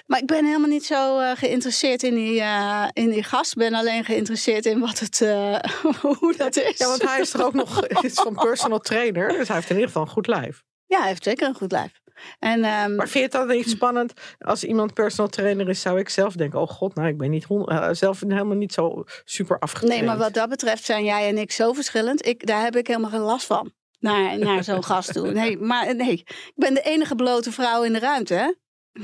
maar 0.07 0.19
ik 0.21 0.27
ben 0.27 0.45
helemaal 0.45 0.69
niet 0.69 0.85
zo 0.85 1.19
eh, 1.19 1.31
geïnteresseerd 1.37 2.03
in 2.03 2.15
die, 2.15 2.41
eh, 2.41 2.89
in 2.93 3.11
die 3.11 3.23
gast. 3.23 3.53
Ik 3.53 3.59
ben 3.59 3.75
alleen 3.75 4.05
geïnteresseerd 4.05 4.67
in 4.67 4.81
wat 4.81 4.99
het, 4.99 5.21
eh, 5.21 5.59
hoe 6.19 6.35
dat 6.37 6.57
is. 6.57 6.79
Ja, 6.79 6.87
want 6.87 7.03
hij 7.03 7.21
is 7.21 7.31
toch 7.31 7.43
ook 7.43 7.55
nog 7.55 7.89
iets 8.05 8.23
van 8.23 8.35
personal 8.35 8.79
trainer. 8.79 9.29
Dus 9.29 9.47
hij 9.49 9.57
heeft 9.57 9.71
in 9.71 9.75
ieder 9.75 9.91
geval 9.91 10.03
een 10.03 10.13
goed 10.13 10.27
lijf. 10.27 10.63
Ja, 10.87 10.99
hij 10.99 11.09
heeft 11.09 11.25
zeker 11.25 11.49
een 11.49 11.55
goed 11.55 11.73
lijf. 11.73 12.01
En, 12.39 12.65
ehm, 12.65 12.95
Maar 12.95 13.09
vind 13.09 13.33
je 13.33 13.39
het 13.39 13.49
dan 13.49 13.57
niet 13.57 13.71
spannend? 13.71 14.13
Als 14.39 14.65
iemand 14.65 14.95
personal 14.95 15.31
trainer 15.31 15.69
is, 15.69 15.81
zou 15.81 15.99
ik 15.99 16.09
zelf 16.09 16.35
denken... 16.35 16.61
oh 16.61 16.69
god, 16.69 16.95
nou, 16.95 17.09
ik 17.09 17.19
ben 17.19 17.31
niet 17.31 17.47
zelf 17.91 18.21
helemaal 18.21 18.57
niet 18.57 18.73
zo 18.73 19.05
super 19.25 19.59
afgetraind. 19.59 20.01
nee, 20.01 20.09
maar 20.09 20.19
wat 20.19 20.35
dat 20.35 20.49
betreft 20.49 20.85
zijn 20.85 21.05
jij 21.05 21.29
en 21.29 21.39
ik 21.39 21.53
zo 21.53 21.73
verschillend. 21.73 22.27
Ik, 22.27 22.47
daar 22.47 22.63
heb 22.63 22.77
ik 22.77 22.87
helemaal 22.87 23.11
geen 23.11 23.21
last 23.21 23.47
van. 23.47 23.73
Naar, 24.03 24.39
naar 24.39 24.65
zo'n 24.65 24.85
gast 24.93 25.13
toe. 25.13 25.31
Nee, 25.33 25.59
maar 25.59 25.95
nee, 25.97 26.11
ik 26.11 26.53
ben 26.55 26.75
de 26.75 26.83
enige 26.83 27.15
blote 27.15 27.53
vrouw 27.53 27.83
in 27.83 27.93
de 27.93 27.99
ruimte, 27.99 28.35
hè? 28.35 28.51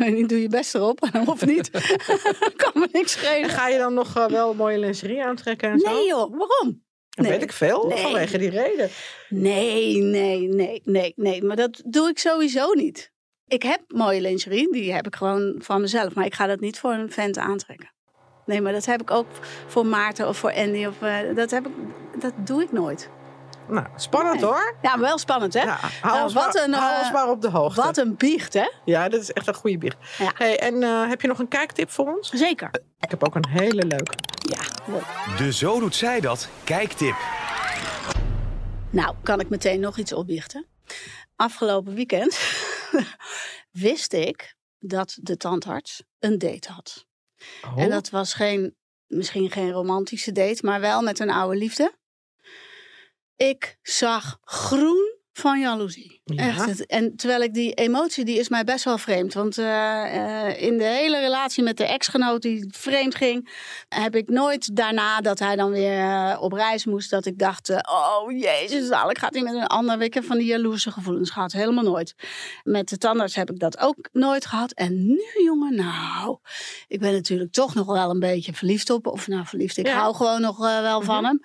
Ik 0.06 0.28
doe 0.28 0.42
je 0.42 0.48
best 0.48 0.74
erop 0.74 1.08
of 1.26 1.46
niet? 1.46 1.70
kan 2.62 2.70
me 2.74 2.88
niks 2.92 3.14
En 3.16 3.20
schelen. 3.22 3.50
ga 3.50 3.68
je 3.68 3.78
dan 3.78 3.94
nog 3.94 4.16
eh, 4.16 4.26
wel 4.26 4.54
mooie 4.54 4.78
lingerie 4.78 5.24
aantrekken 5.24 5.70
en 5.70 5.78
zo? 5.78 5.90
Nee 5.92 6.06
joh, 6.06 6.36
waarom? 6.36 6.86
Dat 7.08 7.24
nee. 7.26 7.30
weet 7.30 7.42
ik 7.42 7.52
veel, 7.52 7.86
Nee. 7.86 7.98
vanwege 7.98 8.38
die 8.38 8.50
reden. 8.50 8.88
Nee, 9.28 9.96
nee, 9.96 10.48
nee, 10.48 10.82
nee, 10.84 11.12
nee. 11.16 11.42
Maar 11.44 11.56
dat 11.56 11.82
doe 11.86 12.08
ik 12.08 12.18
sowieso 12.18 12.72
niet. 12.72 13.12
Ik 13.46 13.62
heb 13.62 13.80
mooie 13.88 14.20
lingerie, 14.20 14.72
die 14.72 14.92
heb 14.92 15.06
ik 15.06 15.16
gewoon 15.16 15.54
van 15.58 15.80
mezelf. 15.80 16.14
Maar 16.14 16.24
ik 16.24 16.34
ga 16.34 16.46
dat 16.46 16.60
niet 16.60 16.78
voor 16.78 16.92
een 16.92 17.12
vent 17.12 17.38
aantrekken. 17.38 17.92
nee, 18.46 18.60
maar 18.60 18.72
dat 18.72 18.84
heb 18.86 19.00
ik 19.00 19.10
ook 19.10 19.26
voor 19.66 19.86
Maarten 19.86 20.28
of 20.28 20.36
voor 20.38 20.52
Andy. 20.54 20.84
Of, 20.86 21.02
eh, 21.02 21.34
dat, 21.34 21.50
heb 21.50 21.66
ik, 21.66 21.72
dat 22.20 22.32
doe 22.46 22.62
ik 22.62 22.72
nooit. 22.72 23.10
Nou, 23.68 23.86
spannend 23.96 24.40
Nee. 24.40 24.44
hoor. 24.50 24.76
Ja, 24.82 24.98
wel 24.98 25.18
spannend, 25.18 25.54
hè? 25.54 25.62
Ja, 25.62 25.78
hou, 26.00 26.12
Nou, 26.14 26.22
ons 26.22 26.32
wat 26.32 26.54
maar, 26.54 26.64
een, 26.64 26.72
hou 26.72 26.94
eh, 26.94 27.00
ons 27.00 27.12
maar 27.12 27.28
op 27.30 27.42
de 27.42 27.50
hoogte. 27.50 27.80
Wat 27.82 27.96
een 27.96 28.16
biecht, 28.16 28.54
hè? 28.54 28.70
Ja, 28.84 29.08
dat 29.08 29.20
is 29.20 29.32
echt 29.32 29.46
een 29.46 29.54
goede 29.54 29.78
biecht. 29.78 29.96
Ja. 30.18 30.30
Hey, 30.34 30.58
en 30.58 30.82
eh, 30.82 31.08
heb 31.08 31.20
je 31.20 31.28
nog 31.28 31.38
een 31.38 31.48
kijktip 31.48 31.90
voor 31.90 32.16
ons? 32.16 32.30
Zeker. 32.30 32.70
Ik 33.00 33.10
heb 33.10 33.24
ook 33.24 33.34
een 33.34 33.48
hele 33.48 33.84
leuke. 33.84 34.12
Ja, 34.34 34.92
leuk. 34.92 35.36
De 35.38 35.52
Zo 35.52 35.80
doet 35.80 35.94
zij 35.94 36.20
dat 36.20 36.48
kijktip. 36.64 37.16
Nou, 38.90 39.14
kan 39.22 39.40
ik 39.40 39.48
meteen 39.48 39.80
nog 39.80 39.98
iets 39.98 40.12
opbiechten. 40.12 40.66
Afgelopen 41.36 41.94
weekend 41.94 42.38
wist 43.70 44.12
ik 44.12 44.56
dat 44.78 45.18
de 45.20 45.36
tandarts 45.36 46.02
een 46.18 46.38
date 46.38 46.72
had. 46.72 47.06
Oh. 47.64 47.82
En 47.82 47.90
dat 47.90 48.10
was 48.10 48.34
geen, 48.34 48.76
misschien 49.06 49.50
geen 49.50 49.70
romantische 49.70 50.32
date, 50.32 50.66
maar 50.66 50.80
wel 50.80 51.02
met 51.02 51.18
een 51.18 51.30
oude 51.30 51.56
liefde. 51.58 51.92
Ik 53.38 53.78
zag 53.82 54.38
groen 54.44 55.16
van 55.32 55.60
jaloezie. 55.60 56.20
Ja. 56.24 56.46
Echt. 56.48 56.86
En 56.86 57.16
terwijl 57.16 57.40
ik 57.42 57.54
die 57.54 57.74
emotie, 57.74 58.24
die 58.24 58.38
is 58.38 58.48
mij 58.48 58.64
best 58.64 58.84
wel 58.84 58.98
vreemd. 58.98 59.34
Want 59.34 59.58
eh, 59.58 60.46
eh, 60.46 60.62
in 60.62 60.78
de 60.78 60.84
hele 60.84 61.20
relatie 61.20 61.62
met 61.62 61.76
de 61.76 61.84
ex-genoot 61.84 62.42
die 62.42 62.68
vreemd 62.70 63.14
ging, 63.14 63.50
heb 63.88 64.16
ik 64.16 64.28
nooit 64.28 64.76
daarna 64.76 65.20
dat 65.20 65.38
hij 65.38 65.56
dan 65.56 65.70
weer 65.70 65.98
eh, 65.98 66.36
op 66.40 66.52
reis 66.52 66.84
moest, 66.84 67.10
dat 67.10 67.26
ik 67.26 67.38
dacht, 67.38 67.70
oh 67.70 68.38
jezus, 68.40 68.88
dadelijk 68.88 69.18
gaat 69.18 69.34
hij 69.34 69.42
met 69.42 69.54
een 69.54 69.66
ander. 69.66 70.02
Ik 70.02 70.14
heb 70.14 70.24
van 70.24 70.38
die 70.38 70.46
jaloerse 70.46 70.90
gevoelens 70.90 71.30
gehad, 71.30 71.52
helemaal 71.52 71.84
nooit. 71.84 72.14
Met 72.64 72.88
de 72.88 72.98
tandarts 72.98 73.34
heb 73.34 73.50
ik 73.50 73.58
dat 73.58 73.78
ook 73.78 74.08
nooit 74.12 74.46
gehad. 74.46 74.72
En 74.72 75.06
nu, 75.06 75.22
jongen, 75.44 75.74
nou, 75.74 76.38
ik 76.88 77.00
ben 77.00 77.12
natuurlijk 77.12 77.52
toch 77.52 77.74
nog 77.74 77.86
wel 77.86 78.10
een 78.10 78.20
beetje 78.20 78.54
verliefd 78.54 78.90
op. 78.90 79.06
Of 79.06 79.26
nou, 79.28 79.46
verliefd, 79.46 79.76
ik 79.76 79.86
Ja. 79.86 79.98
hou 79.98 80.14
gewoon 80.14 80.40
nog 80.40 80.58
wel 80.58 81.02
van 81.02 81.24
hem. 81.24 81.40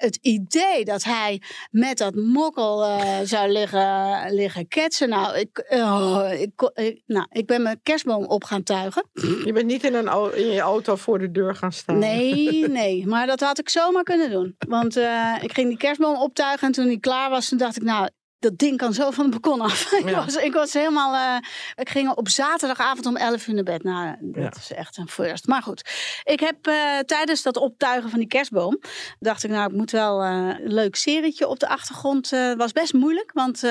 Het 0.00 0.18
idee 0.20 0.84
dat 0.84 1.04
hij 1.04 1.42
met 1.70 1.98
dat 1.98 2.14
mokkel 2.14 2.84
eh, 2.84 3.18
zou 3.24 3.50
liggen, 3.50 4.34
liggen 4.34 4.68
ketsen. 4.68 5.08
Nou 5.08 5.38
ik, 5.38 5.66
oh, 5.68 6.30
ik, 6.38 6.72
nou, 7.06 7.26
ik 7.30 7.46
ben 7.46 7.62
mijn 7.62 7.80
kerstboom 7.82 8.24
op 8.24 8.44
gaan 8.44 8.62
tuigen. 8.62 9.04
Je 9.44 9.52
bent 9.52 9.66
niet 9.66 9.84
in, 9.84 9.94
een, 9.94 10.34
in 10.34 10.50
je 10.50 10.60
auto 10.60 10.96
voor 10.96 11.18
de 11.18 11.30
deur 11.30 11.54
gaan 11.54 11.72
staan. 11.72 11.98
Nee, 11.98 12.68
nee. 12.68 13.06
Maar 13.06 13.26
dat 13.26 13.40
had 13.40 13.58
ik 13.58 13.68
zomaar 13.68 14.02
kunnen 14.02 14.30
doen. 14.30 14.56
Want 14.58 14.96
eh, 14.96 15.36
ik 15.40 15.52
ging 15.52 15.68
die 15.68 15.78
kerstboom 15.78 16.16
optuigen. 16.16 16.66
En 16.66 16.72
toen 16.72 16.88
die 16.88 17.00
klaar 17.00 17.30
was, 17.30 17.48
toen 17.48 17.58
dacht 17.58 17.76
ik, 17.76 17.82
nou, 17.82 18.08
dat 18.40 18.58
ding 18.58 18.76
kan 18.76 18.92
zo 18.94 19.10
van 19.10 19.24
het 19.30 19.40
balkon 19.40 19.60
af. 19.60 19.92
ik, 20.00 20.08
Ja. 20.08 20.24
was, 20.24 20.36
ik 20.36 20.52
was 20.52 20.72
helemaal... 20.72 21.14
eh, 21.14 21.48
ik 21.74 21.88
ging 21.88 22.10
op 22.10 22.28
zaterdagavond 22.28 23.06
om 23.06 23.16
11 23.16 23.46
uur 23.46 23.54
naar 23.54 23.64
bed. 23.64 23.82
Nou, 23.82 24.16
dat 24.20 24.42
Ja. 24.42 24.52
is 24.60 24.72
echt 24.72 24.96
een 24.96 25.08
first. 25.08 25.46
Maar 25.46 25.62
goed, 25.62 25.90
ik 26.24 26.40
heb 26.40 26.66
eh, 26.66 26.98
tijdens 26.98 27.42
dat 27.42 27.56
optuigen 27.56 28.10
van 28.10 28.18
die 28.18 28.28
kerstboom... 28.28 28.80
dacht 29.18 29.44
ik, 29.44 29.50
nou, 29.50 29.70
ik 29.70 29.76
moet 29.76 29.90
wel 29.90 30.22
eh, 30.22 30.30
een 30.30 30.72
leuk 30.72 30.96
serietje 30.96 31.48
op 31.48 31.58
de 31.58 31.68
achtergrond. 31.68 32.30
Het 32.30 32.56
was 32.58 32.72
best 32.72 32.92
moeilijk, 32.92 33.30
want 33.32 33.62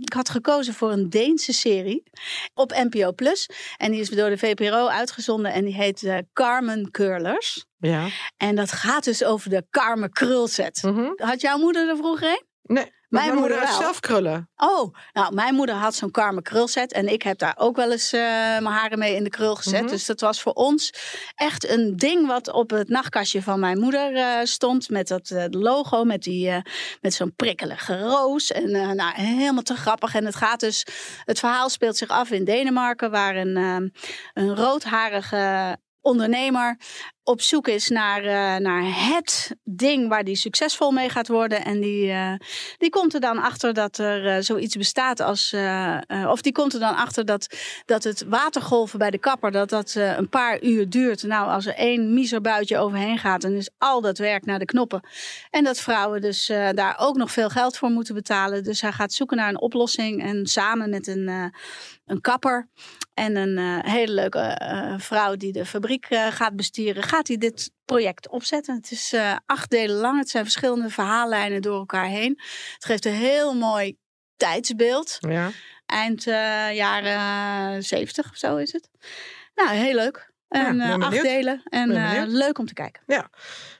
ik 0.00 0.12
had 0.12 0.28
gekozen 0.28 0.74
voor 0.74 0.90
een 0.92 1.10
Deense 1.10 1.52
serie 1.52 2.02
op 2.54 2.70
NPO+. 2.72 3.12
Plus. 3.12 3.48
En 3.76 3.90
die 3.90 4.00
is 4.00 4.08
door 4.10 4.28
de 4.30 4.38
VPRO 4.38 4.86
uitgezonden 4.86 5.52
en 5.52 5.64
die 5.64 5.74
heet 5.74 6.22
Carmen 6.32 6.90
Curlers. 6.90 7.64
Ja. 7.78 8.06
En 8.36 8.56
dat 8.56 8.72
gaat 8.72 9.04
dus 9.04 9.24
over 9.24 9.50
de 9.50 9.64
Carmen 9.70 10.10
Krulset. 10.10 10.82
Mhm. 10.82 11.10
Had 11.16 11.40
jouw 11.40 11.58
moeder 11.58 11.88
er 11.88 11.96
vroeger 11.96 12.28
een? 12.28 12.42
Nee, 12.62 12.92
Mijn 13.10 13.26
mijn 13.26 13.38
moeder 13.38 13.58
moeder 13.58 13.74
zelf 13.74 14.00
krullen. 14.00 14.50
Oh, 14.56 14.94
nou, 15.12 15.34
mijn 15.34 15.54
moeder 15.54 15.74
had 15.74 15.94
zo'n 15.94 16.10
Carmen 16.10 16.42
krulset. 16.42 16.92
En 16.92 17.12
ik 17.12 17.22
heb 17.22 17.38
daar 17.38 17.54
ook 17.56 17.76
wel 17.76 17.92
eens 17.92 18.12
eh, 18.12 18.20
mijn 18.20 18.64
haren 18.64 18.98
mee 18.98 19.14
in 19.14 19.24
de 19.24 19.30
krul 19.30 19.54
gezet. 19.56 19.82
Mhm. 19.82 19.90
Dus 19.90 20.06
dat 20.06 20.20
was 20.20 20.42
voor 20.42 20.52
ons 20.52 20.92
echt 21.34 21.68
een 21.68 21.96
ding 21.96 22.26
wat 22.26 22.52
op 22.52 22.70
het 22.70 22.88
nachtkastje 22.88 23.42
van 23.42 23.60
mijn 23.60 23.78
moeder 23.78 24.14
eh, 24.14 24.44
stond. 24.44 24.90
Met 24.90 25.08
dat 25.08 25.30
eh, 25.30 25.44
logo, 25.50 26.04
met, 26.04 26.22
die, 26.22 26.62
met 27.00 27.14
zo'n 27.14 27.34
prikkelige 27.36 28.00
roos. 28.00 28.52
En 28.52 28.70
nou, 28.96 29.14
helemaal 29.14 29.62
te 29.62 29.76
grappig. 29.76 30.14
En 30.14 30.24
het 30.24 30.36
gaat 30.36 30.60
dus, 30.60 30.86
het 31.24 31.38
verhaal 31.38 31.68
speelt 31.68 31.96
zich 31.96 32.08
af 32.08 32.30
in 32.30 32.44
Denemarken. 32.44 33.10
Waar 33.10 33.36
een, 33.36 33.56
een 34.34 34.56
roodharige 34.56 35.76
ondernemer 36.00 36.76
op 37.30 37.40
zoek 37.40 37.68
is 37.68 37.88
naar, 37.88 38.24
eh, 38.24 38.60
naar 38.60 38.82
het 38.84 39.56
ding 39.64 40.08
waar 40.08 40.24
die 40.24 40.36
succesvol 40.36 40.90
mee 40.90 41.08
gaat 41.08 41.28
worden. 41.28 41.64
En 41.64 41.80
die, 41.80 42.10
eh, 42.10 42.32
die 42.78 42.90
komt 42.90 43.14
er 43.14 43.20
dan 43.20 43.38
achter 43.38 43.74
dat 43.74 43.98
er 43.98 44.26
eh, 44.26 44.42
zoiets 44.42 44.76
bestaat 44.76 45.20
als. 45.20 45.54
of 46.26 46.40
die 46.40 46.52
komt 46.52 46.74
er 46.74 46.80
dan 46.80 46.96
achter 46.96 47.24
dat, 47.24 47.56
dat 47.84 48.04
het 48.04 48.24
watergolven 48.28 48.98
bij 48.98 49.10
de 49.10 49.18
kapper 49.18 49.50
dat 49.50 49.68
dat 49.68 49.94
een 49.94 50.28
paar 50.28 50.62
uur 50.62 50.88
duurt. 50.88 51.22
Nou, 51.22 51.50
als 51.50 51.66
er 51.66 51.74
één 51.74 52.14
miserbuitje 52.14 52.78
overheen 52.78 53.18
gaat, 53.18 53.40
dan 53.40 53.52
is 53.52 53.70
al 53.78 54.00
dat 54.00 54.18
werk 54.18 54.44
naar 54.44 54.58
de 54.58 54.64
knoppen. 54.64 55.00
En 55.50 55.64
dat 55.64 55.80
vrouwen 55.80 56.20
dus 56.20 56.46
daar 56.74 56.96
ook 56.98 57.16
nog 57.16 57.30
veel 57.32 57.48
geld 57.48 57.76
voor 57.76 57.90
moeten 57.90 58.14
betalen. 58.14 58.64
Dus 58.64 58.80
hij 58.80 58.92
gaat 58.92 59.12
zoeken 59.12 59.36
naar 59.36 59.48
een 59.48 59.60
oplossing. 59.60 60.22
En 60.22 60.46
samen 60.46 60.90
met 60.90 61.06
een, 61.06 61.52
een 62.10 62.20
kapper 62.20 62.68
en 63.14 63.36
een 63.36 63.58
eh, 63.58 63.92
hele 63.92 64.12
leuke 64.12 64.38
eh, 64.38 64.94
vrouw 64.98 65.36
die 65.36 65.52
de 65.52 65.66
fabriek 65.66 66.06
eh, 66.08 66.26
gaat 66.26 66.56
bestieren, 66.56 67.02
gaat 67.02 67.28
hij 67.28 67.36
dit 67.36 67.70
project 67.84 68.28
opzetten. 68.28 68.74
Het 68.74 68.90
is 68.90 69.14
acht 69.46 69.70
delen 69.70 69.96
lang. 69.96 70.18
Het 70.18 70.28
zijn 70.28 70.44
verschillende 70.44 70.88
verhaallijnen 70.88 71.62
door 71.62 71.78
elkaar 71.78 72.06
heen. 72.06 72.40
Het 72.74 72.84
geeft 72.84 73.04
een 73.04 73.12
heel 73.12 73.54
mooi 73.54 73.96
tijdsbeeld. 74.36 75.16
Ja. 75.20 75.50
Eind 75.86 76.24
jaren 76.74 77.82
zeventig 77.82 78.30
of 78.30 78.36
zo 78.36 78.56
is 78.56 78.72
het. 78.72 78.90
Nou, 79.54 79.70
heel 79.70 79.94
leuk. 79.94 80.32
En 80.48 80.80
acht 80.80 81.22
delen. 81.22 81.62
En 81.64 82.28
leuk 82.28 82.58
om 82.58 82.66
te 82.66 82.74
kijken. 82.74 83.02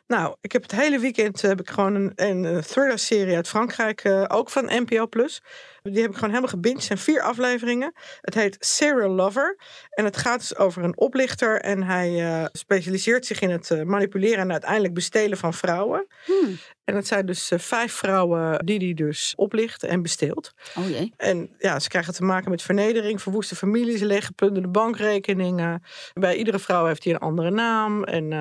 Nou, 0.07 0.37
ik 0.41 0.53
heb 0.53 0.63
het 0.63 0.73
hele 0.73 0.99
weekend 0.99 1.43
heb 1.43 1.61
ik 1.61 1.71
gewoon 1.71 1.95
een, 1.95 2.13
een, 2.15 2.63
thriller-serie 2.63 3.37
uit 3.37 3.49
Frankrijk, 3.49 4.25
ook 4.29 4.51
van 4.51 4.65
NPO 4.65 5.07
Plus. 5.07 5.41
Die 5.83 6.01
heb 6.01 6.11
ik 6.11 6.15
gewoon 6.15 6.31
helemaal 6.31 6.51
gebinged. 6.51 6.77
Het 6.77 6.87
zijn 6.87 6.99
vier 6.99 7.21
afleveringen. 7.21 7.93
Het 8.21 8.35
heet 8.35 8.57
Serial 8.59 9.11
Lover. 9.11 9.59
En 9.91 10.05
het 10.05 10.17
gaat 10.17 10.39
dus 10.39 10.57
over 10.57 10.85
een 10.85 10.99
oplichter. 10.99 11.61
En 11.61 11.83
hij 11.83 12.25
eh, 12.25 12.45
specialiseert 12.53 13.27
zich 13.27 13.41
in 13.41 13.51
het 13.51 13.71
eh, 13.71 13.83
manipuleren 13.83 14.39
en 14.39 14.53
uiteindelijk 14.53 14.95
bestelen 14.95 15.39
van 15.39 15.55
vrouwen. 15.55 16.07
Hmm. 16.25 16.59
En 16.85 16.97
het 16.97 17.07
zijn 17.07 17.27
dus 17.27 17.51
eh, 17.51 17.59
vijf 17.59 17.93
vrouwen 17.93 18.65
die 18.67 18.79
hij 18.79 18.95
dus 18.95 19.33
oplicht 19.37 19.83
en 19.83 20.03
besteelt. 20.03 20.53
Oh 20.79 20.89
jee. 20.89 21.13
En 21.17 21.55
ja, 21.59 21.79
ze 21.79 21.89
krijgen 21.89 22.15
te 22.15 22.25
maken 22.25 22.51
met 22.51 22.63
vernedering, 22.63 23.23
verwoeste 23.23 23.57
families, 23.57 24.01
leeggeplunderde 24.01 24.69
bankrekeningen. 24.69 25.83
Bij 26.13 26.37
iedere 26.37 26.59
vrouw 26.59 26.87
heeft 26.87 27.05
hij 27.05 27.13
een 27.13 27.19
andere 27.19 27.51
naam. 27.51 28.05
En 28.05 28.33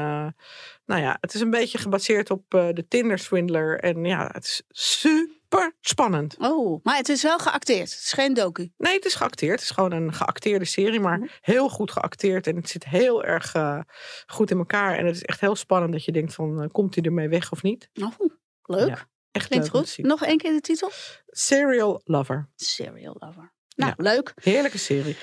nou 0.90 1.02
ja, 1.02 1.18
het 1.22 1.34
is 1.34 1.42
een 1.42 1.50
beetje 1.50 1.78
gebaseerd 1.78 2.30
op 2.30 2.54
eh, 2.54 2.68
de 2.74 2.88
Tinder-swindler. 2.88 3.80
En 3.80 4.06
ja, 4.06 4.30
het 4.32 4.44
is 4.44 4.62
super 4.70 5.76
spannend. 5.82 6.36
Oh, 6.40 6.84
maar 6.84 6.98
het 6.98 7.10
is 7.10 7.24
wel 7.24 7.40
geacteerd. 7.40 7.90
Het 7.90 8.00
is 8.00 8.14
geen 8.14 8.34
docu. 8.34 8.72
Nee, 8.78 8.94
het 8.94 9.06
is 9.06 9.16
geacteerd. 9.16 9.52
Het 9.52 9.62
is 9.62 9.70
gewoon 9.70 9.92
een 9.92 10.14
geacteerde 10.14 10.66
serie, 10.66 11.00
maar 11.00 11.40
heel 11.42 11.70
goed 11.70 11.92
geacteerd. 11.92 12.48
En 12.48 12.56
het 12.56 12.70
zit 12.70 12.86
heel 12.86 13.24
erg 13.24 13.54
eh, 13.54 13.80
goed 14.28 14.52
in 14.52 14.58
elkaar. 14.58 14.98
En 14.98 15.06
het 15.06 15.16
is 15.16 15.24
echt 15.24 15.40
heel 15.40 15.56
spannend 15.56 15.92
dat 15.92 16.06
je 16.06 16.12
denkt 16.12 16.34
van, 16.34 16.62
eh, 16.62 16.70
komt 16.72 16.96
hij 16.96 17.04
ermee 17.04 17.30
weg 17.30 17.52
of 17.52 17.64
niet? 17.64 17.90
Oh, 18.02 18.20
leuk. 18.64 18.88
Ja, 18.88 19.08
Echt 19.32 19.48
Klinkt 19.48 19.74
leuk 19.74 19.84
goed. 19.84 19.98
Nog 19.98 20.24
één 20.24 20.38
keer 20.38 20.54
de 20.54 20.62
titel? 20.62 20.92
Serial 21.28 22.02
Lover. 22.04 22.50
Serial 22.56 23.16
Lover. 23.20 23.54
Nou, 23.80 23.94
leuk. 23.98 24.34
Heerlijke 24.42 24.78
serie. 24.78 25.18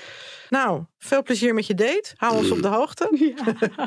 Nou, 0.49 0.83
veel 0.99 1.23
plezier 1.23 1.53
met 1.53 1.67
je 1.67 1.73
date. 1.73 2.13
Hou 2.15 2.37
ons 2.37 2.51
op 2.51 2.61
de 2.61 2.67
hoogte. 2.67 3.09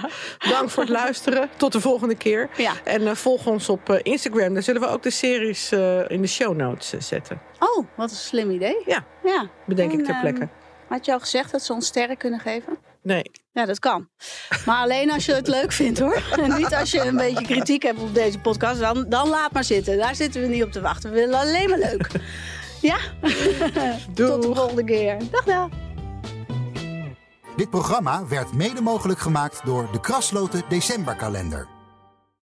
Dank 0.51 0.71
voor 0.71 0.83
het 0.83 0.93
luisteren. 0.93 1.49
Tot 1.57 1.73
de 1.73 1.81
volgende 1.81 2.15
keer. 2.15 2.51
Ja. 2.57 2.73
En 2.85 3.07
eh, 3.07 3.15
volg 3.15 3.47
ons 3.47 3.69
op 3.69 3.91
eh, 3.91 3.99
Instagram. 4.03 4.55
Daar 4.55 4.63
zullen 4.63 4.81
we 4.81 4.89
ook 4.89 5.03
de 5.03 5.11
series 5.11 5.73
eh, 5.73 6.11
in 6.11 6.21
de 6.21 6.29
show 6.29 6.57
notes 6.57 6.95
zetten. 6.99 7.41
Oh, 7.59 7.87
wat 7.97 8.11
een 8.11 8.17
slim 8.17 8.51
idee. 8.51 8.83
Ja. 8.87 9.05
Ja. 9.25 9.51
Bedenk 9.67 9.93
ik 9.93 10.05
ter 10.05 10.15
ehm, 10.15 10.21
plekke. 10.21 10.49
Had 10.89 11.05
je 11.05 11.13
al 11.13 11.21
gezegd 11.21 11.51
dat 11.51 11.63
ze 11.63 11.73
ons 11.73 11.87
sterren 11.87 12.17
kunnen 12.17 12.41
geven? 12.41 12.79
Nee. 13.03 13.31
Ja, 13.53 13.67
dat 13.67 13.79
kan. 13.79 14.09
Maar 14.67 14.77
alleen 14.77 15.11
als 15.11 15.25
je 15.25 15.35
het 15.35 15.49
leuk 15.49 15.73
vindt 15.73 15.99
hoor. 15.99 16.23
En 16.43 16.57
niet 16.57 16.75
als 16.75 16.91
je 16.91 17.01
een 17.01 17.17
beetje 17.17 17.45
kritiek 17.45 17.83
hebt 17.83 18.01
op 18.01 18.15
deze 18.15 18.39
podcast. 18.39 18.81
Dan, 18.81 19.07
dan 19.09 19.29
laat 19.29 19.53
maar 19.53 19.65
zitten. 19.65 19.99
Daar 19.99 20.15
zitten 20.15 20.41
we 20.41 20.47
niet 20.47 20.63
op 20.63 20.73
te 20.73 20.81
wachten. 20.81 21.11
We 21.11 21.17
willen 21.17 21.39
alleen 21.39 21.69
maar 21.69 21.79
leuk. 21.79 22.11
Ja? 22.81 22.99
Tot 24.15 24.43
de 24.43 24.51
volgende 24.55 24.85
keer. 24.85 25.17
Dag 25.31 25.45
dag. 25.45 25.69
Dit 27.57 27.71
programma 27.71 28.27
werd 28.27 28.53
mede 28.53 28.81
mogelijk 28.81 29.19
gemaakt 29.19 29.61
door 29.65 29.89
de 29.93 30.01
Krasloten 30.01 30.63
Decemberkalender. 30.69 31.80